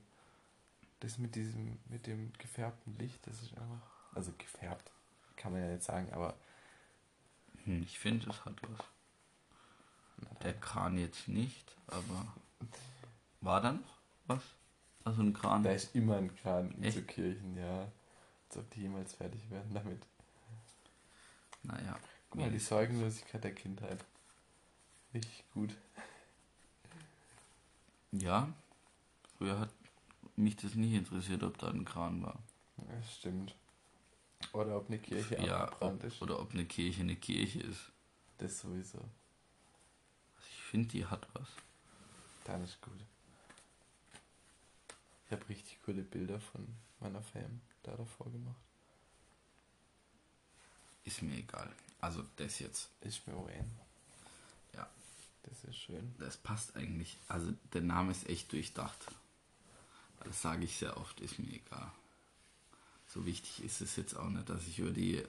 Das 1.00 1.18
mit 1.18 1.34
diesem, 1.34 1.78
mit 1.88 2.06
dem 2.06 2.32
gefärbten 2.34 2.96
Licht, 2.98 3.26
das 3.26 3.42
ist 3.42 3.56
einfach. 3.56 3.80
Also 4.14 4.32
gefärbt, 4.36 4.90
kann 5.36 5.52
man 5.52 5.62
ja 5.62 5.68
nicht 5.68 5.82
sagen, 5.82 6.12
aber. 6.12 6.34
Hm, 7.64 7.82
ich 7.82 7.98
finde, 7.98 8.28
es 8.30 8.44
hat 8.44 8.54
was. 8.62 8.86
Der 10.42 10.54
Kran 10.54 10.98
jetzt 10.98 11.28
nicht, 11.28 11.76
aber. 11.86 12.34
War 13.40 13.62
da 13.62 13.72
noch 13.72 13.98
was? 14.26 14.42
Also 15.04 15.22
ein 15.22 15.32
Kran? 15.32 15.62
Da 15.62 15.72
ist 15.72 15.94
immer 15.94 16.18
ein 16.18 16.34
Kran 16.36 16.72
in 16.72 16.84
Echt? 16.84 16.96
so 16.98 17.02
Kirchen, 17.02 17.56
ja. 17.56 17.90
Als 18.48 18.58
ob 18.58 18.70
die 18.72 18.82
jemals 18.82 19.14
fertig 19.14 19.50
werden 19.50 19.72
damit. 19.72 20.02
Naja. 21.62 21.98
Guck 22.28 22.40
mal, 22.40 22.50
die 22.50 22.58
Sorgenlosigkeit 22.58 23.42
der 23.42 23.54
Kindheit. 23.54 24.04
Richtig 25.14 25.44
gut. 25.54 25.76
Ja, 28.12 28.48
früher 29.36 29.58
hat 29.58 29.70
mich 30.40 30.56
das 30.56 30.74
nicht 30.74 30.92
interessiert, 30.92 31.42
ob 31.42 31.58
da 31.58 31.68
ein 31.68 31.84
Kran 31.84 32.22
war. 32.22 32.38
Das 32.76 33.14
stimmt. 33.16 33.54
Oder 34.52 34.76
ob 34.76 34.88
eine 34.88 34.98
Kirche 34.98 35.36
Ja, 35.44 35.64
abgebrannt 35.64 36.02
ob, 36.02 36.06
ist. 36.12 36.22
oder 36.22 36.40
ob 36.40 36.52
eine 36.52 36.64
Kirche 36.64 37.02
eine 37.02 37.16
Kirche 37.16 37.60
ist. 37.60 37.80
Das 38.38 38.60
sowieso. 38.60 38.98
Ich 40.48 40.62
finde, 40.62 40.88
die 40.88 41.04
hat 41.06 41.26
was. 41.34 41.48
Dann 42.44 42.64
ist 42.64 42.80
gut. 42.80 42.98
Ich 45.26 45.32
habe 45.32 45.48
richtig 45.48 45.78
coole 45.84 46.02
Bilder 46.02 46.40
von 46.40 46.66
meiner 47.00 47.22
Fam 47.22 47.60
da 47.82 47.94
davor 47.96 48.30
gemacht. 48.32 48.56
Ist 51.04 51.22
mir 51.22 51.36
egal. 51.36 51.70
Also 52.00 52.24
das 52.36 52.58
jetzt, 52.60 52.88
Ist 53.02 53.26
mir 53.26 53.34
Wayne. 53.36 53.70
Ja. 54.74 54.88
Das 55.42 55.64
ist 55.64 55.76
schön. 55.76 56.14
das 56.18 56.36
passt 56.36 56.76
eigentlich. 56.76 57.18
Also 57.28 57.52
der 57.72 57.82
Name 57.82 58.10
ist 58.12 58.28
echt 58.28 58.52
durchdacht. 58.52 58.98
Das 60.24 60.42
sage 60.42 60.64
ich 60.64 60.76
sehr 60.76 60.96
oft, 60.96 61.20
ist 61.20 61.38
mir 61.38 61.48
egal. 61.52 61.90
So 63.06 63.26
wichtig 63.26 63.64
ist 63.64 63.80
es 63.80 63.96
jetzt 63.96 64.14
auch 64.14 64.28
nicht, 64.28 64.48
dass 64.48 64.66
ich 64.66 64.78
über 64.78 64.90
die 64.90 65.22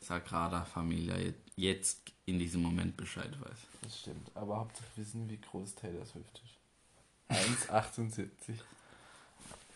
Sagrada 0.00 0.64
Familia 0.64 1.16
jetzt 1.56 2.12
in 2.24 2.38
diesem 2.38 2.62
Moment 2.62 2.96
Bescheid 2.96 3.38
weiß. 3.40 3.58
Das 3.82 4.00
stimmt. 4.00 4.30
Aber 4.34 4.56
Hauptsache 4.56 4.86
wissen, 4.96 5.28
wie 5.28 5.38
groß 5.38 5.74
Taylor 5.74 6.06
Swift 6.06 6.40
ist. 6.44 7.68
1,78. 7.68 8.28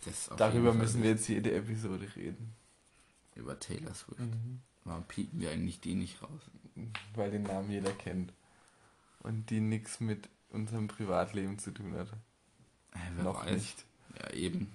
Das 0.04 0.28
auf 0.28 0.36
Darüber 0.36 0.74
müssen 0.74 1.02
wir 1.02 1.10
jetzt 1.12 1.26
jede 1.28 1.54
Episode 1.54 2.06
reden. 2.14 2.54
Über 3.36 3.58
Taylor 3.58 3.94
Swift. 3.94 4.20
Mhm. 4.20 4.60
Warum 4.84 5.04
piepen 5.04 5.40
wir 5.40 5.50
eigentlich 5.50 5.80
die 5.80 5.94
nicht 5.94 6.20
raus? 6.22 6.42
Weil 7.14 7.30
den 7.30 7.44
Namen 7.44 7.70
jeder 7.70 7.92
kennt. 7.92 8.30
Und 9.20 9.48
die 9.48 9.60
nichts 9.60 10.00
mit 10.00 10.28
unserem 10.50 10.88
Privatleben 10.88 11.58
zu 11.58 11.70
tun 11.70 11.94
hat. 11.96 12.08
Wer 13.14 13.24
Noch 13.24 13.46
weiß. 13.46 13.54
nicht. 13.54 13.84
Ja, 14.18 14.30
eben. 14.32 14.72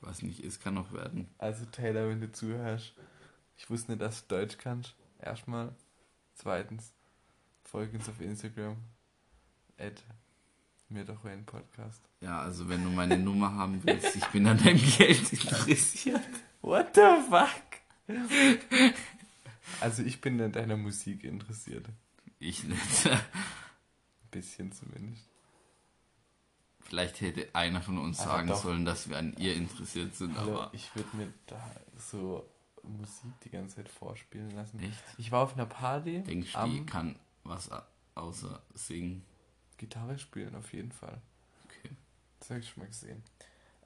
Was 0.00 0.22
nicht 0.22 0.40
ist, 0.40 0.62
kann 0.62 0.74
noch 0.74 0.92
werden. 0.92 1.28
Also 1.38 1.64
Taylor, 1.66 2.08
wenn 2.08 2.20
du 2.20 2.30
zuhörst, 2.30 2.94
ich 3.56 3.68
wusste 3.70 3.92
nicht, 3.92 4.02
dass 4.02 4.26
du 4.26 4.36
Deutsch 4.36 4.58
kannst. 4.58 4.94
Erstmal. 5.20 5.74
Zweitens, 6.34 6.92
folge 7.64 7.96
uns 7.96 8.08
auf 8.08 8.20
Instagram. 8.20 8.76
Add 9.78 10.02
mir 10.88 11.04
doch 11.04 11.24
einen 11.24 11.44
Podcast. 11.44 12.02
Ja, 12.20 12.40
also 12.40 12.68
wenn 12.68 12.84
du 12.84 12.90
meine 12.90 13.18
Nummer 13.18 13.52
haben 13.54 13.80
willst, 13.84 14.14
ich 14.14 14.26
bin 14.26 14.46
an 14.46 14.58
deinem 14.62 14.80
Geld 14.96 15.32
interessiert. 15.32 16.22
What 16.60 16.94
the 16.94 17.00
fuck? 17.28 17.62
Also 19.80 20.02
ich 20.02 20.20
bin 20.20 20.40
an 20.40 20.52
deiner 20.52 20.76
Musik 20.76 21.24
interessiert. 21.24 21.86
Ich 22.38 22.64
nicht. 22.64 23.06
Ein 23.06 23.20
bisschen 24.30 24.70
zumindest. 24.72 25.28
Vielleicht 26.88 27.20
hätte 27.20 27.48
einer 27.54 27.82
von 27.82 27.98
uns 27.98 28.20
Aber 28.20 28.30
sagen 28.30 28.48
doch. 28.48 28.62
sollen, 28.62 28.84
dass 28.84 29.08
wir 29.08 29.18
an 29.18 29.34
ihr 29.38 29.54
interessiert 29.54 30.14
sind, 30.14 30.36
Hallo, 30.38 30.62
aber 30.62 30.74
ich 30.74 30.94
würde 30.94 31.16
mir 31.16 31.32
da 31.46 31.60
so 31.98 32.48
Musik 32.82 33.32
die 33.44 33.50
ganze 33.50 33.76
Zeit 33.76 33.88
vorspielen 33.88 34.50
lassen. 34.52 34.78
echt? 34.80 35.02
Ich 35.18 35.32
war 35.32 35.42
auf 35.42 35.54
einer 35.54 35.66
Party 35.66 36.22
Denkst 36.22 36.52
du, 36.52 36.66
die 36.68 36.86
kann 36.86 37.18
was 37.44 37.68
außer 38.14 38.62
singen? 38.74 39.24
Gitarre 39.78 40.18
spielen 40.18 40.54
auf 40.54 40.72
jeden 40.72 40.92
Fall. 40.92 41.20
Okay. 41.64 41.90
Das 42.38 42.50
habe 42.50 42.60
ich 42.60 42.68
schon 42.70 42.82
mal 42.82 42.86
gesehen. 42.86 43.22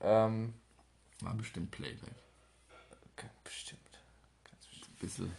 Ähm, 0.01 0.55
War 1.21 1.35
bestimmt 1.35 1.71
Playback. 1.71 2.15
ganz 3.17 3.33
bestimmt. 3.45 3.81
Ganz 4.45 4.67
bestimmt. 4.67 4.99
Bisschen 5.01 5.33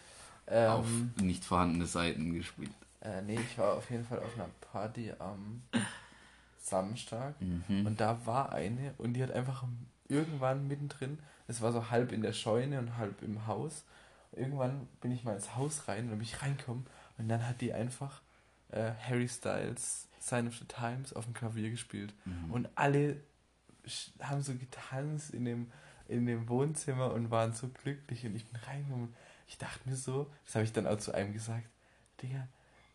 Ähm, 0.47 0.69
auf 0.71 0.87
nicht 1.21 1.45
vorhandene 1.45 1.85
Seiten 1.85 2.33
gespielt. 2.33 2.71
Äh, 3.01 3.21
nee, 3.21 3.39
ich 3.39 3.57
war 3.57 3.73
auf 3.75 3.89
jeden 3.91 4.03
Fall 4.05 4.19
auf 4.19 4.33
einer 4.35 4.49
Party 4.71 5.11
am 5.19 5.61
Samstag 6.71 7.35
Mhm. 7.39 7.85
und 7.85 8.01
da 8.01 8.25
war 8.25 8.51
eine 8.51 8.93
und 8.97 9.13
die 9.13 9.21
hat 9.23 9.31
einfach 9.31 9.63
irgendwann 10.07 10.67
mittendrin, 10.67 11.19
es 11.47 11.61
war 11.61 11.71
so 11.71 11.89
halb 11.91 12.11
in 12.11 12.21
der 12.21 12.33
Scheune 12.33 12.79
und 12.79 12.97
halb 12.97 13.21
im 13.21 13.45
Haus. 13.47 13.83
Irgendwann 14.33 14.87
bin 15.01 15.11
ich 15.11 15.23
mal 15.23 15.35
ins 15.35 15.55
Haus 15.55 15.87
rein 15.87 16.05
und 16.05 16.11
bin 16.11 16.21
ich 16.21 16.41
reinkommen 16.41 16.85
und 17.17 17.27
dann 17.29 17.45
hat 17.47 17.59
die 17.61 17.73
einfach 17.73 18.21
äh, 18.69 18.91
Harry 19.07 19.27
Styles 19.27 20.07
Sign 20.19 20.47
of 20.47 20.55
the 20.57 20.65
Times 20.65 21.13
auf 21.13 21.25
dem 21.25 21.33
Klavier 21.33 21.69
gespielt 21.69 22.13
Mhm. 22.25 22.51
und 22.51 22.69
alle 22.75 23.17
haben 24.21 24.41
so 24.41 24.53
getanzt 24.53 25.31
in 25.33 25.45
dem, 25.45 25.71
in 26.07 26.25
dem 26.25 26.47
Wohnzimmer 26.49 27.11
und 27.13 27.31
waren 27.31 27.53
so 27.53 27.67
glücklich 27.69 28.25
und 28.25 28.35
ich 28.35 28.45
bin 28.45 28.59
reingekommen 28.61 29.13
ich 29.47 29.57
dachte 29.57 29.89
mir 29.89 29.97
so, 29.97 30.31
das 30.45 30.55
habe 30.55 30.63
ich 30.63 30.71
dann 30.71 30.87
auch 30.87 30.97
zu 30.97 31.11
einem 31.13 31.33
gesagt, 31.33 31.65
Digga, 32.21 32.47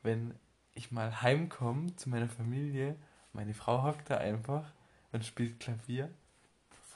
wenn 0.03 0.35
ich 0.73 0.91
mal 0.91 1.21
heimkomme 1.21 1.95
zu 1.97 2.09
meiner 2.09 2.29
Familie, 2.31 2.97
meine 3.37 3.55
Frau 3.55 3.83
hockt 3.85 4.11
da 4.11 4.17
einfach 4.19 4.65
und 5.13 5.25
spielt 5.25 5.61
Klavier, 5.61 6.11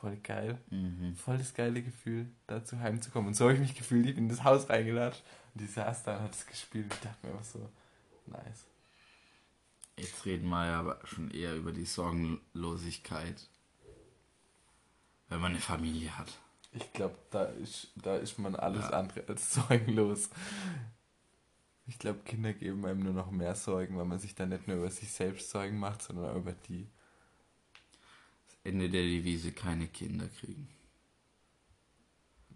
voll 0.00 0.16
geil, 0.16 0.58
Mhm. 0.70 1.14
voll 1.14 1.38
das 1.38 1.54
geile 1.54 1.82
Gefühl, 1.82 2.26
dazu 2.46 2.78
heimzukommen. 2.80 3.28
Und 3.28 3.34
so 3.34 3.44
habe 3.44 3.54
ich 3.54 3.60
mich 3.60 3.74
gefühlt, 3.74 4.06
ich 4.06 4.14
bin 4.14 4.24
in 4.24 4.30
das 4.30 4.42
Haus 4.42 4.68
reingelatscht 4.68 5.22
und 5.54 5.60
die 5.60 5.66
saß 5.66 6.02
da 6.04 6.16
und 6.16 6.22
hat 6.24 6.34
es 6.34 6.46
gespielt 6.46 6.92
ich 6.92 7.00
dachte 7.00 7.26
mir 7.26 7.32
einfach 7.32 7.44
so, 7.44 7.68
nice. 8.26 8.64
Jetzt 9.98 10.24
reden 10.24 10.48
wir 10.48 10.66
ja 10.66 10.80
aber 10.80 10.98
schon 11.04 11.30
eher 11.30 11.54
über 11.54 11.72
die 11.72 11.84
Sorgenlosigkeit, 11.84 13.46
wenn 15.28 15.40
man 15.40 15.52
eine 15.52 15.60
Familie 15.60 16.16
hat. 16.16 16.38
Ich 16.72 16.90
glaube, 16.94 17.16
da 17.30 17.44
ist, 17.44 17.88
da 17.96 18.16
ist 18.16 18.38
man 18.38 18.56
alles 18.56 18.84
Ja. 18.84 18.90
andere 18.98 19.24
als 19.28 19.52
sorgenlos. 19.54 20.30
Ich 21.90 21.98
glaube, 21.98 22.20
Kinder 22.20 22.52
geben 22.52 22.86
einem 22.86 23.02
nur 23.02 23.12
noch 23.12 23.32
mehr 23.32 23.56
Sorgen, 23.56 23.98
weil 23.98 24.04
man 24.04 24.20
sich 24.20 24.34
dann 24.36 24.50
nicht 24.50 24.68
nur 24.68 24.76
über 24.76 24.90
sich 24.90 25.10
selbst 25.10 25.50
Sorgen 25.50 25.76
macht, 25.78 26.02
sondern 26.02 26.30
auch 26.30 26.36
über 26.36 26.52
die. 26.52 26.86
Das 28.46 28.56
Ende 28.62 28.88
der 28.88 29.02
Devise, 29.02 29.50
keine 29.50 29.88
Kinder 29.88 30.28
kriegen. 30.28 30.68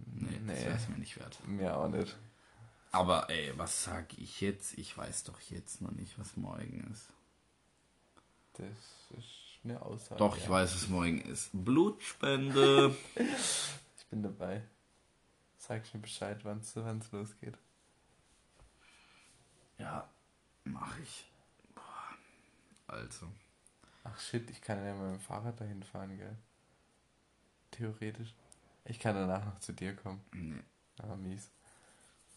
Nee, 0.06 0.38
das 0.46 0.56
Nee. 0.56 0.64
wäre 0.66 0.76
es 0.76 0.88
mir 0.88 0.98
nicht 0.98 1.18
wert. 1.18 1.38
Mir 1.48 1.76
auch 1.76 1.88
nicht. 1.88 2.16
Aber 2.92 3.28
ey, 3.28 3.52
was 3.58 3.82
sag 3.82 4.16
ich 4.18 4.40
jetzt? 4.40 4.78
Ich 4.78 4.96
weiß 4.96 5.24
doch 5.24 5.40
jetzt 5.40 5.80
noch 5.80 5.90
nicht, 5.90 6.16
was 6.16 6.36
morgen 6.36 6.88
ist. 6.92 7.08
Das 8.52 9.18
ist 9.18 9.58
eine 9.64 9.82
Aussage. 9.82 10.18
Doch, 10.20 10.36
ich 10.36 10.44
ja. 10.44 10.50
weiß, 10.50 10.76
was 10.76 10.88
morgen 10.88 11.20
ist. 11.22 11.50
Blutspende. 11.52 12.94
Ich 13.98 14.06
bin 14.10 14.22
dabei. 14.22 14.62
Sag 15.56 15.92
mir 15.92 16.00
Bescheid, 16.00 16.38
wann 16.44 16.58
es 16.60 17.10
losgeht. 17.10 17.58
Ja, 19.78 20.08
mach 20.64 20.98
ich. 20.98 21.26
Boah. 21.74 22.94
Also. 22.96 23.26
Ach 24.04 24.18
shit, 24.20 24.48
ich 24.50 24.60
kann 24.60 24.84
ja 24.84 24.94
mit 24.94 25.14
dem 25.14 25.20
Fahrrad 25.20 25.60
dahin 25.60 25.82
fahren, 25.82 26.16
gell? 26.16 26.36
Theoretisch. 27.70 28.34
Ich 28.84 28.98
kann 28.98 29.14
danach 29.14 29.44
noch 29.44 29.58
zu 29.60 29.72
dir 29.72 29.96
kommen. 29.96 30.20
Nee, 30.32 30.62
Aber 30.98 31.16
mies. 31.16 31.50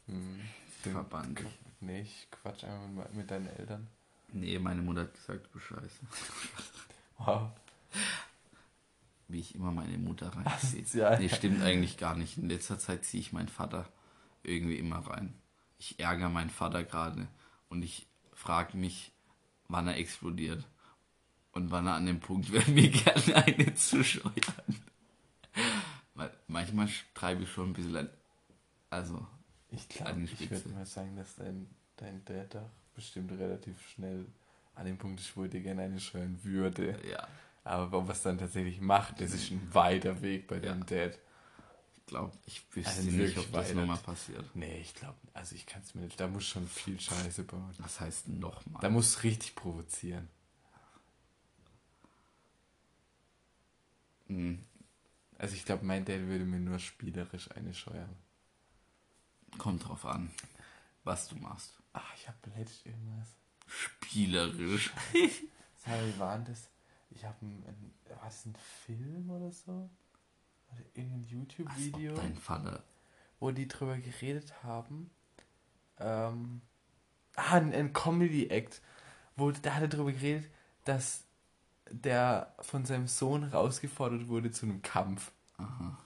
Hm. 0.05 0.39
Verbannt. 0.81 1.41
Nee, 1.81 2.01
ich 2.01 2.27
quatsch 2.31 2.63
einfach 2.63 2.87
mit, 2.87 3.13
mit 3.13 3.29
deinen 3.29 3.47
Eltern. 3.47 3.87
Nee, 4.29 4.57
meine 4.59 4.81
Mutter 4.81 5.01
hat 5.01 5.13
gesagt, 5.13 5.49
du 5.53 5.59
Scheiße. 5.59 5.99
Wow. 7.19 7.49
Wie 9.27 9.39
ich 9.39 9.55
immer 9.55 9.71
meine 9.71 9.97
Mutter 9.97 10.27
reinziehe. 10.35 10.81
Asozial. 10.83 11.19
Nee, 11.19 11.29
stimmt 11.29 11.63
eigentlich 11.63 11.97
gar 11.97 12.15
nicht. 12.15 12.37
In 12.37 12.47
letzter 12.47 12.77
Zeit 12.77 13.05
ziehe 13.05 13.21
ich 13.21 13.33
meinen 13.33 13.47
Vater 13.47 13.89
irgendwie 14.43 14.77
immer 14.77 14.99
rein. 14.99 15.33
Ich 15.77 15.99
ärgere 15.99 16.29
meinen 16.29 16.49
Vater 16.49 16.83
gerade 16.83 17.27
und 17.69 17.83
ich 17.83 18.07
frage 18.33 18.77
mich, 18.77 19.11
wann 19.67 19.87
er 19.87 19.97
explodiert 19.97 20.65
und 21.51 21.71
wann 21.71 21.87
er 21.87 21.93
an 21.95 22.05
dem 22.05 22.19
Punkt 22.19 22.51
wäre, 22.51 22.69
mir 22.71 22.89
gerne 22.89 23.35
eine 23.35 23.73
zu 23.75 24.03
scheuern. 24.03 24.33
Weil 26.13 26.31
manchmal 26.47 26.89
treibe 27.13 27.43
ich 27.43 27.51
schon 27.51 27.69
ein 27.69 27.73
bisschen, 27.73 27.95
an- 27.95 28.09
also 28.89 29.25
Ich 29.69 29.87
glaube, 29.89 30.21
ich 30.21 30.49
würde 30.49 30.69
mal 30.69 30.85
sagen, 30.85 31.15
dass 31.15 31.35
dein, 31.35 31.67
dein 31.97 32.23
Dad 32.25 32.55
doch 32.55 32.69
bestimmt 32.95 33.31
relativ 33.33 33.75
schnell 33.89 34.25
an 34.75 34.85
dem 34.85 34.97
Punkt 34.97 35.19
ist, 35.19 35.35
wo 35.35 35.43
er 35.43 35.49
dir 35.49 35.61
gerne 35.61 35.83
eine 35.83 35.99
scheuern 35.99 36.39
würde. 36.43 36.99
ja, 37.07 37.27
Aber 37.63 38.07
was 38.07 38.23
dann 38.23 38.37
tatsächlich 38.37 38.81
macht, 38.81 39.21
das 39.21 39.33
ist 39.33 39.51
ein 39.51 39.73
weiter 39.73 40.21
Weg 40.21 40.47
bei 40.47 40.55
Ja. 40.55 40.61
deinem 40.61 40.85
Dad. 40.85 41.17
Ich 42.07 42.11
glaube, 42.11 42.31
ich 42.45 42.63
wüsste 42.73 42.89
Also 42.91 43.11
nicht, 43.11 43.37
ob 43.37 43.51
das 43.51 43.73
nochmal 43.73 43.97
passiert. 43.97 44.55
Nee, 44.55 44.79
ich 44.79 44.95
glaube, 44.95 45.17
also 45.33 45.55
ich 45.55 45.65
kann 45.65 45.81
es 45.81 45.93
mir 45.93 46.03
nicht. 46.03 46.17
Da 46.17 46.27
muss 46.29 46.45
schon 46.45 46.65
viel 46.65 46.97
Scheiße 46.99 47.43
bauen. 47.43 47.75
Was 47.79 47.99
heißt 47.99 48.29
nochmal? 48.29 48.81
Da 48.81 48.89
muss 48.89 49.23
richtig 49.23 49.55
provozieren. 49.55 50.29
Hm, 54.27 54.63
Also 55.37 55.55
ich 55.55 55.65
glaube, 55.65 55.85
mein 55.85 56.05
Dad 56.05 56.21
würde 56.21 56.45
mir 56.45 56.59
nur 56.59 56.79
spielerisch 56.79 57.51
eine 57.51 57.73
scheuern. 57.73 58.15
kommt 59.57 59.85
drauf 59.87 60.05
an, 60.05 60.31
was 61.03 61.27
du 61.27 61.35
machst. 61.35 61.71
Ach, 61.93 62.13
ich 62.15 62.27
habe 62.27 62.37
letztens 62.55 62.85
irgendwas. 62.85 63.27
Spielerisch. 63.67 64.93
Wie 65.13 66.19
war 66.19 66.39
das? 66.39 66.69
Ich 67.09 67.23
habe 67.25 67.45
ein, 67.45 67.63
ein, 67.65 67.93
war 68.09 68.25
das 68.25 68.45
ein 68.45 68.55
Film 68.85 69.29
oder 69.29 69.51
so? 69.51 69.89
Irgendein 70.93 71.19
Als 71.19 71.25
ob 71.25 71.31
YouTube-Video, 71.31 72.13
wo 73.39 73.51
die 73.51 73.67
drüber 73.67 73.97
geredet 73.97 74.63
haben, 74.63 75.11
ähm, 75.99 76.61
ah, 77.35 77.55
ein, 77.55 77.73
ein 77.73 77.93
Comedy-Act, 77.93 78.81
wo 79.35 79.51
da 79.51 79.75
hat 79.75 79.83
er 79.83 79.87
darüber 79.87 80.11
geredet, 80.11 80.49
dass 80.85 81.23
der 81.89 82.53
von 82.59 82.85
seinem 82.85 83.07
Sohn 83.07 83.43
rausgefordert 83.43 84.27
wurde 84.27 84.51
zu 84.51 84.65
einem 84.65 84.81
Kampf. 84.81 85.31
Aha. 85.57 85.97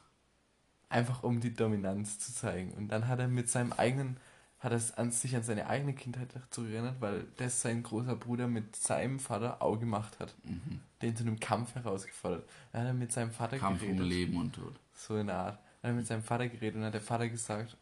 Einfach 0.90 1.24
um 1.24 1.40
die 1.40 1.54
Dominanz 1.54 2.20
zu 2.20 2.34
zeigen. 2.34 2.74
Und 2.74 2.90
dann 2.90 3.08
hat 3.08 3.20
er 3.20 3.28
mit 3.28 3.50
seinem 3.50 3.72
eigenen, 3.74 4.18
hat 4.62 4.72
er 4.72 4.78
es 4.78 4.94
an 4.94 5.10
sich 5.10 5.36
an 5.36 5.42
seine 5.42 5.66
eigene 5.66 5.94
Kindheit 5.94 6.30
zurückerinnert, 6.52 7.02
weil 7.02 7.26
das 7.38 7.62
sein 7.62 7.82
großer 7.82 8.16
Bruder 8.16 8.48
mit 8.48 8.76
seinem 8.76 9.20
Vater 9.20 9.60
auch 9.60 9.80
gemacht 9.80 10.20
hat. 10.20 10.36
Mhm. 10.44 10.82
Den 11.02 11.16
zu 11.16 11.24
einem 11.24 11.40
Kampf 11.40 11.74
herausgefordert. 11.74 12.48
Dann 12.72 12.82
hat 12.82 12.88
er 12.90 12.94
mit 12.94 13.12
seinem 13.12 13.32
Vater 13.32 13.58
Kampf 13.58 13.82
um 13.82 13.88
geredet. 13.88 14.06
Leben 14.06 14.38
und 14.38 14.54
Tod. 14.54 14.76
So 14.94 15.18
in 15.18 15.28
der 15.28 15.38
Art. 15.38 15.56
Dann 15.82 15.90
hat 15.90 15.96
er 15.96 15.98
mit 15.98 16.06
seinem 16.06 16.22
Vater 16.22 16.48
geredet 16.48 16.76
und 16.76 16.84
hat 16.84 16.94
der 16.94 17.02
Vater 17.02 17.28
gesagt, 17.28 17.76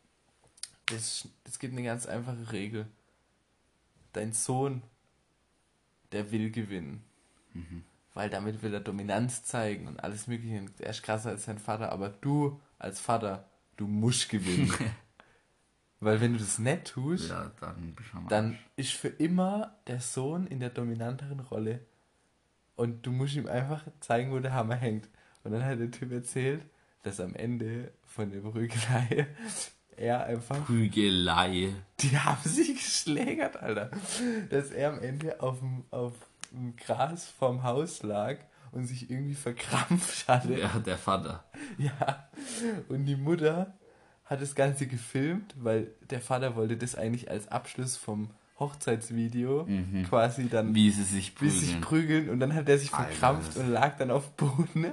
das, 0.86 1.28
das 1.44 1.60
gibt 1.60 1.74
eine 1.74 1.84
ganz 1.84 2.06
einfache 2.06 2.50
Regel. 2.54 2.88
Dein 4.14 4.32
Sohn, 4.32 4.82
der 6.14 6.32
will 6.32 6.50
gewinnen. 6.50 7.04
Mhm. 7.54 7.84
Weil 8.14 8.30
damit 8.30 8.64
will 8.64 8.74
er 8.74 8.80
Dominanz 8.80 9.44
zeigen 9.44 9.86
und 9.86 10.02
alles 10.02 10.28
mögliche. 10.28 10.66
Er 10.80 10.92
ist 10.92 11.04
krasser 11.04 11.32
als 11.32 11.44
sein 11.44 11.60
Vater, 11.60 11.92
aber 11.92 12.08
du 12.08 12.62
als 12.80 13.02
Vater, 13.02 13.50
du 13.76 13.86
musst 13.86 14.30
gewinnen. 14.30 14.74
Weil 16.00 16.22
wenn 16.22 16.34
du 16.34 16.40
das 16.40 16.60
nicht 16.60 16.86
tust, 16.86 17.30
Ja, 17.30 17.52
dann 17.60 17.96
dann 18.30 18.58
ist 18.76 18.94
für 18.94 19.10
immer 19.10 19.76
der 19.88 20.00
Sohn 20.00 20.48
in 20.48 20.60
der 20.60 20.70
dominanteren 20.70 21.42
Rolle. 21.42 21.82
Und 22.76 23.06
du 23.06 23.12
musst 23.12 23.36
ihm 23.36 23.48
einfach 23.48 23.84
zeigen, 24.00 24.32
wo 24.32 24.40
der 24.40 24.54
Hammer 24.54 24.76
hängt. 24.76 25.10
Und 25.44 25.52
dann 25.52 25.66
hat 25.66 25.80
der 25.80 25.92
Typ 25.92 26.12
erzählt, 26.12 26.64
dass 27.04 27.20
am 27.20 27.36
Ende 27.36 27.92
von 28.06 28.32
der 28.32 28.40
Prügelei 28.40 29.28
er 29.98 30.24
einfach. 30.26 30.66
Prügelei. 30.66 31.74
Die 32.00 32.18
haben 32.18 32.50
sich 32.50 32.76
geschlägert, 32.76 33.58
Alter. 33.58 33.92
Dass 34.50 34.72
er 34.72 34.94
am 34.94 35.00
Ende 35.00 35.42
auf 35.42 35.60
dem, 35.60 35.84
auf 35.92 36.14
dem 36.52 36.78
Gras 36.78 37.28
vorm 37.28 37.64
Haus 37.64 38.04
lag 38.04 38.38
und 38.72 38.86
sich 38.86 39.10
irgendwie 39.10 39.36
verkrampft 39.36 40.28
hatte. 40.30 40.58
Ja, 40.58 40.80
der 40.80 40.98
Vater. 40.98 41.44
Ja, 41.78 42.30
und 42.88 43.06
die 43.06 43.16
Mutter 43.18 43.78
hat 44.30 44.42
das 44.42 44.54
Ganze 44.56 44.86
gefilmt, 44.88 45.56
weil 45.60 45.88
der 46.10 46.22
Vater 46.22 46.56
wollte 46.56 46.78
das 46.78 46.96
eigentlich 46.96 47.30
als 47.32 47.48
Abschluss 47.48 47.98
vom 47.98 48.30
Hochzeitsvideo 48.60 49.66
Mhm. 49.66 50.04
quasi 50.04 50.48
dann 50.50 50.76
Wie 50.76 50.92
sie 50.92 51.04
sich 51.04 51.34
wie 51.42 51.50
sie 51.50 51.60
sich 51.66 51.82
prügeln. 51.82 52.26
prügeln 52.26 52.30
und 52.30 52.40
dann 52.40 52.54
hat 52.54 52.68
er 52.70 52.78
sich 52.78 52.94
Alter, 52.94 53.10
verkrampft 53.12 53.50
das- 53.50 53.58
und 53.58 53.70
lag 53.72 53.98
dann 53.98 54.12
auf 54.12 54.36
dem 54.36 54.48
Boden. 54.48 54.86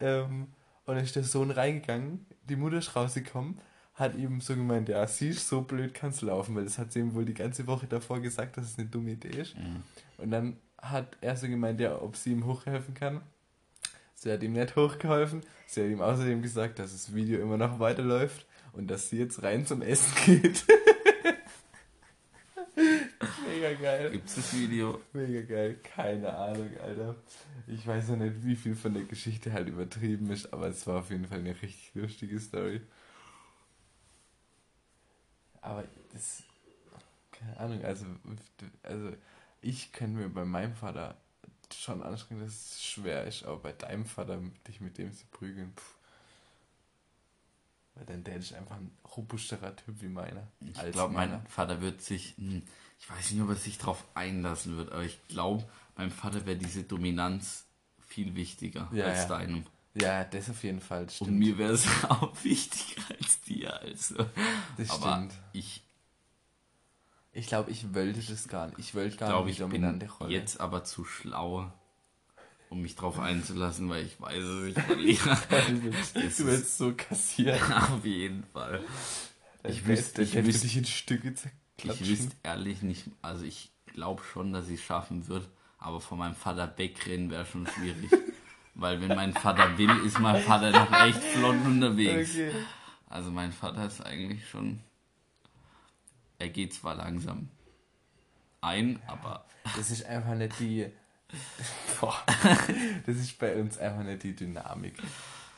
Ähm, 0.00 0.48
und 0.84 0.94
dann 0.94 1.04
ist 1.04 1.16
der 1.16 1.24
Sohn 1.24 1.50
reingegangen, 1.50 2.26
die 2.48 2.56
Mutter 2.56 2.78
ist 2.78 2.94
rausgekommen, 2.96 3.58
hat 3.94 4.14
ihm 4.16 4.40
so 4.40 4.54
gemeint, 4.54 4.88
ja, 4.88 5.06
siehst, 5.06 5.48
so 5.48 5.62
blöd 5.62 5.94
kann's 5.94 6.20
laufen, 6.22 6.54
weil 6.54 6.64
das 6.64 6.78
hat 6.78 6.92
sie 6.92 7.00
ihm 7.00 7.14
wohl 7.14 7.24
die 7.24 7.34
ganze 7.34 7.66
Woche 7.66 7.86
davor 7.86 8.20
gesagt, 8.20 8.56
dass 8.56 8.66
es 8.72 8.78
eine 8.78 8.88
dumme 8.88 9.12
Idee 9.12 9.40
ist. 9.40 9.56
Mhm. 9.56 9.82
Und 10.18 10.30
dann 10.30 10.56
hat 10.78 11.16
er 11.20 11.36
so 11.36 11.48
gemeint, 11.48 11.80
ja, 11.80 12.00
ob 12.00 12.16
sie 12.16 12.32
ihm 12.32 12.44
hochhelfen 12.44 12.94
kann. 12.94 13.20
Sie 14.16 14.32
hat 14.32 14.42
ihm 14.42 14.54
nicht 14.54 14.74
hochgeholfen. 14.76 15.42
Sie 15.66 15.82
hat 15.82 15.90
ihm 15.90 16.00
außerdem 16.00 16.42
gesagt, 16.42 16.78
dass 16.78 16.92
das 16.92 17.14
Video 17.14 17.40
immer 17.40 17.58
noch 17.58 17.78
weiterläuft 17.78 18.46
und 18.72 18.88
dass 18.90 19.10
sie 19.10 19.18
jetzt 19.18 19.42
rein 19.42 19.66
zum 19.66 19.82
Essen 19.82 20.12
geht. 20.24 20.64
Mega 23.46 23.72
geil. 23.74 24.10
Gibt's 24.10 24.36
das 24.36 24.54
Video? 24.54 25.00
Mega 25.12 25.42
geil. 25.42 25.78
Keine 25.82 26.34
Ahnung, 26.34 26.70
Alter. 26.82 27.14
Ich 27.66 27.86
weiß 27.86 28.08
noch 28.08 28.16
nicht, 28.16 28.42
wie 28.42 28.56
viel 28.56 28.74
von 28.74 28.94
der 28.94 29.04
Geschichte 29.04 29.52
halt 29.52 29.68
übertrieben 29.68 30.30
ist, 30.30 30.52
aber 30.52 30.68
es 30.68 30.86
war 30.86 31.00
auf 31.00 31.10
jeden 31.10 31.26
Fall 31.26 31.38
eine 31.38 31.50
richtig 31.50 31.90
lustige 31.94 32.40
Story. 32.40 32.80
Aber 35.60 35.84
das. 36.12 36.42
Keine 37.32 37.58
Ahnung, 37.58 37.84
also. 37.84 38.06
Also, 38.82 39.12
ich 39.60 39.92
könnte 39.92 40.20
mir 40.20 40.28
bei 40.30 40.44
meinem 40.44 40.74
Vater 40.74 41.16
schon 41.74 42.02
anstrengen, 42.02 42.40
dass 42.42 42.52
es 42.52 42.84
schwer 42.84 43.24
ist, 43.24 43.44
aber 43.44 43.58
bei 43.58 43.72
deinem 43.72 44.04
Vater, 44.04 44.40
dich 44.66 44.80
mit 44.80 44.98
dem 44.98 45.12
zu 45.12 45.24
prügeln, 45.26 45.72
pff. 45.76 45.96
Weil 47.94 48.04
dein 48.04 48.24
Dad 48.24 48.36
ist 48.36 48.52
einfach 48.52 48.76
ein 48.76 48.90
robusterer 49.16 49.74
Typ 49.74 50.02
wie 50.02 50.08
meiner. 50.08 50.46
Ich 50.60 50.92
glaube, 50.92 51.14
mein. 51.14 51.44
Vater 51.46 51.80
wird 51.80 52.02
sich, 52.02 52.34
hm, 52.36 52.62
ich 53.00 53.10
weiß 53.10 53.30
nicht, 53.30 53.42
ob 53.42 53.48
er 53.48 53.54
sich 53.54 53.78
drauf 53.78 54.04
einlassen 54.14 54.76
wird, 54.76 54.92
aber 54.92 55.02
ich 55.02 55.18
glaube, 55.28 55.64
meinem 55.96 56.10
Vater 56.10 56.44
wäre 56.44 56.58
diese 56.58 56.82
Dominanz 56.82 57.64
viel 58.06 58.34
wichtiger 58.34 58.90
Ja, 58.92 59.06
als 59.06 59.20
ja. 59.20 59.28
deinem. 59.28 59.64
Ja, 59.94 60.24
das 60.24 60.50
auf 60.50 60.62
jeden 60.62 60.80
Fall. 60.80 61.08
Stimmt. 61.08 61.30
Und 61.30 61.38
mir 61.38 61.56
wäre 61.56 61.72
es 61.72 61.86
auch 62.10 62.32
wichtiger 62.44 63.02
als 63.18 63.40
dir, 63.40 63.80
also. 63.80 64.26
das 64.76 64.90
aber 64.90 65.14
stimmt. 65.16 65.32
ich 65.54 65.82
Ich 67.36 67.46
glaube, 67.48 67.70
ich 67.70 67.94
wollte 67.94 68.20
das 68.20 68.48
gar 68.48 68.66
nicht. 68.68 68.78
Ich 68.78 68.94
wollte 68.94 69.16
gar 69.16 69.28
glaube, 69.28 69.48
nicht 69.48 69.60
ich 69.60 69.64
die 69.66 69.70
bin 69.70 69.82
dominante 69.82 70.10
Rolle. 70.10 70.32
jetzt 70.32 70.58
aber 70.60 70.84
zu 70.84 71.04
schlau, 71.04 71.70
um 72.70 72.80
mich 72.80 72.96
drauf 72.96 73.18
einzulassen, 73.18 73.88
weil 73.90 74.06
ich 74.06 74.18
weiß, 74.20 74.42
dass 74.42 74.62
ich 74.64 74.74
verliere. 74.82 75.38
du 75.82 75.90
Das 75.90 76.36
du 76.38 76.46
willst 76.46 76.78
so 76.78 76.94
kassieren. 76.94 77.60
Auf 77.72 78.04
jeden 78.04 78.44
Fall. 78.52 78.80
Ich 79.64 79.78
Ich 79.80 79.86
wüsste- 79.86 80.22
ich 80.22 80.34
ich 80.34 80.46
wüsste 80.46 80.66
dich 80.66 80.76
in 80.78 80.84
Stücke 80.86 81.28
Ich 81.28 81.36
zerklatschen. 81.76 82.08
wüsste 82.08 82.36
ehrlich 82.42 82.82
nicht, 82.82 83.04
also 83.20 83.44
ich 83.44 83.70
glaube 83.92 84.22
schon, 84.32 84.52
dass 84.52 84.68
ich 84.68 84.80
es 84.80 84.86
schaffen 84.86 85.28
wird, 85.28 85.46
aber 85.78 86.00
von 86.00 86.18
meinem 86.18 86.34
Vater 86.36 86.72
wegrennen 86.78 87.30
wäre 87.30 87.44
schon 87.46 87.66
schwierig. 87.66 88.10
Weil 88.74 89.00
wenn 89.00 89.14
mein 89.16 89.32
Vater 89.34 89.76
will, 89.78 89.90
ist 90.06 90.18
mein 90.20 90.42
Vater 90.42 90.70
noch 90.70 90.90
echt 91.06 91.22
flott 91.22 91.56
unterwegs. 91.64 92.30
Okay. 92.32 92.50
Also 93.08 93.30
mein 93.30 93.52
Vater 93.52 93.86
ist 93.86 94.00
eigentlich 94.04 94.46
schon, 94.48 94.80
er 96.38 96.48
geht 96.48 96.74
zwar 96.74 96.94
langsam 96.94 97.48
ein, 98.60 99.00
aber 99.06 99.44
Das 99.76 99.90
ist 99.90 100.04
einfach 100.06 100.34
nicht 100.34 100.58
die. 100.58 100.86
Boah. 102.00 102.22
Das 103.04 103.16
ist 103.16 103.38
bei 103.38 103.56
uns 103.60 103.78
einfach 103.78 104.04
nicht 104.04 104.22
die 104.22 104.34
Dynamik. 104.34 104.94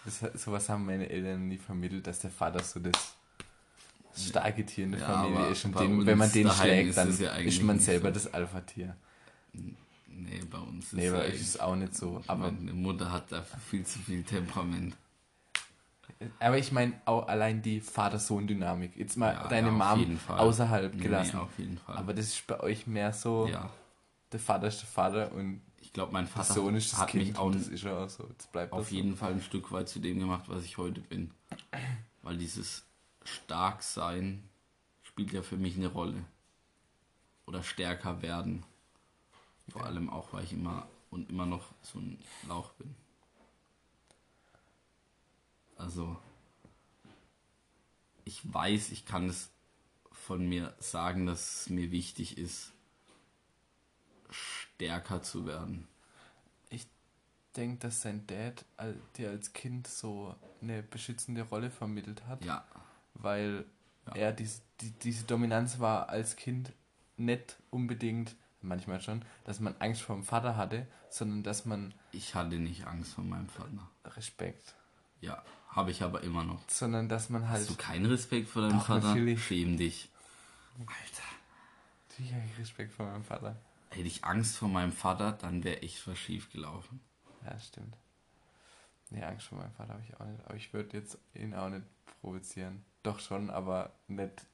Das, 0.04 0.20
sowas 0.42 0.68
haben 0.68 0.86
meine 0.86 1.08
Eltern 1.08 1.48
nie 1.48 1.58
vermittelt, 1.58 2.06
dass 2.06 2.20
der 2.20 2.30
Vater 2.30 2.62
so 2.62 2.80
das 2.80 3.14
starke 4.16 4.64
Tier 4.64 4.84
in 4.84 4.92
der 4.92 5.00
Ja, 5.00 5.22
Familie 5.22 5.48
ist. 5.48 5.64
Und 5.64 5.76
uns 5.76 6.06
wenn 6.06 6.18
man 6.18 6.32
den 6.32 6.50
schlägt, 6.50 6.90
ist 6.90 6.98
dann 6.98 7.08
das 7.08 7.20
ja 7.20 7.32
ist 7.36 7.62
man 7.62 7.78
selber 7.78 8.08
so. 8.08 8.14
das 8.14 8.34
Alpha-Tier. 8.34 8.96
nee, 10.06 10.40
bei 10.50 10.58
uns 10.58 10.92
ist 10.92 11.12
bei 11.12 11.26
ist 11.28 11.40
es 11.42 11.60
auch 11.60 11.76
nicht 11.76 11.94
so. 11.94 12.22
Aber, 12.26 12.50
meine 12.50 12.72
Mutter 12.72 13.12
hat 13.12 13.30
dafür 13.30 13.58
viel 13.60 13.84
zu 13.84 13.98
viel 13.98 14.22
Temperament. 14.22 14.96
Aber 16.40 16.58
ich 16.58 16.72
meine 16.72 17.00
auch 17.04 17.28
allein 17.28 17.62
die 17.62 17.80
Vater-Sohn-Dynamik. 17.80 18.96
Jetzt 18.96 19.16
mal 19.16 19.34
Ja, 19.34 19.48
deine 19.48 19.68
ja, 19.68 19.72
Mom 19.72 20.18
außerhalb 20.28 20.94
Nee, 20.94 21.02
gelassen. 21.02 21.38
auf 21.38 21.58
jeden 21.58 21.78
Fall. 21.78 21.96
aber 21.96 22.14
das 22.14 22.26
ist 22.26 22.46
bei 22.46 22.60
euch 22.60 22.86
mehr 22.86 23.12
so, 23.12 23.46
ja, 23.46 23.70
der 24.32 24.40
Vater 24.40 24.68
ist 24.68 24.80
der 24.80 24.88
Vater 24.88 25.32
und 25.32 25.62
ich 25.80 25.92
glaube, 25.92 26.12
mein 26.12 26.26
Vater 26.26 26.52
Sohn 26.54 26.74
ist 26.74 26.92
das 26.92 27.00
hat 27.00 27.08
Kind 27.08 27.28
mich 27.28 27.38
auch 27.38 27.50
das 27.50 27.68
ist 27.68 27.82
ja 27.82 28.04
auch 28.04 28.08
so. 28.10 28.26
Jetzt 28.28 28.52
bleibt 28.52 28.72
auf 28.72 28.90
jeden 28.90 29.16
Fall 29.16 29.32
ein 29.32 29.40
Stück 29.40 29.72
weit 29.72 29.88
zu 29.88 30.00
dem 30.00 30.18
gemacht, 30.18 30.44
was 30.48 30.64
ich 30.64 30.76
heute 30.76 31.00
bin. 31.00 31.30
Weil 32.22 32.36
dieses 32.36 32.84
Starksein 33.24 34.42
spielt 35.02 35.32
ja 35.32 35.42
für 35.42 35.56
mich 35.56 35.76
eine 35.76 35.86
Rolle. 35.88 36.24
Oder 37.46 37.62
stärker 37.62 38.20
werden. 38.20 38.64
Vor 39.70 39.84
allem 39.84 40.10
auch, 40.10 40.32
weil 40.32 40.44
ich 40.44 40.52
immer 40.52 40.86
und 41.10 41.30
immer 41.30 41.46
noch 41.46 41.64
so 41.82 41.98
ein 41.98 42.18
Lauch 42.46 42.70
bin. 42.72 42.94
Also, 45.78 46.16
ich 48.24 48.52
weiß, 48.52 48.90
ich 48.90 49.06
kann 49.06 49.28
es 49.28 49.50
von 50.12 50.46
mir 50.46 50.74
sagen, 50.80 51.26
dass 51.26 51.62
es 51.62 51.70
mir 51.70 51.90
wichtig 51.90 52.36
ist, 52.36 52.72
stärker 54.30 55.22
zu 55.22 55.46
werden. 55.46 55.88
Ich 56.70 56.86
denke, 57.56 57.78
dass 57.78 58.02
sein 58.02 58.26
Dad 58.26 58.64
dir 59.16 59.30
als 59.30 59.52
Kind 59.52 59.86
so 59.86 60.34
eine 60.60 60.82
beschützende 60.82 61.42
Rolle 61.42 61.70
vermittelt 61.70 62.26
hat, 62.26 62.44
Ja, 62.44 62.64
weil 63.14 63.64
Ja. 64.06 64.14
er 64.14 64.32
diese, 64.32 64.60
die, 64.80 64.90
diese 64.90 65.24
Dominanz 65.24 65.78
war 65.78 66.08
als 66.08 66.36
Kind 66.36 66.72
nicht 67.16 67.56
unbedingt, 67.70 68.36
manchmal 68.60 69.00
schon, 69.00 69.24
dass 69.44 69.60
man 69.60 69.74
Angst 69.78 70.02
vor 70.02 70.16
dem 70.16 70.24
Vater 70.24 70.56
hatte, 70.56 70.86
sondern 71.10 71.42
dass 71.42 71.64
man 71.64 71.94
ich 72.12 72.34
hatte 72.34 72.56
nicht 72.56 72.86
Angst 72.86 73.14
vor 73.14 73.24
meinem 73.24 73.48
Vater. 73.48 73.90
Respekt, 74.04 74.74
Ja, 75.20 75.42
habe 75.70 75.90
ich 75.90 76.02
aber 76.02 76.22
immer 76.22 76.44
noch. 76.44 76.60
sondern 76.68 77.08
dass 77.08 77.28
man 77.30 77.48
halt 77.48 77.60
Hast 77.62 77.70
du 77.70 77.76
keinen 77.76 78.06
Respekt 78.06 78.48
vor 78.48 78.62
deinem 78.62 78.78
Doch, 78.78 78.86
Vater? 78.86 79.08
natürlich. 79.08 79.44
Schäm 79.44 79.76
dich. 79.76 80.08
Natürlich 82.08 82.34
habe 82.34 82.44
ich 82.52 82.58
Respekt 82.58 82.92
vor 82.92 83.06
meinem 83.06 83.24
Vater. 83.24 83.56
Hätte 83.90 84.06
ich 84.06 84.24
Angst 84.24 84.56
vor 84.56 84.68
meinem 84.68 84.92
Vater, 84.92 85.32
dann 85.32 85.64
wäre 85.64 85.82
echt 85.82 86.06
was 86.06 86.18
schief 86.18 86.52
gelaufen. 86.52 87.00
Ja, 87.44 87.58
stimmt. 87.58 87.96
Nee, 89.10 89.22
Angst 89.24 89.46
vor 89.46 89.58
meinem 89.58 89.72
Vater 89.72 89.94
habe 89.94 90.02
ich 90.06 90.14
auch 90.20 90.26
nicht. 90.26 90.44
Aber 90.44 90.54
ich 90.54 90.72
würde 90.72 90.96
jetzt 90.96 91.18
ihn 91.34 91.54
auch 91.54 91.68
nicht 91.70 91.84
provozieren. 92.20 92.84
Doch 93.02 93.20
schon, 93.20 93.48
aber 93.50 93.92
nicht, 94.08 94.44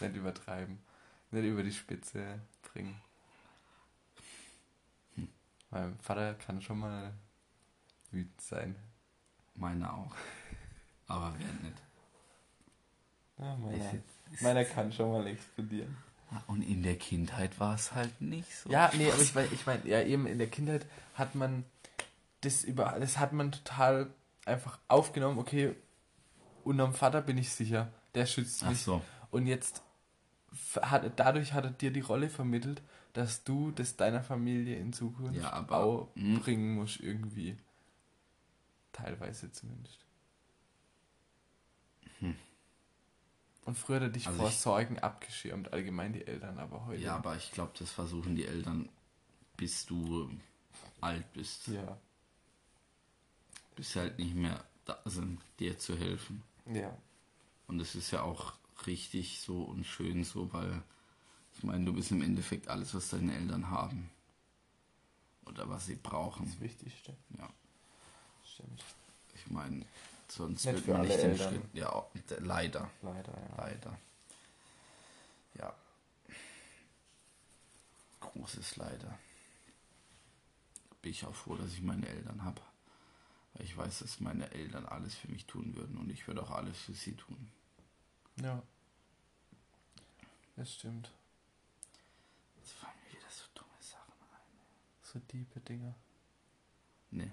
nicht 0.00 0.14
übertreiben. 0.14 0.78
Nicht 1.32 1.44
über 1.46 1.62
die 1.64 1.72
Spitze 1.72 2.40
bringen. 2.62 3.00
Hm. 5.16 5.28
Mein 5.70 5.98
Vater 5.98 6.34
kann 6.34 6.62
schon 6.62 6.78
mal 6.78 7.12
wütend 8.12 8.40
sein. 8.40 8.76
Meine 9.56 9.92
auch. 9.92 10.14
Aber 11.08 11.34
wer 11.38 11.68
nicht. 11.68 11.82
Ja, 13.38 14.02
Ich, 14.32 14.40
Meiner 14.40 14.64
kann 14.64 14.92
schon 14.92 15.12
mal 15.12 15.26
explodieren. 15.26 15.96
Und 16.48 16.62
in 16.62 16.82
der 16.82 16.96
Kindheit 16.96 17.58
war 17.60 17.74
es 17.74 17.92
halt 17.94 18.20
nicht 18.20 18.52
so. 18.54 18.70
Ja, 18.70 18.90
nee, 18.94 19.10
aber 19.10 19.22
ich 19.22 19.34
meine, 19.34 19.48
ich 19.52 19.64
mein, 19.66 19.86
ja, 19.86 20.02
eben 20.02 20.26
in 20.26 20.38
der 20.38 20.48
Kindheit 20.48 20.84
hat 21.14 21.36
man 21.36 21.64
das 22.40 22.64
über, 22.64 22.96
das 22.98 23.18
hat 23.18 23.32
man 23.32 23.52
total 23.52 24.10
einfach 24.44 24.78
aufgenommen, 24.88 25.38
okay, 25.38 25.76
unterm 26.64 26.94
Vater 26.94 27.22
bin 27.22 27.38
ich 27.38 27.50
sicher, 27.52 27.92
der 28.16 28.26
schützt 28.26 28.62
mich. 28.64 28.78
Ach 28.80 28.84
so. 28.84 29.02
Und 29.30 29.46
jetzt 29.46 29.82
hat, 30.82 31.08
dadurch 31.16 31.52
hat 31.52 31.64
er 31.64 31.70
dir 31.70 31.92
die 31.92 32.00
Rolle 32.00 32.28
vermittelt, 32.28 32.82
dass 33.12 33.44
du 33.44 33.70
das 33.70 33.96
deiner 33.96 34.22
Familie 34.22 34.76
in 34.78 34.92
Zukunft 34.92 35.36
Ja, 35.40 35.52
aber- 35.52 35.76
auch 35.76 36.08
hm. 36.16 36.40
bringen 36.40 36.74
musst, 36.74 36.98
irgendwie. 37.00 37.56
Teilweise 38.96 39.52
zumindest. 39.52 40.00
Und 43.64 43.76
früher 43.76 43.96
hat 43.96 44.02
er 44.04 44.08
dich 44.10 44.24
Hm. 44.26 44.30
Also 44.32 44.42
vor 44.42 44.50
ich- 44.50 44.56
Sorgen 44.58 44.98
abgeschirmt, 45.00 45.72
allgemein 45.72 46.12
die 46.12 46.24
Eltern, 46.26 46.58
aber 46.58 46.86
heute. 46.86 47.02
Ja, 47.02 47.16
aber 47.16 47.36
ich 47.36 47.50
glaube, 47.50 47.72
das 47.78 47.90
versuchen 47.90 48.36
die 48.36 48.46
Eltern, 48.46 48.88
bis 49.56 49.86
du 49.86 50.30
alt 51.00 51.30
bist, 51.32 51.66
Ja. 51.66 51.98
bis 53.74 53.92
sie 53.92 53.98
halt 54.00 54.18
nicht 54.18 54.34
mehr 54.34 54.64
da 54.84 54.98
sind, 55.04 55.40
dir 55.58 55.78
zu 55.78 55.96
helfen. 55.98 56.42
Ja. 56.66 56.96
Und 57.66 57.78
das 57.78 57.96
ist 57.96 58.12
ja 58.12 58.22
auch 58.22 58.54
richtig 58.86 59.40
so 59.40 59.62
und 59.64 59.84
schön 59.84 60.22
so, 60.22 60.52
weil 60.52 60.82
ich 61.56 61.64
meine, 61.64 61.84
du 61.86 61.92
bist 61.92 62.12
im 62.12 62.22
Endeffekt 62.22 62.68
alles, 62.68 62.94
was 62.94 63.08
deine 63.08 63.34
Eltern 63.36 63.68
haben. 63.70 64.10
Oder 65.44 65.68
was 65.68 65.86
sie 65.86 65.96
brauchen. 65.96 66.46
Das 66.46 66.60
Wichtigste. 66.60 67.16
Ja. 67.36 67.48
Stimmt. 68.56 68.84
Ich 69.34 69.50
meine, 69.50 69.84
sonst 70.28 70.64
Nicht 70.64 70.86
wird 70.86 70.96
man 70.96 71.06
nicht 71.06 71.18
den 71.18 71.32
Eltern. 71.32 71.52
Schritt. 71.52 71.74
Ja, 71.74 72.06
leider. 72.38 72.90
Leider, 73.02 73.32
ja. 73.32 73.56
Leider. 73.58 73.98
Ja. 75.58 75.74
Großes 78.20 78.76
Leider. 78.76 79.18
Bin 81.02 81.10
ich 81.10 81.24
auch 81.26 81.34
froh, 81.34 81.56
dass 81.56 81.70
ich 81.72 81.82
meine 81.82 82.08
Eltern 82.08 82.44
habe. 82.44 82.62
Weil 83.52 83.66
ich 83.66 83.76
weiß, 83.76 83.98
dass 83.98 84.20
meine 84.20 84.50
Eltern 84.52 84.86
alles 84.86 85.14
für 85.14 85.28
mich 85.28 85.44
tun 85.44 85.76
würden 85.76 85.98
und 85.98 86.08
ich 86.08 86.26
würde 86.26 86.42
auch 86.42 86.50
alles 86.50 86.78
für 86.78 86.94
sie 86.94 87.14
tun. 87.14 87.50
Ja. 88.40 88.62
Das 90.56 90.72
stimmt. 90.72 91.12
Jetzt 92.56 92.72
fallen 92.72 92.96
mir 93.04 93.18
wieder 93.18 93.30
so 93.30 93.44
dumme 93.54 93.82
Sachen 93.82 94.14
ein. 94.32 95.02
So 95.02 95.18
tiefe 95.20 95.60
Dinger. 95.60 95.94
Nee. 97.10 97.30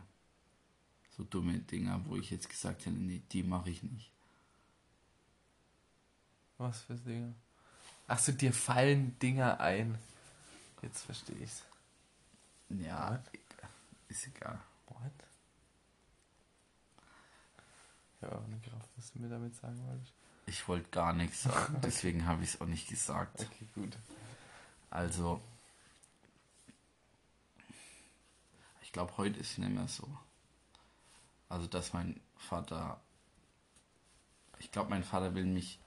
So 1.24 1.30
dumme 1.30 1.60
Dinger, 1.60 2.02
wo 2.06 2.18
ich 2.18 2.32
jetzt 2.32 2.50
gesagt 2.50 2.86
hätte, 2.86 2.98
nee, 2.98 3.22
die 3.32 3.44
mache 3.44 3.70
ich 3.70 3.82
nicht. 3.82 4.12
Was 6.58 6.82
für 6.82 6.96
Dinger? 6.96 7.34
Ach 8.08 8.20
so, 8.20 8.34
dir 8.34 8.52
fallen 8.52 9.18
Dinger 9.20 9.60
ein. 9.60 9.98
Jetzt 10.82 11.04
verstehe 11.04 11.38
ich's. 11.38 11.64
Ja, 12.70 13.24
ist 14.10 14.28
egal. 14.28 14.60
What? 14.88 15.12
Ich 18.18 18.24
habe 18.24 18.38
auch 18.38 18.48
nicht 18.48 18.64
gerafft, 18.64 18.90
was 18.98 19.12
du 19.14 19.20
mir 19.20 19.30
damit 19.30 19.56
sagen 19.56 19.82
wolltest. 19.88 20.14
Ich 20.46 20.68
wollte 20.68 20.90
gar 20.90 21.14
nichts 21.14 21.44
sagen, 21.44 21.80
deswegen 21.82 22.28
habe 22.28 22.44
ich 22.44 22.56
es 22.56 22.62
auch 22.62 22.66
nicht 22.66 22.90
gesagt. 22.90 23.40
Okay, 23.54 23.68
gut. 23.76 23.98
Also, 24.90 25.42
ich 28.82 28.92
glaube, 28.92 29.16
heute 29.18 29.40
ist 29.40 29.52
es 29.52 29.58
nicht 29.60 29.72
mehr 29.72 29.88
so. 29.88 30.08
Also, 31.54 31.68
dass 31.68 31.94
mein 31.94 32.20
Vater, 32.36 33.00
ich 34.58 34.72
glaube, 34.72 34.90
mein 34.90 35.04
Vater 35.04 35.36
will 35.36 35.46
mich, 35.46 35.80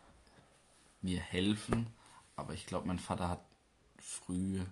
mir 1.02 1.18
helfen, 1.18 1.88
aber 2.36 2.54
ich 2.54 2.66
glaube, 2.66 2.86
mein 2.86 3.00
Vater 3.00 3.28
hat 3.28 3.44
früh 3.98 4.64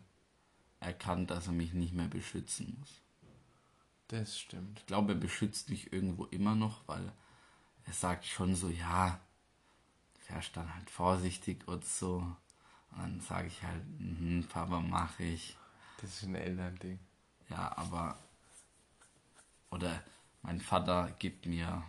erkannt, 0.79 1.33
dass 1.33 1.49
er 1.49 1.53
mich 1.53 1.73
nicht 1.73 1.95
mehr 1.95 2.07
beschützen 2.07 2.77
muss. 2.79 3.01
Das 4.07 4.39
stimmt. 4.39 4.79
Ich 4.79 4.87
glaube, 4.87 5.15
er 5.15 5.19
beschützt 5.19 5.69
mich 5.69 5.93
irgendwo 5.93 6.27
immer 6.27 6.55
noch, 6.55 6.87
weil 6.87 7.11
er 7.87 7.93
sagt 7.93 8.25
schon 8.25 8.55
so, 8.55 8.69
ja, 8.69 9.19
fährst 10.21 10.57
dann 10.57 10.73
halt 10.77 10.91
vorsichtig 10.91 11.67
und 11.67 11.85
so. 11.85 12.19
Und 12.93 12.99
dann 12.99 13.21
sage 13.21 13.49
ich 13.49 13.61
halt, 13.65 13.85
mhm, 13.99 14.47
Papa, 14.49 14.79
mache 14.79 15.25
ich. 15.25 15.57
Das 16.01 16.11
ist 16.11 16.23
ein 16.23 16.37
Elternding. 16.37 17.01
Ja, 17.49 17.77
aber. 17.77 18.17
Oder 19.71 20.05
mein 20.45 20.61
Vater 20.61 21.11
gibt 21.19 21.47
mir 21.47 21.83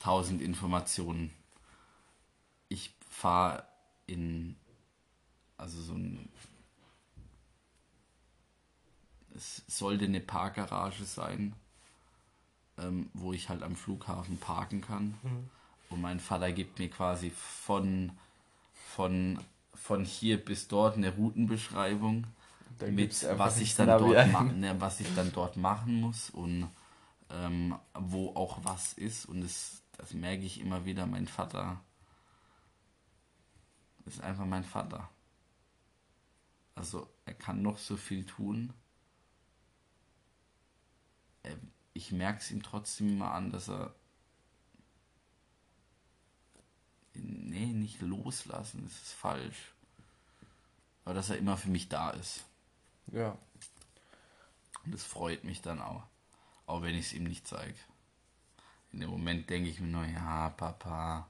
tausend 0.00 0.42
Informationen. 0.42 1.30
Ich 2.68 2.92
fahre 3.08 3.64
in. 4.06 4.56
Also 5.56 5.80
so 5.80 5.94
ein. 5.94 6.28
Es 9.34 9.62
sollte 9.68 10.06
eine 10.06 10.20
Parkgarage 10.20 11.04
sein, 11.04 11.54
ähm, 12.78 13.10
wo 13.14 13.32
ich 13.32 13.48
halt 13.48 13.62
am 13.62 13.76
Flughafen 13.76 14.38
parken 14.38 14.80
kann. 14.80 15.14
Und 15.88 16.00
mein 16.00 16.20
Vater 16.20 16.50
gibt 16.52 16.78
mir 16.78 16.90
quasi 16.90 17.30
von, 17.30 18.10
von, 18.72 19.38
von 19.74 20.04
hier 20.04 20.42
bis 20.42 20.66
dort 20.68 20.96
eine 20.96 21.14
Routenbeschreibung 21.14 22.26
mit 22.90 23.26
was 23.38 23.60
ich 23.60 23.74
dann 23.76 23.86
dort 23.86 24.32
ma 24.32 24.42
ne, 24.56 24.74
was 24.78 25.00
ich 25.00 25.14
dann 25.14 25.32
dort 25.32 25.56
machen 25.56 26.00
muss 26.00 26.28
und 26.30 26.68
ähm, 27.30 27.78
wo 27.94 28.34
auch 28.34 28.64
was 28.64 28.92
ist. 28.92 29.26
Und 29.26 29.42
das, 29.42 29.82
das 29.96 30.12
merke 30.12 30.44
ich 30.44 30.60
immer 30.60 30.84
wieder. 30.84 31.06
Mein 31.06 31.26
Vater 31.26 31.80
ist 34.06 34.20
einfach 34.20 34.46
mein 34.46 34.64
Vater. 34.64 35.08
Also 36.74 37.08
er 37.24 37.34
kann 37.34 37.62
noch 37.62 37.78
so 37.78 37.96
viel 37.96 38.24
tun. 38.24 38.72
Ich 41.94 42.12
merke 42.12 42.40
es 42.40 42.50
ihm 42.50 42.62
trotzdem 42.62 43.08
immer 43.08 43.32
an 43.32 43.50
dass 43.50 43.68
er 43.68 43.94
nee 47.14 47.66
nicht 47.66 48.02
loslassen 48.02 48.84
das 48.84 48.92
ist 48.92 49.12
falsch. 49.12 49.72
Aber 51.04 51.14
dass 51.14 51.30
er 51.30 51.38
immer 51.38 51.56
für 51.56 51.70
mich 51.70 51.88
da 51.88 52.10
ist. 52.10 52.44
Ja. 53.12 53.38
Und 54.84 54.92
das 54.92 55.04
freut 55.04 55.44
mich 55.44 55.62
dann 55.62 55.80
auch. 55.80 56.02
Auch 56.66 56.82
wenn 56.82 56.94
ich 56.94 57.06
es 57.06 57.12
ihm 57.12 57.24
nicht 57.24 57.46
zeige. 57.46 57.78
In 58.92 59.00
dem 59.00 59.10
Moment 59.10 59.48
denke 59.48 59.68
ich 59.68 59.80
mir 59.80 59.88
nur, 59.88 60.04
ja, 60.04 60.50
Papa, 60.50 61.28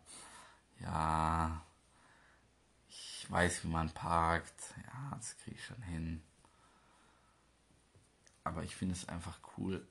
ja, 0.80 1.62
ich 2.88 3.26
weiß, 3.30 3.64
wie 3.64 3.68
man 3.68 3.90
parkt, 3.90 4.74
ja, 4.86 5.16
das 5.16 5.36
kriege 5.38 5.56
ich 5.56 5.64
schon 5.64 5.82
hin. 5.82 6.22
Aber 8.44 8.62
ich 8.62 8.76
finde 8.76 8.94
es 8.94 9.08
einfach 9.08 9.38
cool 9.56 9.86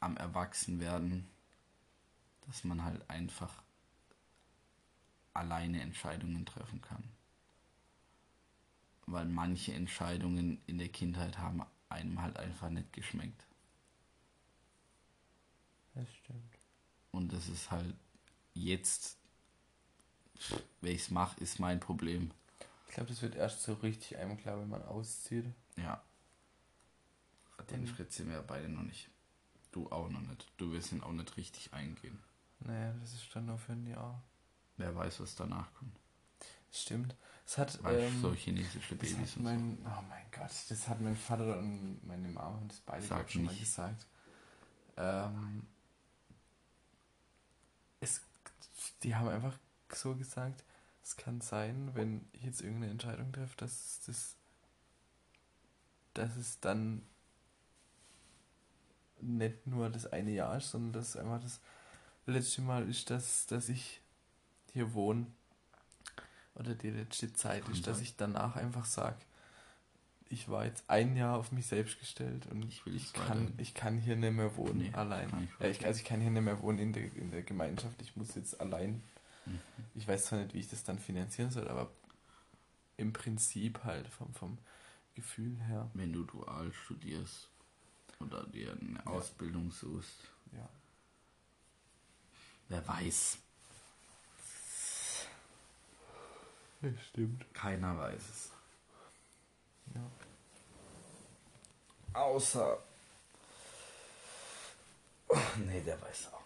am 0.00 0.16
Erwachsenwerden, 0.16 1.28
dass 2.46 2.64
man 2.64 2.82
halt 2.82 3.08
einfach 3.10 3.62
alleine 5.34 5.82
Entscheidungen 5.82 6.46
treffen 6.46 6.80
kann. 6.80 7.04
Weil 9.06 9.26
manche 9.26 9.74
Entscheidungen 9.74 10.62
in 10.66 10.78
der 10.78 10.88
Kindheit 10.88 11.38
haben 11.38 11.62
einem 11.90 12.22
halt 12.22 12.38
einfach 12.38 12.70
nicht 12.70 12.92
geschmeckt. 12.92 13.44
Das 15.94 16.12
stimmt. 16.12 16.54
Und 17.12 17.32
das 17.32 17.48
ist 17.48 17.70
halt 17.70 17.94
jetzt, 18.54 19.16
wenn 20.80 20.92
ich 20.92 21.02
es 21.02 21.10
mache, 21.10 21.40
ist 21.40 21.60
mein 21.60 21.80
Problem. 21.80 22.32
Ich 22.88 22.94
glaube, 22.94 23.10
das 23.10 23.22
wird 23.22 23.34
erst 23.34 23.62
so 23.62 23.74
richtig 23.74 24.16
einem 24.16 24.36
klar, 24.36 24.60
wenn 24.60 24.68
man 24.68 24.82
auszieht. 24.82 25.46
Ja. 25.76 26.02
Den 27.70 27.86
Schritt 27.86 28.12
sind 28.12 28.30
wir 28.30 28.42
beide 28.42 28.68
noch 28.68 28.82
nicht. 28.82 29.08
Du 29.72 29.90
auch 29.90 30.08
noch 30.08 30.20
nicht. 30.20 30.46
Du 30.56 30.70
wirst 30.72 30.92
ihn 30.92 31.02
auch 31.02 31.12
nicht 31.12 31.36
richtig 31.36 31.72
eingehen. 31.72 32.22
Naja, 32.60 32.92
das 33.00 33.14
ist 33.14 33.34
dann 33.34 33.46
nur 33.46 33.58
für 33.58 33.72
ein 33.72 33.86
Jahr. 33.86 34.22
Wer 34.76 34.94
weiß, 34.94 35.20
was 35.20 35.34
danach 35.34 35.72
kommt. 35.74 35.98
Stimmt. 36.70 37.14
Es 37.46 37.58
hat, 37.58 37.82
Weißt 37.82 38.00
ähm, 38.00 38.22
so 38.22 38.32
chinesische 38.32 38.94
Babys 38.94 39.36
und 39.36 39.44
mein, 39.44 39.78
oh 39.84 40.02
mein 40.08 40.24
Gott, 40.32 40.50
das 40.68 40.88
hat 40.88 41.00
mein 41.00 41.16
Vater 41.16 41.58
und 41.58 42.00
meine 42.04 42.28
Mama 42.28 42.58
und 42.58 42.72
das 42.72 42.80
beide 42.80 43.28
schon 43.28 43.44
mal 43.44 43.54
gesagt. 43.54 44.06
Ähm, 44.96 45.66
es, 48.00 48.22
die 49.04 49.14
haben 49.14 49.28
einfach 49.28 49.56
so 49.92 50.14
gesagt, 50.16 50.64
es 51.02 51.16
kann 51.16 51.40
sein, 51.40 51.90
wenn 51.94 52.26
ich 52.32 52.42
jetzt 52.42 52.62
irgendeine 52.62 52.90
Entscheidung 52.90 53.30
treffe, 53.32 53.56
dass 53.58 54.00
das, 54.06 54.36
dass 56.14 56.36
es 56.36 56.58
dann 56.60 57.02
nicht 59.20 59.66
nur 59.66 59.90
das 59.90 60.06
eine 60.06 60.30
Jahr 60.30 60.56
ist, 60.56 60.70
sondern 60.70 60.92
dass 60.94 61.16
einfach 61.16 61.40
das 61.40 61.60
letzte 62.26 62.62
Mal 62.62 62.88
ist, 62.88 63.10
dass, 63.10 63.46
dass 63.46 63.68
ich 63.68 64.00
hier 64.72 64.94
wohne 64.94 65.26
oder 66.54 66.74
die 66.74 66.90
letzte 66.90 67.32
Zeit 67.32 67.68
ist, 67.68 67.86
dass 67.86 68.00
ich 68.00 68.16
danach 68.16 68.56
einfach 68.56 68.86
sage, 68.86 69.18
ich 70.34 70.48
war 70.50 70.66
jetzt 70.66 70.84
ein 70.88 71.16
Jahr 71.16 71.38
auf 71.38 71.50
mich 71.52 71.66
selbst 71.66 71.98
gestellt 71.98 72.46
und 72.50 72.64
Ich 72.66 72.82
ich 72.86 73.12
kann, 73.12 73.52
ich 73.56 73.72
kann 73.74 73.98
hier 73.98 74.16
nicht 74.16 74.32
mehr 74.34 74.54
wohnen, 74.56 74.78
Nee, 74.78 74.92
allein. 74.92 75.48
ja, 75.60 75.68
ich, 75.68 75.84
also 75.86 75.98
ich 75.98 76.04
kann 76.04 76.20
hier 76.20 76.30
nicht 76.30 76.42
mehr 76.42 76.60
wohnen 76.60 76.78
in 76.78 76.92
der, 76.92 77.04
in 77.16 77.30
der 77.30 77.42
Gemeinschaft, 77.42 78.00
ich 78.02 78.16
muss 78.16 78.34
jetzt 78.34 78.60
allein 78.60 79.02
Mhm. 79.46 79.60
Ich 79.94 80.08
weiß 80.08 80.24
zwar 80.24 80.38
nicht, 80.40 80.54
wie 80.54 80.60
ich 80.60 80.68
das 80.70 80.84
dann 80.84 80.98
finanzieren 80.98 81.50
soll, 81.50 81.68
aber 81.68 81.90
im 82.96 83.12
Prinzip 83.12 83.84
halt 83.84 84.08
vom, 84.08 84.32
vom 84.32 84.56
Gefühl 85.14 85.60
her. 85.68 85.90
Wenn 85.92 86.14
du 86.14 86.24
dual 86.24 86.72
studierst 86.72 87.48
oder 88.20 88.44
dir 88.46 88.72
eine 88.72 88.94
ja. 88.94 89.06
Ausbildung 89.06 89.70
suchst. 89.70 90.16
Ja. 90.52 90.66
Wer 92.70 92.88
weiß. 92.88 93.36
Ja, 96.80 96.88
stimmt. 97.10 97.44
Keiner 97.54 97.98
weiß 97.98 98.22
es. 98.30 98.50
Ja. 99.94 100.00
Außer. 102.20 102.78
nee, 105.66 105.80
der 105.80 106.00
weiß 106.00 106.32
auch 106.32 106.42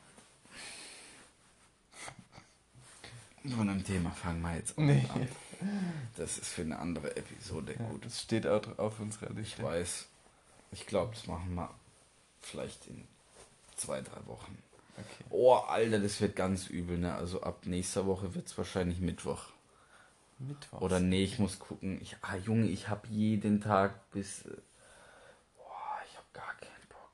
nicht. 3.42 3.54
Von 3.56 3.68
einem 3.68 3.84
Thema 3.84 4.10
fangen 4.10 4.40
wir 4.42 4.56
jetzt 4.56 4.76
nee. 4.78 5.06
an. 5.14 5.28
Das 6.16 6.38
ist 6.38 6.48
für 6.48 6.62
eine 6.62 6.78
andere 6.78 7.16
Episode 7.16 7.74
ja, 7.78 7.84
gut. 7.88 8.04
Das 8.04 8.20
steht 8.22 8.46
auch 8.46 8.78
auf 8.78 9.00
unserer 9.00 9.30
Liste. 9.30 9.60
Ich 9.60 9.62
weiß. 9.62 10.06
Ich 10.72 10.86
glaube, 10.86 11.14
das 11.14 11.26
machen 11.26 11.54
wir 11.54 11.70
vielleicht 12.42 12.86
in 12.86 13.06
zwei, 13.76 14.00
drei 14.02 14.26
Wochen. 14.26 14.58
Okay. 14.96 15.24
Oh, 15.30 15.54
Alter, 15.54 16.00
das 16.00 16.20
wird 16.20 16.36
ganz 16.36 16.66
übel, 16.66 16.98
ne? 16.98 17.14
Also 17.14 17.42
ab 17.42 17.60
nächster 17.64 18.06
Woche 18.06 18.34
wird 18.34 18.46
es 18.46 18.58
wahrscheinlich 18.58 19.00
Mittwoch. 19.00 19.46
Mittwoch. 20.38 20.80
Oder 20.80 21.00
nee, 21.00 21.24
ich 21.24 21.38
muss 21.38 21.58
gucken. 21.58 22.00
Ich, 22.00 22.16
ah, 22.22 22.36
Junge, 22.36 22.66
ich 22.66 22.88
habe 22.88 23.08
jeden 23.08 23.60
Tag 23.60 24.10
bis. 24.10 24.46
Äh, 24.46 24.50
boah, 25.56 25.98
ich 26.08 26.16
habe 26.16 26.26
gar 26.32 26.54
keinen 26.56 26.88
Bock. 26.88 27.12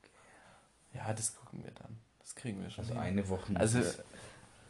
Ja, 0.93 1.13
das 1.13 1.35
gucken 1.35 1.63
wir 1.63 1.71
dann. 1.71 1.97
Das 2.19 2.35
kriegen 2.35 2.61
wir 2.61 2.69
schon. 2.69 2.83
Also 2.83 2.93
hin. 2.93 3.03
eine 3.03 3.29
Woche. 3.29 3.55
Also 3.55 3.81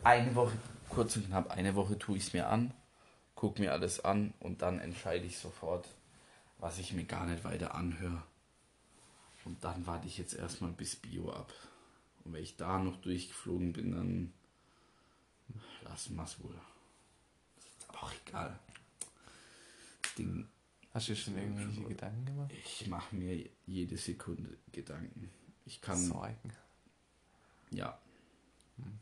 eine 0.04 0.36
Woche, 0.36 0.54
kurz 0.90 1.16
und 1.16 1.28
knapp, 1.28 1.50
eine 1.50 1.76
Woche 1.76 1.98
tue 1.98 2.18
ich 2.18 2.28
es 2.28 2.34
mir 2.34 2.48
an, 2.48 2.72
gucke 3.34 3.60
mir 3.60 3.72
alles 3.74 4.06
an 4.06 4.34
und 4.40 4.62
dann 4.62 4.80
entscheide 4.80 5.26
ich 5.26 5.40
sofort, 5.40 5.88
was 6.60 6.78
ich 6.78 6.94
mir 6.94 7.06
gar 7.06 7.26
nicht 7.26 7.44
weiter 7.44 7.74
anhöre. 7.74 8.22
Und 9.46 9.64
dann 9.64 9.86
warte 9.88 10.08
ich 10.08 10.18
jetzt 10.18 10.34
erstmal 10.34 10.72
bis 10.72 10.96
Bio 10.96 11.32
ab. 11.32 11.52
Und 12.24 12.34
wenn 12.34 12.44
ich 12.44 12.56
da 12.56 12.80
noch 12.80 12.98
durchgeflogen 12.98 13.74
bin, 13.74 13.92
dann 13.92 14.34
lassen 15.84 16.16
wir 16.16 16.24
es 16.24 16.44
wohl. 16.44 16.56
Auch 18.00 18.12
egal. 18.26 18.60
Das 20.02 20.16
Ding. 20.16 20.48
Hast 20.94 21.10
du 21.10 21.16
schon 21.16 21.38
irgendwelche 21.38 21.74
schon, 21.74 21.90
Gedanken 21.90 22.26
gemacht? 22.26 22.52
Ich 22.54 22.88
mache 22.88 23.16
mir 23.16 23.50
jede 23.66 23.98
Sekunde 23.98 24.58
Gedanken. 24.72 25.30
Ich 25.66 25.82
kann. 25.82 25.98
Sorgen. 25.98 26.54
Ja. 27.72 28.00
Hm. 28.78 29.00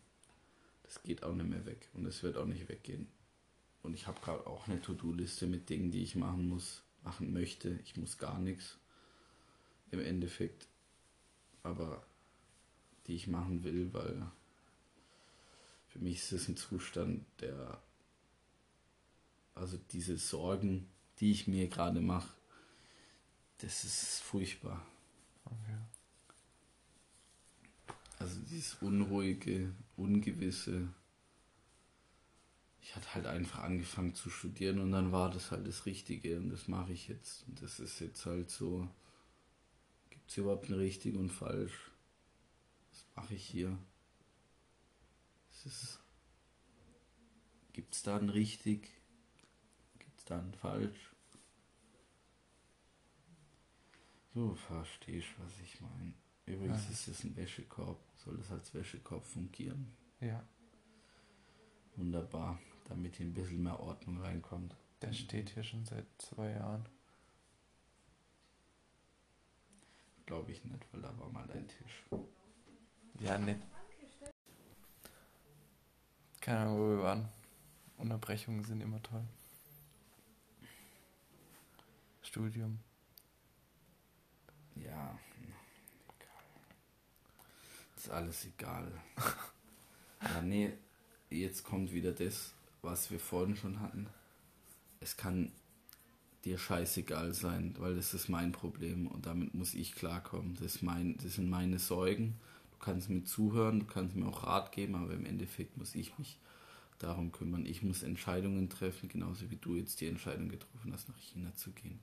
Das 0.83 1.03
geht 1.03 1.23
auch 1.23 1.33
nicht 1.33 1.49
mehr 1.49 1.65
weg. 1.65 1.89
Und 1.93 2.05
es 2.05 2.23
wird 2.23 2.37
auch 2.37 2.45
nicht 2.45 2.67
weggehen. 2.69 3.07
Und 3.83 3.93
ich 3.93 4.07
habe 4.07 4.19
gerade 4.21 4.47
auch 4.47 4.67
eine 4.67 4.81
To-Do-Liste 4.81 5.45
mit 5.45 5.69
Dingen, 5.69 5.91
die 5.91 6.01
ich 6.01 6.15
machen 6.15 6.47
muss, 6.47 6.83
machen 7.03 7.33
möchte. 7.33 7.79
Ich 7.83 7.97
muss 7.97 8.17
gar 8.17 8.39
nichts. 8.39 8.77
Im 9.91 9.99
Endeffekt. 9.99 10.67
Aber 11.63 12.03
die 13.07 13.15
ich 13.15 13.27
machen 13.27 13.63
will, 13.63 13.93
weil 13.93 14.25
für 15.89 15.99
mich 15.99 16.17
ist 16.17 16.31
es 16.31 16.47
ein 16.47 16.57
Zustand, 16.57 17.25
der, 17.39 17.81
also 19.55 19.77
diese 19.91 20.17
Sorgen, 20.17 20.87
die 21.19 21.31
ich 21.31 21.47
mir 21.47 21.67
gerade 21.67 22.01
mache, 22.01 22.33
das 23.59 23.83
ist 23.83 24.21
furchtbar. 24.21 24.85
Okay. 25.45 25.77
Also 28.19 28.39
dieses 28.41 28.75
unruhige, 28.75 29.73
ungewisse. 29.95 30.87
Ich 32.81 32.95
hatte 32.95 33.13
halt 33.13 33.25
einfach 33.25 33.59
angefangen 33.59 34.13
zu 34.15 34.29
studieren 34.29 34.79
und 34.79 34.91
dann 34.91 35.11
war 35.11 35.29
das 35.29 35.51
halt 35.51 35.67
das 35.67 35.85
Richtige 35.85 36.37
und 36.37 36.49
das 36.49 36.67
mache 36.67 36.91
ich 36.91 37.07
jetzt. 37.07 37.47
Und 37.47 37.61
das 37.61 37.79
ist 37.79 37.99
jetzt 37.99 38.25
halt 38.25 38.49
so, 38.49 38.89
gibt 40.09 40.29
es 40.29 40.37
überhaupt 40.37 40.69
ein 40.69 40.75
richtig 40.75 41.15
und 41.15 41.29
falsch? 41.29 41.91
mache 43.15 43.35
ich 43.35 43.45
hier? 43.45 43.77
Gibt 47.73 47.95
es 47.95 48.03
da 48.03 48.17
ein 48.17 48.29
richtig? 48.29 48.89
Gibt 50.24 50.32
es 50.32 50.38
da 50.38 50.39
ein 50.39 50.53
falsch? 50.53 51.15
So 54.34 54.55
verstehst 54.55 55.28
du, 55.38 55.43
was 55.43 55.59
ich 55.59 55.82
meine. 55.82 56.13
Übrigens 56.45 56.86
ja. 56.86 56.91
ist 56.91 57.07
es 57.09 57.24
ein 57.26 57.36
Wäschekorb. 57.36 57.99
Soll 58.15 58.38
das 58.38 58.49
als 58.51 58.74
Wäschekorb 58.74 59.26
fungieren? 59.26 59.93
Ja. 60.21 60.41
Wunderbar, 61.97 62.57
damit 62.86 63.17
hier 63.17 63.26
ein 63.26 63.34
bisschen 63.34 63.63
mehr 63.63 63.80
Ordnung 63.80 64.21
reinkommt. 64.21 64.76
Der 65.01 65.11
steht 65.11 65.49
hier 65.49 65.63
schon 65.63 65.86
seit 65.86 66.05
zwei 66.17 66.51
Jahren. 66.51 66.88
Glaube 70.26 70.53
ich 70.53 70.63
nicht, 70.63 70.86
weil 70.93 71.01
da 71.01 71.17
war 71.19 71.30
mal 71.30 71.51
ein 71.51 71.67
Tisch. 71.67 72.03
Ja, 73.19 73.38
nett. 73.38 73.61
Keine 76.39 76.59
Ahnung, 76.59 76.80
wo 76.80 76.89
wir 76.91 77.03
waren. 77.03 77.30
Unterbrechungen 77.97 78.63
sind 78.63 78.80
immer 78.80 79.03
toll. 79.03 79.28
Studium. 82.34 82.79
Ja, 84.75 85.19
egal. 86.17 86.65
Ist 87.95 88.09
alles 88.09 88.45
egal. 88.45 88.91
ja, 90.23 90.41
nee, 90.41 90.73
jetzt 91.29 91.63
kommt 91.63 91.93
wieder 91.93 92.11
das, 92.11 92.55
was 92.81 93.11
wir 93.11 93.19
vorhin 93.19 93.55
schon 93.55 93.79
hatten. 93.81 94.07
Es 94.99 95.15
kann 95.15 95.51
dir 96.43 96.57
scheißegal 96.57 97.36
sein, 97.36 97.75
weil 97.77 97.95
das 97.95 98.15
ist 98.15 98.29
mein 98.29 98.51
Problem 98.51 99.05
und 99.05 99.27
damit 99.27 99.53
muss 99.53 99.75
ich 99.75 99.93
klarkommen. 99.93 100.55
Das, 100.55 100.77
ist 100.77 100.81
mein, 100.81 101.15
das 101.17 101.36
sind 101.36 101.51
meine 101.51 101.77
Sorgen 101.77 102.39
kannst 102.84 103.09
mir 103.09 103.23
zuhören, 103.23 103.79
du 103.79 103.86
kannst 103.86 104.15
mir 104.15 104.27
auch 104.27 104.43
Rat 104.43 104.71
geben, 104.71 104.95
aber 104.95 105.13
im 105.13 105.25
Endeffekt 105.25 105.77
muss 105.77 105.95
ich 105.95 106.17
mich 106.19 106.38
darum 107.03 107.31
kümmern. 107.31 107.65
Ich 107.65 107.83
muss 107.83 108.03
Entscheidungen 108.03 108.69
treffen, 108.69 109.09
genauso 109.09 109.49
wie 109.51 109.57
du 109.57 109.75
jetzt 109.75 110.01
die 110.01 110.07
Entscheidung 110.07 110.49
getroffen 110.49 110.93
hast, 110.93 111.09
nach 111.09 111.17
China 111.17 111.53
zu 111.55 111.71
gehen. 111.71 111.99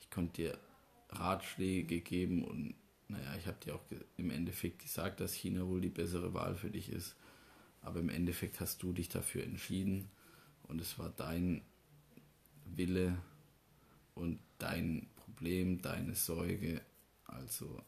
Ich 0.00 0.10
konnte 0.10 0.42
dir 0.42 0.58
Ratschläge 1.10 2.00
geben 2.00 2.44
und 2.44 2.74
naja, 3.08 3.34
ich 3.38 3.46
habe 3.46 3.58
dir 3.64 3.74
auch 3.74 3.82
im 4.16 4.30
Endeffekt 4.30 4.80
gesagt, 4.80 5.20
dass 5.20 5.34
China 5.34 5.66
wohl 5.66 5.80
die 5.80 5.88
bessere 5.88 6.34
Wahl 6.34 6.56
für 6.56 6.70
dich 6.70 6.88
ist. 6.90 7.16
Aber 7.82 8.00
im 8.00 8.08
Endeffekt 8.08 8.60
hast 8.60 8.82
du 8.82 8.92
dich 8.92 9.08
dafür 9.08 9.44
entschieden 9.44 10.10
und 10.62 10.80
es 10.80 10.98
war 10.98 11.10
dein 11.10 11.62
Wille 12.64 13.18
und 14.14 14.40
dein 14.58 15.06
Problem, 15.16 15.82
deine 15.82 16.14
Sorge. 16.14 16.80
Also 17.26 17.82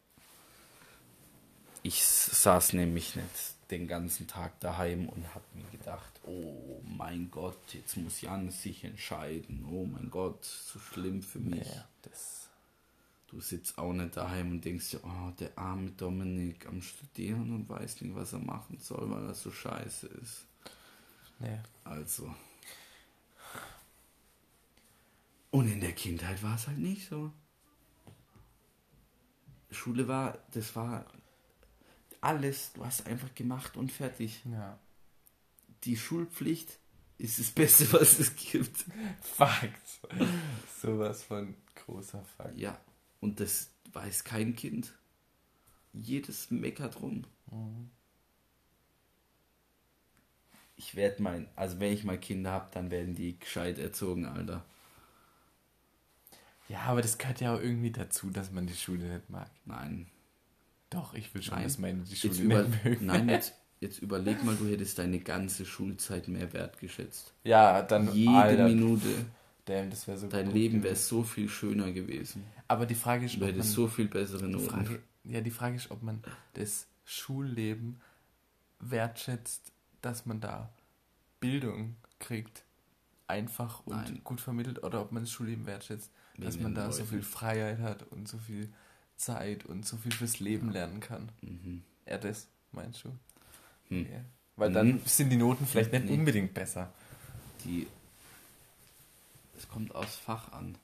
ich 1.82 2.04
saß 2.04 2.74
nämlich 2.74 3.16
nicht 3.16 3.55
den 3.70 3.88
ganzen 3.88 4.26
Tag 4.28 4.60
daheim 4.60 5.08
und 5.08 5.34
habe 5.34 5.44
mir 5.54 5.68
gedacht, 5.70 6.20
oh 6.24 6.80
mein 6.84 7.30
Gott, 7.30 7.58
jetzt 7.72 7.96
muss 7.96 8.20
Jan 8.20 8.50
sich 8.50 8.84
entscheiden. 8.84 9.66
Oh 9.68 9.84
mein 9.84 10.10
Gott, 10.10 10.44
so 10.44 10.78
schlimm 10.78 11.22
für 11.22 11.40
mich. 11.40 11.66
Ja, 11.66 11.88
das 12.02 12.46
du 13.28 13.40
sitzt 13.40 13.76
auch 13.78 13.92
nicht 13.92 14.16
daheim 14.16 14.52
und 14.52 14.64
denkst 14.64 14.90
dir, 14.90 15.00
oh, 15.04 15.30
der 15.38 15.56
arme 15.58 15.90
Dominik 15.90 16.66
am 16.66 16.80
Studieren 16.80 17.52
und 17.54 17.68
weiß 17.68 18.00
nicht, 18.00 18.14
was 18.14 18.32
er 18.32 18.38
machen 18.38 18.78
soll, 18.78 19.10
weil 19.10 19.26
er 19.26 19.34
so 19.34 19.50
scheiße 19.50 20.06
ist. 20.06 20.46
Nee. 21.38 21.58
Also. 21.84 22.34
Und 25.50 25.70
in 25.70 25.80
der 25.80 25.92
Kindheit 25.92 26.42
war 26.42 26.56
es 26.56 26.66
halt 26.66 26.78
nicht 26.78 27.08
so. 27.08 27.30
Schule 29.70 30.08
war, 30.08 30.38
das 30.52 30.74
war 30.76 31.04
alles, 32.26 32.72
du 32.72 32.84
hast 32.84 33.06
einfach 33.06 33.32
gemacht 33.34 33.76
und 33.76 33.92
fertig. 33.92 34.42
Ja. 34.50 34.78
Die 35.84 35.96
Schulpflicht 35.96 36.78
ist 37.18 37.38
das 37.38 37.50
Beste, 37.50 37.92
was 37.92 38.18
es 38.18 38.34
gibt. 38.34 38.84
Fakt. 39.22 40.00
Sowas 40.82 41.22
von 41.22 41.54
großer 41.76 42.24
Fakt. 42.36 42.56
Ja, 42.56 42.78
und 43.20 43.38
das 43.38 43.70
weiß 43.92 44.24
kein 44.24 44.56
Kind. 44.56 44.92
Jedes 45.92 46.50
meckert 46.50 47.00
rum. 47.00 47.24
Mhm. 47.50 47.90
Ich 50.78 50.94
werde 50.94 51.22
mein, 51.22 51.48
also 51.54 51.80
wenn 51.80 51.92
ich 51.92 52.04
mal 52.04 52.18
Kinder 52.18 52.50
habe, 52.50 52.70
dann 52.72 52.90
werden 52.90 53.14
die 53.14 53.38
gescheit 53.38 53.78
erzogen, 53.78 54.26
Alter. 54.26 54.64
Ja, 56.68 56.80
aber 56.80 57.00
das 57.00 57.16
gehört 57.16 57.40
ja 57.40 57.54
auch 57.54 57.60
irgendwie 57.60 57.92
dazu, 57.92 58.30
dass 58.30 58.50
man 58.50 58.66
die 58.66 58.74
Schule 58.74 59.14
nicht 59.14 59.30
mag. 59.30 59.50
Nein, 59.64 60.10
doch, 60.90 61.14
ich 61.14 61.34
will 61.34 61.42
schon, 61.42 61.54
nein. 61.54 61.64
dass 61.64 61.78
meine 61.78 62.02
die 62.02 62.16
Schule 62.16 62.32
jetzt 62.32 62.42
über, 62.42 62.66
mögen. 62.84 63.06
Nein, 63.06 63.28
jetzt, 63.28 63.54
jetzt 63.80 63.98
überleg 63.98 64.44
mal, 64.44 64.54
du 64.56 64.66
hättest 64.68 64.98
deine 64.98 65.18
ganze 65.20 65.64
Schulzeit 65.66 66.28
mehr 66.28 66.52
wertgeschätzt. 66.52 67.32
Ja, 67.44 67.82
dann 67.82 68.12
jede 68.14 68.30
Alter. 68.32 68.68
Minute. 68.68 69.08
Damn, 69.64 69.90
das 69.90 70.06
wäre 70.06 70.16
so 70.16 70.28
Dein 70.28 70.52
Leben 70.52 70.82
wäre 70.84 70.94
so 70.94 71.24
viel 71.24 71.48
schöner 71.48 71.90
gewesen. 71.90 72.44
Aber 72.68 72.86
die 72.86 72.94
Frage 72.94 73.26
ist, 73.26 73.36
du 73.40 73.46
hättest 73.46 73.72
so 73.72 73.88
viel 73.88 74.06
bessere 74.06 74.46
Noten. 74.48 74.68
Frage, 74.68 75.02
ja, 75.24 75.40
die 75.40 75.50
Frage 75.50 75.76
ist, 75.76 75.90
ob 75.90 76.02
man 76.02 76.22
das 76.54 76.86
Schulleben 77.04 78.00
wertschätzt, 78.78 79.72
dass 80.02 80.24
man 80.24 80.40
da 80.40 80.70
Bildung 81.40 81.96
kriegt, 82.20 82.62
einfach 83.26 83.84
und 83.86 83.96
Nein. 83.96 84.20
gut 84.22 84.40
vermittelt 84.40 84.82
oder 84.84 85.00
ob 85.00 85.10
man 85.10 85.24
das 85.24 85.32
Schulleben 85.32 85.66
wertschätzt, 85.66 86.12
dass 86.38 86.54
Wegen 86.54 86.62
man 86.62 86.74
den 86.74 86.84
da 86.84 86.92
so 86.92 87.00
Leuten. 87.00 87.10
viel 87.10 87.22
Freiheit 87.22 87.78
hat 87.80 88.04
und 88.04 88.28
so 88.28 88.38
viel 88.38 88.72
Zeit 89.16 89.64
und 89.66 89.86
so 89.86 89.96
viel 89.96 90.12
fürs 90.12 90.40
Leben 90.40 90.70
lernen 90.70 91.00
kann. 91.00 91.30
Mhm. 91.40 91.82
Ja, 92.06 92.18
das 92.18 92.46
meinst 92.72 93.04
du? 93.04 93.10
Hm. 93.88 94.06
Ja. 94.10 94.20
Weil 94.56 94.70
Mhm. 94.70 94.74
dann 94.74 95.02
sind 95.04 95.30
die 95.30 95.36
Noten 95.36 95.66
vielleicht 95.66 95.92
nicht 95.92 96.06
Nee. 96.06 96.12
unbedingt 96.14 96.54
besser. 96.54 96.92
Die. 97.64 97.86
Es 99.56 99.68
kommt 99.68 99.94
aufs 99.94 100.16
Fach 100.16 100.52
an. 100.52 100.76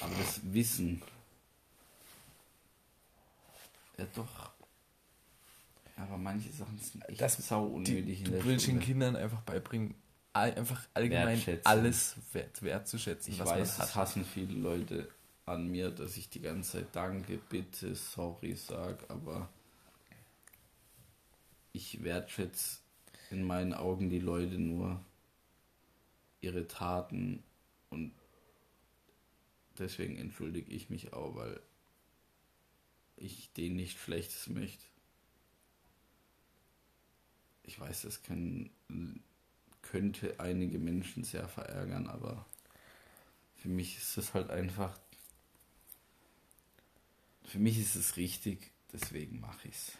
Aber 0.00 0.14
das 0.16 0.40
Wissen. 0.52 1.02
Ja, 3.98 4.06
doch. 4.14 4.50
Aber 5.96 6.18
manche 6.18 6.50
Sachen 6.50 6.78
sind 6.78 7.08
echt 7.08 7.20
Das- 7.20 7.36
sau 7.46 7.64
unnötig 7.66 8.04
Die, 8.04 8.12
in 8.14 8.24
du 8.24 8.30
der 8.32 8.44
willst 8.44 8.66
den. 8.66 8.80
Kindern 8.80 9.14
einfach 9.16 9.40
beibringen, 9.42 9.94
all, 10.32 10.52
einfach 10.54 10.82
allgemein 10.92 11.40
alles 11.62 12.16
wert, 12.32 12.60
wertzuschätzen, 12.62 13.32
Ich 13.32 13.38
weiß, 13.38 13.78
hat. 13.78 13.94
hassen 13.94 14.24
viele 14.24 14.54
Leute 14.54 15.08
an 15.46 15.68
mir, 15.68 15.90
dass 15.90 16.16
ich 16.16 16.28
die 16.30 16.40
ganze 16.40 16.78
Zeit 16.78 16.96
Danke, 16.96 17.38
bitte, 17.48 17.94
sorry 17.94 18.54
sag, 18.54 19.08
aber 19.10 19.48
ich 21.72 22.02
wertschätze 22.02 22.78
in 23.30 23.44
meinen 23.44 23.74
Augen 23.74 24.10
die 24.10 24.20
Leute 24.20 24.58
nur 24.58 25.04
ihre 26.40 26.66
Taten 26.68 27.42
und 27.90 28.12
deswegen 29.78 30.16
entschuldige 30.16 30.72
ich 30.72 30.88
mich 30.90 31.12
auch, 31.12 31.34
weil 31.34 31.60
ich 33.16 33.52
denen 33.52 33.76
nicht 33.76 33.98
Schlechtes 33.98 34.48
möchte. 34.48 34.84
Ich 37.64 37.80
weiß, 37.80 38.02
das 38.02 38.22
können, 38.22 38.70
könnte 39.82 40.38
einige 40.38 40.78
Menschen 40.78 41.24
sehr 41.24 41.48
verärgern, 41.48 42.06
aber 42.06 42.44
für 43.56 43.68
mich 43.68 43.96
ist 43.96 44.18
es 44.18 44.34
halt 44.34 44.50
einfach. 44.50 44.98
Für 47.44 47.58
mich 47.58 47.78
ist 47.78 47.94
es 47.94 48.16
richtig, 48.16 48.72
deswegen 48.92 49.40
mache 49.40 49.68
ich 49.68 49.74
es. 49.74 49.92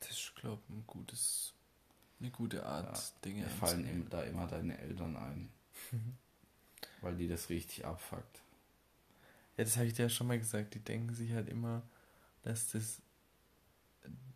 Das 0.00 0.10
ist, 0.10 0.34
glaube 0.36 0.60
ich, 0.68 0.74
ein 0.74 0.84
gutes, 0.86 1.54
eine 2.20 2.30
gute 2.30 2.66
Art, 2.66 2.96
Ja, 2.96 3.02
Dinge 3.24 3.42
Mir 3.44 3.50
fallen 3.50 3.78
anzugehen. 3.80 4.02
im- 4.02 4.10
da 4.10 4.22
immer 4.22 4.46
deine 4.46 4.78
Eltern 4.78 5.16
ein. 5.16 5.48
weil 7.00 7.16
die 7.16 7.28
das 7.28 7.48
richtig 7.48 7.84
abfuckt. 7.84 8.42
Ja, 9.56 9.64
das 9.64 9.76
habe 9.76 9.86
ich 9.86 9.94
dir 9.94 10.02
ja 10.04 10.08
schon 10.08 10.26
mal 10.26 10.38
gesagt. 10.38 10.74
Die 10.74 10.80
denken 10.80 11.14
sich 11.14 11.32
halt 11.32 11.48
immer, 11.48 11.82
dass 12.42 12.68
das, 12.72 13.00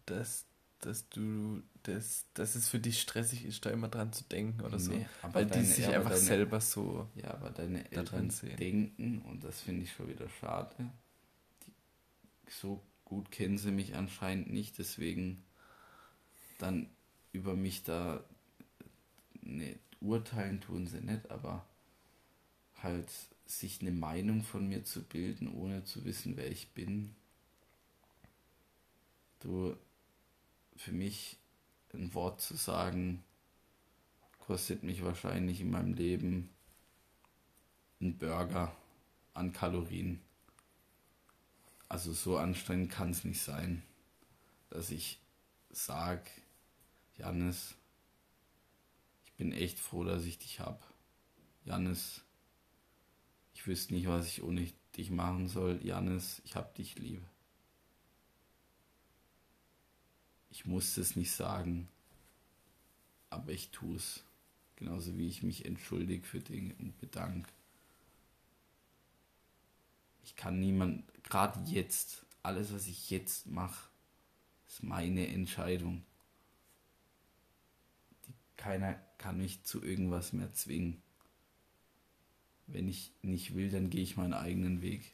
dass, 0.07 0.45
dass 0.81 1.09
du, 1.09 1.63
dass, 1.89 2.27
dass 2.35 2.55
es 2.55 2.69
für 2.69 2.79
dich 2.81 3.01
stressig 3.01 3.45
ist, 3.45 3.65
da 3.65 3.71
immer 3.71 3.89
dran 3.89 4.13
zu 4.13 4.25
denken 4.25 4.61
oder 4.63 4.79
so. 4.79 4.93
Nee, 4.93 5.07
Weil 5.33 5.45
die 5.47 5.53
deine- 5.53 5.65
sich 5.65 5.79
ja, 5.85 5.89
aber 5.89 5.97
einfach 5.99 6.11
deine- 6.11 6.23
selber 6.23 6.61
so. 6.61 7.09
Ja, 7.15 7.31
aber 7.35 7.51
deine 7.51 7.91
Eltern 7.93 8.31
sehen. 8.31 8.57
denken, 8.57 9.23
und 9.23 9.45
das 9.45 9.61
finde 9.61 9.83
ich 9.85 9.93
schon 9.93 10.09
wieder 10.09 10.29
schade, 10.29 10.75
die, 11.67 11.73
so 12.51 12.83
gut 13.05 13.31
kennen 13.31 13.59
sie 13.59 13.71
mich 13.71 13.95
anscheinend 13.95 14.51
nicht, 14.53 14.79
deswegen 14.79 15.45
dann 16.59 16.89
über 17.33 17.55
mich 17.55 17.83
da, 17.85 18.25
ne, 19.43 19.79
urteilen 20.01 20.61
tun 20.61 20.87
sie 20.87 21.01
nicht, 21.01 21.31
aber 21.31 21.65
halt 22.83 23.11
sich 23.47 23.81
eine 23.81 23.93
Meinung 23.93 24.43
von 24.43 24.67
mir 24.69 24.85
zu 24.85 25.03
bilden, 25.05 25.49
ohne 25.49 25.85
zu 25.85 26.05
wissen, 26.05 26.37
wer 26.37 26.51
ich 26.51 26.71
bin. 26.71 27.15
Du, 29.41 29.77
für 30.77 30.93
mich 30.93 31.39
ein 31.97 32.15
Wort 32.15 32.41
zu 32.41 32.57
sagen, 32.57 33.25
kostet 34.39 34.83
mich 34.83 35.03
wahrscheinlich 35.03 35.61
in 35.61 35.71
meinem 35.71 35.95
Leben 35.95 36.51
ein 38.01 38.17
Burger 38.19 38.75
an 39.35 39.53
Kalorien. 39.53 40.21
Also 41.89 42.13
so 42.13 42.37
anstrengend 42.37 42.91
kann 42.91 43.11
es 43.11 43.25
nicht 43.25 43.41
sein, 43.41 43.83
dass 44.71 44.91
ich 44.91 45.21
sag, 45.71 46.31
Jannis, 47.17 47.75
ich 49.27 49.33
bin 49.35 49.53
echt 49.53 49.79
froh, 49.79 50.05
dass 50.05 50.25
ich 50.25 50.39
dich 50.39 50.61
hab. 50.61 50.83
Jannis, 51.65 52.23
ich 53.55 53.67
wüsste 53.67 53.95
nicht, 53.95 54.07
was 54.07 54.27
ich 54.27 54.43
ohne 54.43 54.69
dich 54.97 55.11
machen 55.11 55.49
soll. 55.49 55.81
Jannis, 55.83 56.41
ich 56.45 56.57
hab 56.57 56.75
dich 56.75 56.99
lieb. 56.99 57.23
Ich 60.57 60.65
muss 60.65 60.97
es 60.97 61.17
nicht 61.17 61.33
sagen, 61.33 61.87
aber 63.29 63.53
ich 63.53 63.73
tue 63.73 63.97
es. 63.97 64.25
Genauso 64.77 65.19
wie 65.19 65.29
ich 65.29 65.43
mich 65.43 65.67
entschuldige 65.67 66.25
für 66.25 66.41
Dinge 66.41 66.75
und 66.79 66.99
bedanke. 66.99 67.53
Ich 70.25 70.35
kann 70.35 70.59
niemand, 70.59 71.05
gerade 71.25 71.61
jetzt, 71.71 72.25
alles, 72.43 72.73
was 72.73 72.87
ich 72.87 73.11
jetzt 73.11 73.49
mache, 73.49 73.91
ist 74.67 74.83
meine 74.83 75.29
Entscheidung. 75.29 76.03
Die, 78.27 78.33
keiner 78.57 78.95
kann 79.19 79.37
mich 79.37 79.63
zu 79.63 79.83
irgendwas 79.83 80.33
mehr 80.33 80.55
zwingen. 80.55 81.03
Wenn 82.67 82.89
ich 82.89 83.13
nicht 83.21 83.55
will, 83.55 83.69
dann 83.69 83.91
gehe 83.91 84.03
ich 84.03 84.17
meinen 84.17 84.33
eigenen 84.33 84.81
Weg. 84.81 85.13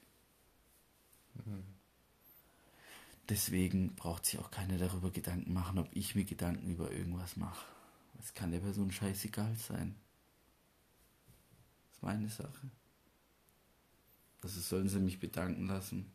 Deswegen 3.29 3.95
braucht 3.95 4.27
sich 4.27 4.39
auch 4.39 4.51
keiner 4.51 4.79
darüber 4.79 5.11
Gedanken 5.11 5.53
machen, 5.53 5.79
ob 5.79 5.89
ich 5.93 6.15
mir 6.15 6.25
Gedanken 6.25 6.71
über 6.71 6.91
irgendwas 6.91 7.37
mache. 7.37 7.67
Es 8.19 8.35
kann 8.35 8.51
der 8.51 8.61
Person 8.61 8.91
scheißegal 8.91 9.55
sein. 9.57 9.95
Das 11.89 11.97
ist 11.97 12.03
meine 12.03 12.29
Sache. 12.29 12.71
Also 14.43 14.61
sollen 14.61 14.89
sie 14.89 14.99
mich 14.99 15.21
bedanken 15.21 15.67
lassen. 15.67 16.13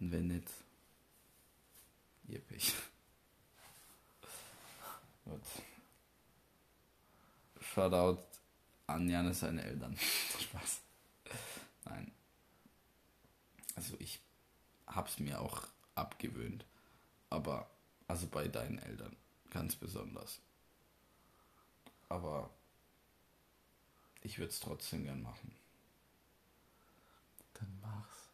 Und 0.00 0.12
wenn 0.12 0.28
nicht, 0.28 0.48
ihr 2.28 2.40
Pech. 2.40 2.72
Gut. 5.24 5.42
Shoutout 7.60 8.22
an 8.86 9.08
Janis 9.08 9.40
seine 9.40 9.62
Eltern. 9.62 9.96
Spaß. 10.40 10.80
Nein. 11.84 12.12
Also 13.74 13.94
ich 13.98 14.20
hab's 14.88 15.18
mir 15.18 15.40
auch 15.40 15.66
abgewöhnt. 15.94 16.64
Aber, 17.30 17.70
also 18.06 18.26
bei 18.26 18.48
deinen 18.48 18.78
Eltern 18.78 19.16
ganz 19.50 19.76
besonders. 19.76 20.40
Aber 22.08 22.50
ich 24.22 24.38
würde 24.38 24.50
es 24.50 24.60
trotzdem 24.60 25.04
gern 25.04 25.22
machen. 25.22 25.54
Dann 27.54 27.78
mach's. 27.82 28.28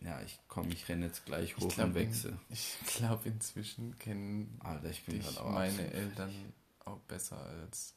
Ja, 0.00 0.20
ich 0.20 0.38
komme, 0.46 0.72
ich 0.72 0.88
renne 0.88 1.06
jetzt 1.06 1.24
gleich 1.24 1.50
Ich 1.50 1.56
hoch 1.56 1.68
glaub, 1.74 1.88
und 1.88 1.94
wechsle. 1.94 2.38
Ich 2.48 2.76
glaube, 2.86 3.28
inzwischen 3.28 3.98
kennen 3.98 4.60
Alter, 4.62 4.90
ich 4.90 5.04
bin 5.04 5.16
dich 5.16 5.26
gerade 5.26 5.40
auch 5.40 5.50
meine 5.50 5.90
Eltern 5.92 6.30
fertig. 6.30 6.52
auch 6.84 7.00
besser 7.00 7.40
als 7.40 7.94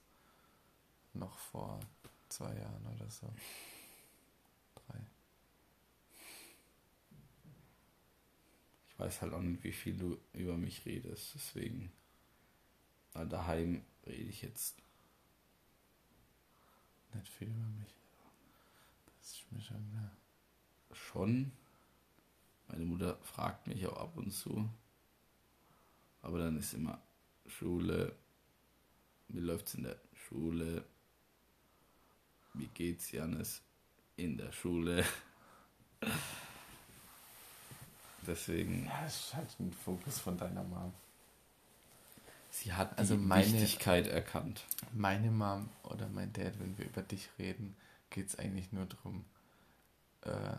noch 1.14 1.38
vor 1.38 1.80
zwei 2.30 2.56
Jahren 2.56 2.86
oder 2.96 3.10
so. 3.10 3.28
Drei. 4.76 5.00
Ich 8.88 8.89
weiß 9.00 9.22
halt 9.22 9.34
auch 9.34 9.42
nicht, 9.42 9.64
wie 9.64 9.72
viel 9.72 9.98
du 9.98 10.18
über 10.34 10.58
mich 10.58 10.86
redest, 10.86 11.34
deswegen. 11.34 11.92
Aber 13.14 13.26
daheim 13.26 13.84
rede 14.06 14.30
ich 14.30 14.42
jetzt. 14.42 14.82
Nicht 17.14 17.30
viel 17.30 17.48
über 17.48 17.68
mich. 17.80 17.96
Das 19.18 19.32
ist 19.32 19.52
mir 19.52 19.62
schon 19.62 19.90
klar. 19.90 20.12
Schon. 20.92 21.52
Meine 22.68 22.86
Mutter 22.86 23.18
fragt 23.24 23.68
mich 23.68 23.88
auch 23.88 23.98
ab 23.98 24.18
und 24.18 24.32
zu. 24.32 24.70
Aber 26.22 26.38
dann 26.40 26.58
ist 26.58 26.74
immer 26.74 27.02
Schule. 27.48 28.16
Wie 29.30 29.40
läuft's 29.40 29.76
in 29.76 29.84
der 29.84 30.00
Schule? 30.14 30.86
Wie 32.54 32.68
geht's, 32.68 33.12
Janis? 33.12 33.64
In 34.18 34.38
der 34.38 34.52
Schule. 34.52 35.06
Deswegen, 38.30 38.86
Ja, 38.86 39.02
das 39.04 39.16
ist 39.20 39.34
halt 39.36 39.60
ein 39.60 39.74
Fokus 39.74 40.20
von 40.20 40.38
deiner 40.38 40.64
Mom. 40.64 40.94
sie 42.52 42.72
hat 42.74 42.98
Also 42.98 43.16
die 43.16 43.22
meine- 43.24 43.46
Wichtigkeit 43.52 44.06
erkannt. 44.08 44.64
Meine 44.94 45.32
Mom 45.32 45.68
oder 45.84 46.08
mein 46.10 46.32
Dad, 46.34 46.60
wenn 46.60 46.78
wir 46.78 46.86
über 46.86 47.02
dich 47.02 47.28
reden, 47.40 47.76
geht 48.12 48.28
es 48.28 48.38
eigentlich 48.38 48.72
nur 48.72 48.86
darum, 48.86 49.26
äh, 50.22 50.58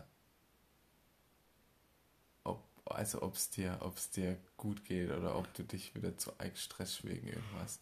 ob, 2.43 2.61
also 2.85 3.21
ob 3.21 3.35
es 3.35 3.49
dir, 3.49 3.77
ob's 3.81 4.09
dir 4.09 4.37
gut 4.57 4.83
geht 4.85 5.09
oder 5.11 5.35
ob 5.37 5.53
du 5.53 5.63
dich 5.63 5.95
wieder 5.95 6.17
zu 6.17 6.31
arg 6.39 6.57
stresst 6.57 7.03
wegen 7.05 7.27
irgendwas. 7.27 7.79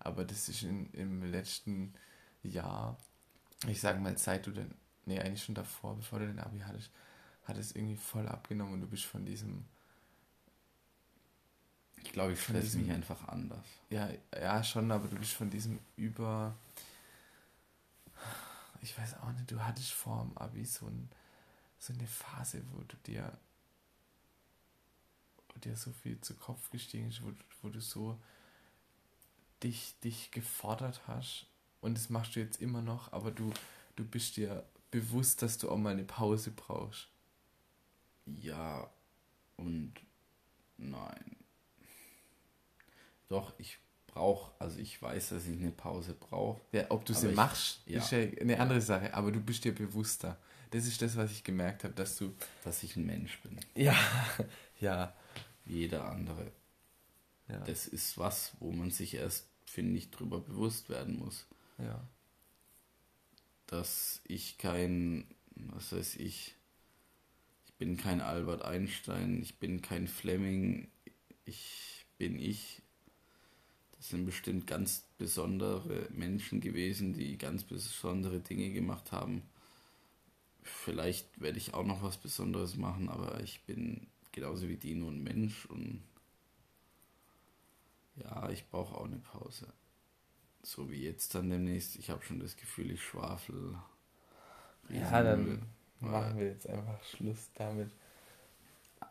Aber 0.00 0.24
das 0.24 0.48
ist 0.48 0.62
in, 0.62 0.90
im 0.92 1.30
letzten 1.30 1.94
Jahr, 2.42 2.96
ich 3.66 3.80
sage 3.80 3.98
mal, 4.00 4.16
seit 4.18 4.46
du 4.46 4.50
den, 4.52 4.72
nee, 5.06 5.20
eigentlich 5.20 5.42
schon 5.44 5.54
davor, 5.54 5.96
bevor 5.96 6.18
du 6.20 6.26
den 6.26 6.38
Abi 6.38 6.60
hattest, 6.60 6.90
hat 7.48 7.56
es 7.56 7.72
irgendwie 7.72 7.96
voll 7.96 8.28
abgenommen 8.28 8.74
und 8.74 8.80
du 8.82 8.86
bist 8.86 9.04
von 9.04 9.24
diesem 9.24 9.64
Ich 12.02 12.12
glaube, 12.12 12.32
ich 12.32 12.42
stress 12.42 12.74
mich 12.74 12.90
einfach 12.90 13.26
anders. 13.28 13.64
Ja, 13.90 14.08
ja, 14.34 14.62
schon, 14.62 14.90
aber 14.92 15.08
du 15.08 15.16
bist 15.16 15.32
von 15.32 15.50
diesem 15.50 15.78
über. 15.96 16.54
Ich 18.80 18.96
weiß 18.96 19.18
auch 19.20 19.32
nicht, 19.32 19.50
du 19.50 19.60
hattest 19.60 19.90
vor 19.90 20.22
dem 20.24 20.36
Abi 20.38 20.64
so, 20.64 20.86
ein, 20.86 21.10
so 21.78 21.92
eine 21.92 22.06
Phase, 22.06 22.62
wo 22.72 22.82
du 22.82 22.96
dir. 23.06 23.36
wo 25.52 25.58
dir 25.60 25.76
so 25.76 25.90
viel 25.92 26.20
zu 26.20 26.34
Kopf 26.34 26.70
gestiegen 26.70 27.08
ist, 27.08 27.22
wo, 27.22 27.32
wo 27.62 27.68
du 27.70 27.80
so 27.80 28.18
dich, 29.62 29.94
dich 30.04 30.30
gefordert 30.30 31.00
hast. 31.08 31.46
Und 31.80 31.96
das 31.96 32.10
machst 32.10 32.36
du 32.36 32.40
jetzt 32.40 32.60
immer 32.60 32.82
noch, 32.82 33.12
aber 33.12 33.30
du, 33.30 33.52
du 33.96 34.04
bist 34.04 34.36
dir 34.36 34.64
bewusst, 34.90 35.42
dass 35.42 35.58
du 35.58 35.70
auch 35.70 35.76
mal 35.76 35.92
eine 35.92 36.04
Pause 36.04 36.50
brauchst. 36.50 37.08
Ja 38.40 38.90
und 39.56 39.94
nein. 40.76 41.36
Doch, 43.28 43.52
ich 43.58 43.78
brauche, 44.06 44.52
also 44.58 44.78
ich 44.78 45.00
weiß, 45.00 45.30
dass 45.30 45.46
ich 45.46 45.58
eine 45.58 45.70
Pause 45.70 46.14
brauche. 46.14 46.60
Ja, 46.72 46.86
ob 46.90 47.04
du 47.04 47.12
sie 47.12 47.28
ich, 47.28 47.36
machst, 47.36 47.80
ja. 47.86 47.98
ist 47.98 48.10
ja 48.10 48.18
eine 48.18 48.58
andere 48.58 48.80
Sache, 48.80 49.12
aber 49.14 49.30
du 49.30 49.40
bist 49.40 49.64
dir 49.64 49.74
bewusster. 49.74 50.38
Das 50.70 50.86
ist 50.86 51.00
das, 51.00 51.16
was 51.16 51.30
ich 51.30 51.44
gemerkt 51.44 51.84
habe, 51.84 51.94
dass 51.94 52.16
du. 52.16 52.34
Dass 52.64 52.82
ich 52.82 52.96
ein 52.96 53.06
Mensch 53.06 53.40
bin. 53.40 53.58
Ja, 53.74 53.96
ja. 54.80 55.14
Jeder 55.64 56.04
andere. 56.10 56.50
Ja. 57.48 57.60
Das 57.60 57.86
ist 57.86 58.18
was, 58.18 58.52
wo 58.58 58.72
man 58.72 58.90
sich 58.90 59.14
erst, 59.14 59.48
finde 59.64 59.98
ich, 59.98 60.10
drüber 60.10 60.40
bewusst 60.40 60.88
werden 60.88 61.18
muss. 61.18 61.46
Ja. 61.78 62.06
Dass 63.66 64.20
ich 64.24 64.58
kein, 64.58 65.26
was 65.54 65.92
weiß 65.92 66.16
ich 66.16 66.57
bin 67.78 67.96
kein 67.96 68.20
Albert 68.20 68.62
Einstein, 68.62 69.40
ich 69.40 69.58
bin 69.58 69.80
kein 69.80 70.08
Fleming, 70.08 70.88
ich 71.44 72.06
bin 72.18 72.38
ich 72.38 72.82
das 73.98 74.10
sind 74.10 74.26
bestimmt 74.26 74.66
ganz 74.66 75.04
besondere 75.18 76.08
Menschen 76.10 76.60
gewesen, 76.60 77.14
die 77.14 77.36
ganz 77.36 77.64
besondere 77.64 78.38
Dinge 78.38 78.70
gemacht 78.70 79.10
haben. 79.10 79.42
Vielleicht 80.62 81.40
werde 81.40 81.58
ich 81.58 81.74
auch 81.74 81.84
noch 81.84 82.02
was 82.02 82.16
Besonderes 82.16 82.76
machen, 82.76 83.08
aber 83.08 83.40
ich 83.40 83.62
bin 83.64 84.06
genauso 84.30 84.68
wie 84.68 84.76
die 84.76 84.94
nur 84.94 85.10
ein 85.10 85.22
Mensch 85.22 85.66
und 85.66 86.02
ja, 88.16 88.48
ich 88.50 88.68
brauche 88.68 88.96
auch 88.96 89.06
eine 89.06 89.18
Pause. 89.18 89.66
So 90.62 90.90
wie 90.90 91.02
jetzt 91.02 91.34
dann 91.34 91.50
demnächst. 91.50 91.96
Ich 91.96 92.10
habe 92.10 92.24
schon 92.24 92.40
das 92.40 92.56
Gefühl, 92.56 92.90
ich 92.90 93.02
schwafel. 93.02 93.76
Ja, 94.90 95.22
dann 95.22 95.62
machen 96.00 96.38
wir 96.38 96.46
jetzt 96.46 96.68
einfach 96.68 97.02
Schluss 97.04 97.50
damit. 97.54 97.90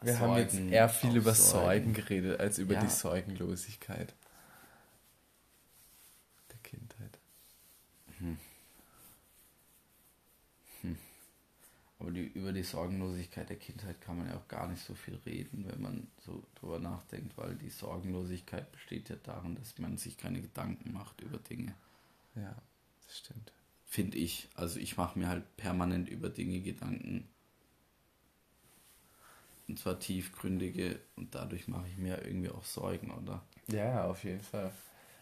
Wir 0.01 0.13
Sorgen, 0.13 0.31
haben 0.31 0.39
jetzt 0.39 0.59
eher 0.59 0.89
viel 0.89 1.15
über 1.15 1.33
Sorgen. 1.33 1.93
Geredet 1.93 2.39
als 2.39 2.59
über 2.59 2.75
ja. 2.75 2.81
die 2.81 2.89
Sorgenlosigkeit. 2.89 4.13
Hm. 8.19 8.37
Hm. 10.81 10.97
Aber 11.99 12.11
die, 12.11 12.25
über 12.27 12.51
die 12.51 12.63
Sorgenlosigkeit 12.63 13.49
der 13.49 13.57
Kindheit 13.57 14.01
kann 14.01 14.17
man 14.17 14.27
ja 14.27 14.37
auch 14.37 14.47
gar 14.47 14.67
nicht 14.67 14.83
so 14.83 14.93
viel 14.95 15.19
reden, 15.25 15.65
wenn 15.67 15.81
man 15.81 16.07
so 16.25 16.43
drüber 16.55 16.79
nachdenkt, 16.79 17.37
weil 17.37 17.55
die 17.55 17.69
Sorgenlosigkeit 17.69 18.71
besteht 18.71 19.09
ja 19.09 19.15
darin, 19.23 19.55
dass 19.55 19.77
man 19.77 19.97
sich 19.97 20.17
keine 20.17 20.41
Gedanken 20.41 20.93
macht 20.93 21.21
über 21.21 21.37
Dinge. 21.37 21.73
Ja, 22.35 22.55
das 23.05 23.17
stimmt. 23.17 23.51
Finde 23.87 24.17
ich. 24.17 24.49
Also 24.53 24.79
ich 24.79 24.97
mache 24.97 25.17
mir 25.17 25.29
halt 25.29 25.55
permanent 25.55 26.09
über 26.09 26.29
Dinge 26.29 26.59
Gedanken. 26.59 27.27
Und 29.67 29.79
zwar 29.79 29.99
tiefgründige 29.99 30.99
und 31.15 31.33
dadurch 31.33 31.67
mache 31.67 31.87
ich 31.87 31.97
mir 31.97 32.23
irgendwie 32.23 32.49
auch 32.49 32.63
Sorgen, 32.63 33.11
oder? 33.11 33.45
Ja, 33.67 34.05
auf 34.05 34.23
jeden 34.23 34.41
Fall. 34.41 34.71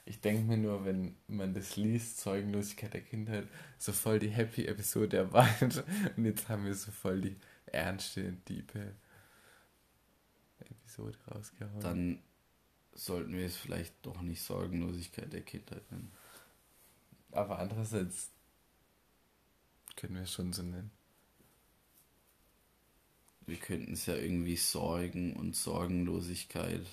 Ich 0.05 0.19
denke 0.19 0.43
mir 0.43 0.57
nur, 0.57 0.83
wenn 0.85 1.15
man 1.27 1.53
das 1.53 1.77
liest, 1.77 2.19
Zeugenlosigkeit 2.19 2.93
der 2.93 3.01
Kindheit, 3.01 3.47
so 3.79 3.91
voll 3.91 4.19
die 4.19 4.29
Happy-Episode 4.29 5.17
erwartet. 5.17 5.83
Und 6.17 6.25
jetzt 6.25 6.49
haben 6.49 6.65
wir 6.65 6.75
so 6.75 6.91
voll 6.91 7.21
die 7.21 7.35
ernste, 7.67 8.35
tiefe 8.45 8.95
Episode 10.59 11.17
rausgehauen. 11.31 11.79
Dann 11.81 12.19
sollten 12.93 13.33
wir 13.33 13.45
es 13.45 13.57
vielleicht 13.57 13.93
doch 14.03 14.21
nicht 14.21 14.41
Sorgenlosigkeit 14.41 15.31
der 15.31 15.41
Kindheit 15.41 15.91
nennen. 15.91 16.11
Aber 17.31 17.59
andererseits 17.59 18.31
können 19.95 20.15
wir 20.15 20.23
es 20.23 20.33
schon 20.33 20.53
so 20.53 20.63
nennen. 20.63 20.91
Wir 23.47 23.57
könnten 23.57 23.93
es 23.93 24.07
ja 24.07 24.15
irgendwie 24.15 24.55
Sorgen 24.55 25.35
und 25.35 25.55
Sorgenlosigkeit 25.55 26.85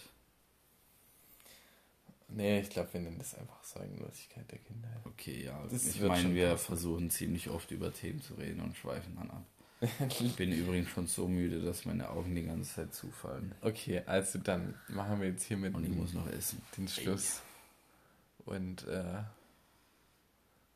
Nee, 2.35 2.61
ich 2.61 2.71
glaube, 2.71 2.95
wir 2.95 3.01
nennen 3.01 3.19
das 3.19 3.35
einfach 3.35 3.63
Sorgenlosigkeit 3.63 4.51
der 4.51 4.59
Kindheit. 4.59 4.97
Okay, 5.05 5.45
ja. 5.45 5.67
Das 5.71 5.87
ich 5.87 6.01
meine, 6.01 6.35
wir 6.35 6.51
passen. 6.51 6.65
versuchen 6.65 7.11
ziemlich 7.11 7.51
oft 7.51 7.71
über 7.71 7.93
Themen 7.93 8.23
zu 8.23 8.35
reden 8.35 8.61
und 8.61 8.77
schweifen 8.77 9.17
dann 9.17 9.31
ab. 9.31 9.45
ich 10.21 10.37
bin 10.37 10.53
übrigens 10.53 10.89
schon 10.91 11.09
so 11.09 11.27
müde, 11.29 11.61
dass 11.61 11.85
meine 11.85 12.09
Augen 12.09 12.35
die 12.35 12.45
ganze 12.45 12.75
Zeit 12.75 12.95
zufallen. 12.95 13.55
Okay, 13.61 14.03
also 14.07 14.39
dann 14.39 14.75
machen 14.89 15.21
wir 15.21 15.29
jetzt 15.29 15.45
hier 15.45 15.57
mit 15.57 15.75
und 15.75 15.85
ich 15.85 15.91
muss 15.91 16.15
noch 16.15 16.29
essen. 16.29 16.63
den 16.77 16.89
Schluss. 16.89 17.43
Ey. 18.47 18.55
Und 18.55 18.87
äh, 18.87 19.23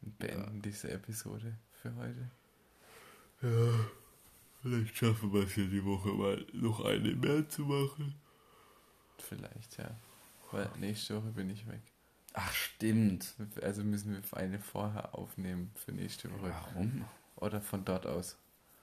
beenden 0.01 0.57
ja. 0.57 0.62
diese 0.62 0.91
Episode 0.91 1.57
für 1.87 1.97
heute. 1.97 2.30
Ja, 3.43 3.87
vielleicht 4.62 4.97
schaffen 4.97 5.32
wir 5.32 5.45
es 5.45 5.57
ja 5.57 5.64
die 5.64 5.84
Woche 5.84 6.09
mal 6.09 6.45
noch 6.53 6.84
eine 6.84 7.14
mehr 7.14 7.49
zu 7.49 7.62
machen. 7.62 8.14
Vielleicht, 9.18 9.78
ja. 9.78 9.91
Weil 10.51 10.68
nächste 10.78 11.16
Woche 11.16 11.30
bin 11.32 11.51
ich 11.51 11.66
weg. 11.68 11.80
Ach, 12.32 12.53
stimmt. 12.53 13.34
Also 13.62 13.82
müssen 13.82 14.12
wir 14.12 14.39
eine 14.39 14.59
vorher 14.59 15.14
aufnehmen 15.14 15.70
für 15.74 15.93
nächste 15.93 16.30
Woche. 16.30 16.53
Warum? 16.74 17.05
Oder 17.37 17.61
von 17.61 17.84
dort 17.84 18.07
aus. 18.07 18.37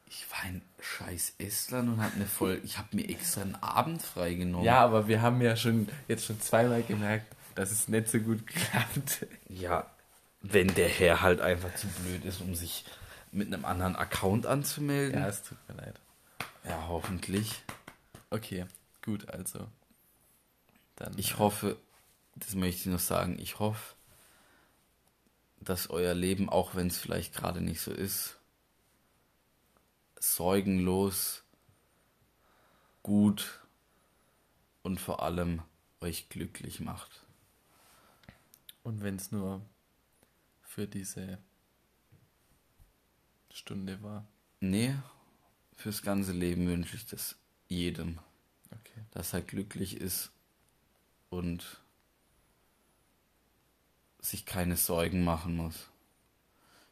Ich 0.06 0.26
war 0.32 0.50
in 0.50 0.62
scheiß 0.80 1.36
Estland 1.40 1.90
und 1.90 2.02
habe 2.02 2.16
eine 2.16 2.26
voll. 2.26 2.62
Ich 2.64 2.78
habe 2.78 2.96
mir 2.96 3.08
extra 3.10 3.42
einen 3.42 3.56
Abend 3.56 4.02
freigenommen. 4.02 4.66
Ja, 4.66 4.82
aber 4.82 5.08
wir 5.08 5.22
haben 5.22 5.42
ja 5.42 5.56
schon 5.56 5.88
jetzt 6.08 6.26
schon 6.26 6.40
zweimal 6.40 6.84
gemerkt, 6.84 7.36
dass 7.56 7.72
es 7.72 7.88
nicht 7.88 8.10
so 8.10 8.20
gut 8.20 8.46
klappt. 8.48 9.26
Ja, 9.48 9.90
wenn 10.44 10.68
der 10.76 10.90
Herr 10.90 11.22
halt 11.22 11.42
einfach 11.42 11.74
zu 11.76 11.88
blöd 11.88 12.24
ist, 12.26 12.42
um 12.42 12.54
sich 12.54 12.86
mit 13.32 13.48
einem 13.48 13.66
anderen 13.66 13.96
Account 13.96 14.46
anzumelden. 14.46 15.20
Ja, 15.20 15.28
es 15.28 15.42
tut 15.42 15.58
mir 15.68 15.76
leid. 15.76 16.00
Ja, 16.66 16.88
hoffentlich. 16.88 17.64
Okay, 18.30 18.66
gut, 19.02 19.30
also. 19.30 19.68
Dann, 20.98 21.18
ich 21.18 21.40
hoffe, 21.40 21.78
das 22.36 22.56
möchte 22.56 22.82
ich 22.82 22.86
noch 22.94 23.00
sagen, 23.00 23.40
ich 23.40 23.58
hoffe, 23.60 23.96
dass 25.60 25.90
euer 25.90 26.14
Leben, 26.14 26.50
auch 26.50 26.76
wenn 26.76 26.88
es 26.88 26.98
vielleicht 26.98 27.34
gerade 27.34 27.62
nicht 27.62 27.82
so 27.82 27.92
ist, 27.92 28.38
sorgenlos, 30.20 31.44
gut 33.02 33.62
und 34.84 35.00
vor 35.00 35.24
allem 35.24 35.62
euch 36.02 36.30
glücklich 36.30 36.82
macht. 36.82 37.24
Und 38.84 39.02
wenn 39.02 39.16
es 39.16 39.32
nur 39.32 39.62
für 40.74 40.88
diese 40.88 41.38
Stunde 43.52 44.02
war? 44.02 44.28
Nee, 44.60 44.96
fürs 45.76 46.02
ganze 46.02 46.32
Leben 46.32 46.66
wünsche 46.66 46.96
ich 46.96 47.06
das 47.06 47.38
jedem. 47.68 48.18
Okay. 48.72 49.06
Dass 49.12 49.34
er 49.34 49.42
glücklich 49.42 49.98
ist 49.98 50.32
und 51.30 51.80
sich 54.20 54.48
keine 54.48 54.76
Sorgen 54.76 55.24
machen 55.24 55.58
muss. 55.58 55.90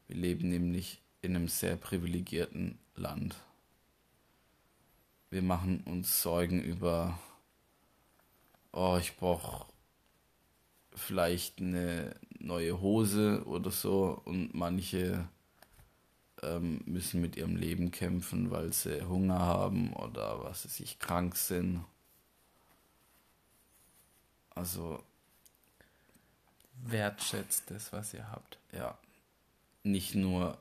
Wir 0.07 0.17
leben 0.17 0.49
nämlich 0.49 1.01
in 1.23 1.35
einem 1.35 1.47
sehr 1.47 1.75
privilegierten 1.75 2.77
Land. 2.93 3.35
Wir 5.31 5.41
machen 5.41 5.81
uns 5.85 6.21
Sorgen 6.21 6.61
über, 6.61 7.17
oh, 8.73 8.97
ich 9.01 9.17
brauche 9.17 9.65
vielleicht 10.93 11.59
eine 11.61 12.15
neue 12.45 12.81
Hose 12.81 13.43
oder 13.45 13.71
so 13.71 14.21
und 14.25 14.53
manche 14.53 15.27
ähm, 16.41 16.81
müssen 16.85 17.21
mit 17.21 17.35
ihrem 17.35 17.55
Leben 17.55 17.91
kämpfen, 17.91 18.51
weil 18.51 18.73
sie 18.73 19.07
Hunger 19.07 19.39
haben 19.39 19.93
oder 19.93 20.43
was 20.43 20.63
sie 20.63 20.69
sich 20.69 20.99
krank 20.99 21.35
sind 21.35 21.83
also. 24.55 25.03
Wertschätzt 26.83 27.69
das, 27.69 27.93
was 27.93 28.13
ihr 28.13 28.29
habt. 28.31 28.57
Ja. 28.71 28.97
Nicht 29.83 30.15
nur 30.15 30.57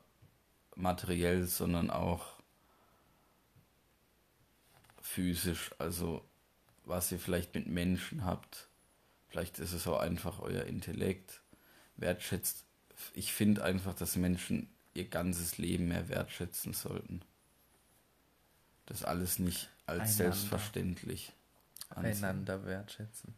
materiell, 0.74 1.46
sondern 1.46 1.90
auch 1.90 2.26
physisch. 5.00 5.70
Also, 5.78 6.22
was 6.84 7.10
ihr 7.10 7.18
vielleicht 7.18 7.54
mit 7.54 7.66
Menschen 7.66 8.24
habt. 8.24 8.68
Vielleicht 9.28 9.58
ist 9.60 9.72
es 9.72 9.86
auch 9.86 10.00
einfach 10.00 10.40
euer 10.40 10.64
Intellekt. 10.64 11.40
Wertschätzt. 12.00 12.64
Ich 13.14 13.32
finde 13.32 13.64
einfach, 13.64 13.94
dass 13.94 14.16
Menschen 14.16 14.68
ihr 14.94 15.08
ganzes 15.08 15.58
Leben 15.58 15.88
mehr 15.88 16.08
wertschätzen 16.08 16.72
sollten. 16.72 17.22
Das 18.86 19.04
alles 19.04 19.38
nicht 19.38 19.70
als 19.86 20.00
Einander. 20.00 20.14
selbstverständlich. 20.14 21.32
Ansehen. 21.90 22.24
Einander 22.24 22.64
wertschätzen. 22.64 23.34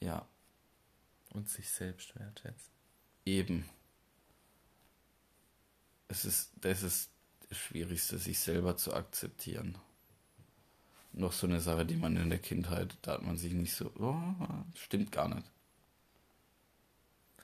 Ja. 0.00 0.26
Und 1.30 1.48
sich 1.48 1.68
selbst 1.68 2.18
wertschätzen. 2.18 2.72
Eben. 3.24 3.68
Es 6.08 6.24
ist, 6.24 6.52
das 6.60 6.82
ist 6.82 7.10
das 7.48 7.58
Schwierigste, 7.58 8.18
sich 8.18 8.38
selber 8.38 8.76
zu 8.76 8.94
akzeptieren. 8.94 9.76
Noch 11.12 11.32
so 11.32 11.46
eine 11.46 11.60
Sache, 11.60 11.86
die 11.86 11.96
man 11.96 12.16
in 12.16 12.30
der 12.30 12.38
Kindheit, 12.38 12.96
da 13.02 13.12
hat 13.12 13.22
man 13.22 13.36
sich 13.36 13.52
nicht 13.52 13.74
so, 13.74 13.92
oh, 13.98 14.34
stimmt 14.74 15.12
gar 15.12 15.28
nicht. 15.34 15.50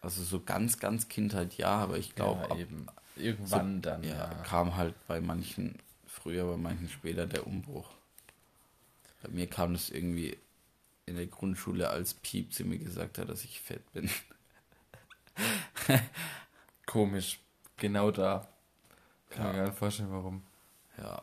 Also 0.03 0.23
so 0.25 0.41
ganz, 0.41 0.79
ganz 0.79 1.09
Kindheit 1.09 1.55
ja, 1.55 1.71
aber 1.77 1.97
ich 1.97 2.15
glaube, 2.15 2.47
ja, 2.51 2.57
eben. 2.59 2.87
Irgendwann 3.17 3.77
so, 3.77 3.81
dann. 3.83 4.03
Ja, 4.03 4.15
Ja. 4.33 4.35
kam 4.43 4.77
halt 4.77 4.95
bei 5.07 5.21
manchen 5.21 5.79
früher, 6.07 6.45
bei 6.51 6.57
manchen 6.57 6.89
später 6.89 7.27
der 7.27 7.47
Umbruch. 7.47 7.89
Bei 9.23 9.29
mir 9.29 9.47
kam 9.47 9.73
das 9.75 9.91
irgendwie 9.91 10.37
in 11.07 11.15
der 11.17 11.27
Grundschule, 11.27 11.89
als 11.89 12.15
Piep 12.15 12.53
zu 12.53 12.65
mir 12.65 12.79
gesagt 12.79 13.19
hat, 13.19 13.29
dass 13.29 13.45
ich 13.45 13.61
fett 13.61 13.91
bin. 13.93 14.11
Komisch. 16.87 17.39
Genau 17.77 18.11
da. 18.11 18.49
Kann 19.31 19.47
Ja. 19.47 19.53
mir 19.53 19.59
gar 19.59 19.67
nicht 19.69 19.79
vorstellen, 19.79 20.11
warum. 20.13 20.43
Ja. 20.99 21.23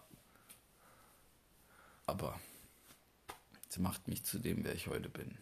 Aber 2.05 2.39
es 3.69 3.77
macht 3.77 4.07
mich 4.07 4.23
zu 4.23 4.39
dem, 4.39 4.63
wer 4.63 4.73
ich 4.73 4.87
heute 4.87 5.09
bin. 5.09 5.37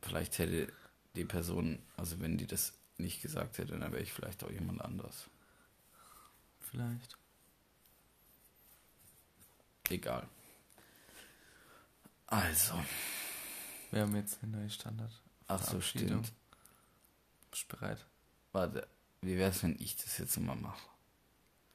Vielleicht 0.00 0.38
hätte 0.38 0.72
die 1.14 1.24
Person, 1.24 1.82
also 1.96 2.20
wenn 2.20 2.38
die 2.38 2.46
das 2.46 2.72
nicht 2.98 3.22
gesagt 3.22 3.58
hätte, 3.58 3.78
dann 3.78 3.92
wäre 3.92 4.02
ich 4.02 4.12
vielleicht 4.12 4.42
auch 4.44 4.50
jemand 4.50 4.80
anders. 4.82 5.28
Vielleicht. 6.60 7.16
Egal. 9.90 10.26
Also, 12.26 12.82
Wir 13.90 14.02
haben 14.02 14.16
jetzt 14.16 14.42
eine 14.42 14.52
neue 14.56 14.70
Standard. 14.70 15.12
ach 15.48 15.62
so, 15.62 15.80
stimmt. 15.80 16.32
Bist 17.50 17.64
du 17.70 17.76
bereit? 17.76 18.06
Warte, 18.52 18.88
wie 19.20 19.36
wäre 19.36 19.50
es, 19.50 19.62
wenn 19.62 19.76
ich 19.80 19.96
das 19.96 20.16
jetzt 20.18 20.38
mal 20.40 20.56
mache? 20.56 20.80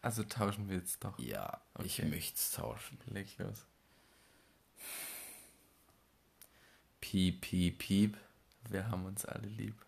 Also 0.01 0.23
tauschen 0.23 0.67
wir 0.69 0.77
jetzt 0.77 1.03
doch. 1.03 1.17
Ja, 1.19 1.61
ich 1.83 1.99
Okay. 1.99 2.09
möchte 2.09 2.35
es 2.35 2.51
tauschen. 2.51 2.97
Leg 3.07 3.37
los. 3.37 3.65
Piep, 7.01 7.41
piep, 7.41 7.77
piep. 7.79 8.17
Wir 8.69 8.89
haben 8.89 9.05
uns 9.05 9.25
alle 9.25 9.47
lieb. 9.47 9.86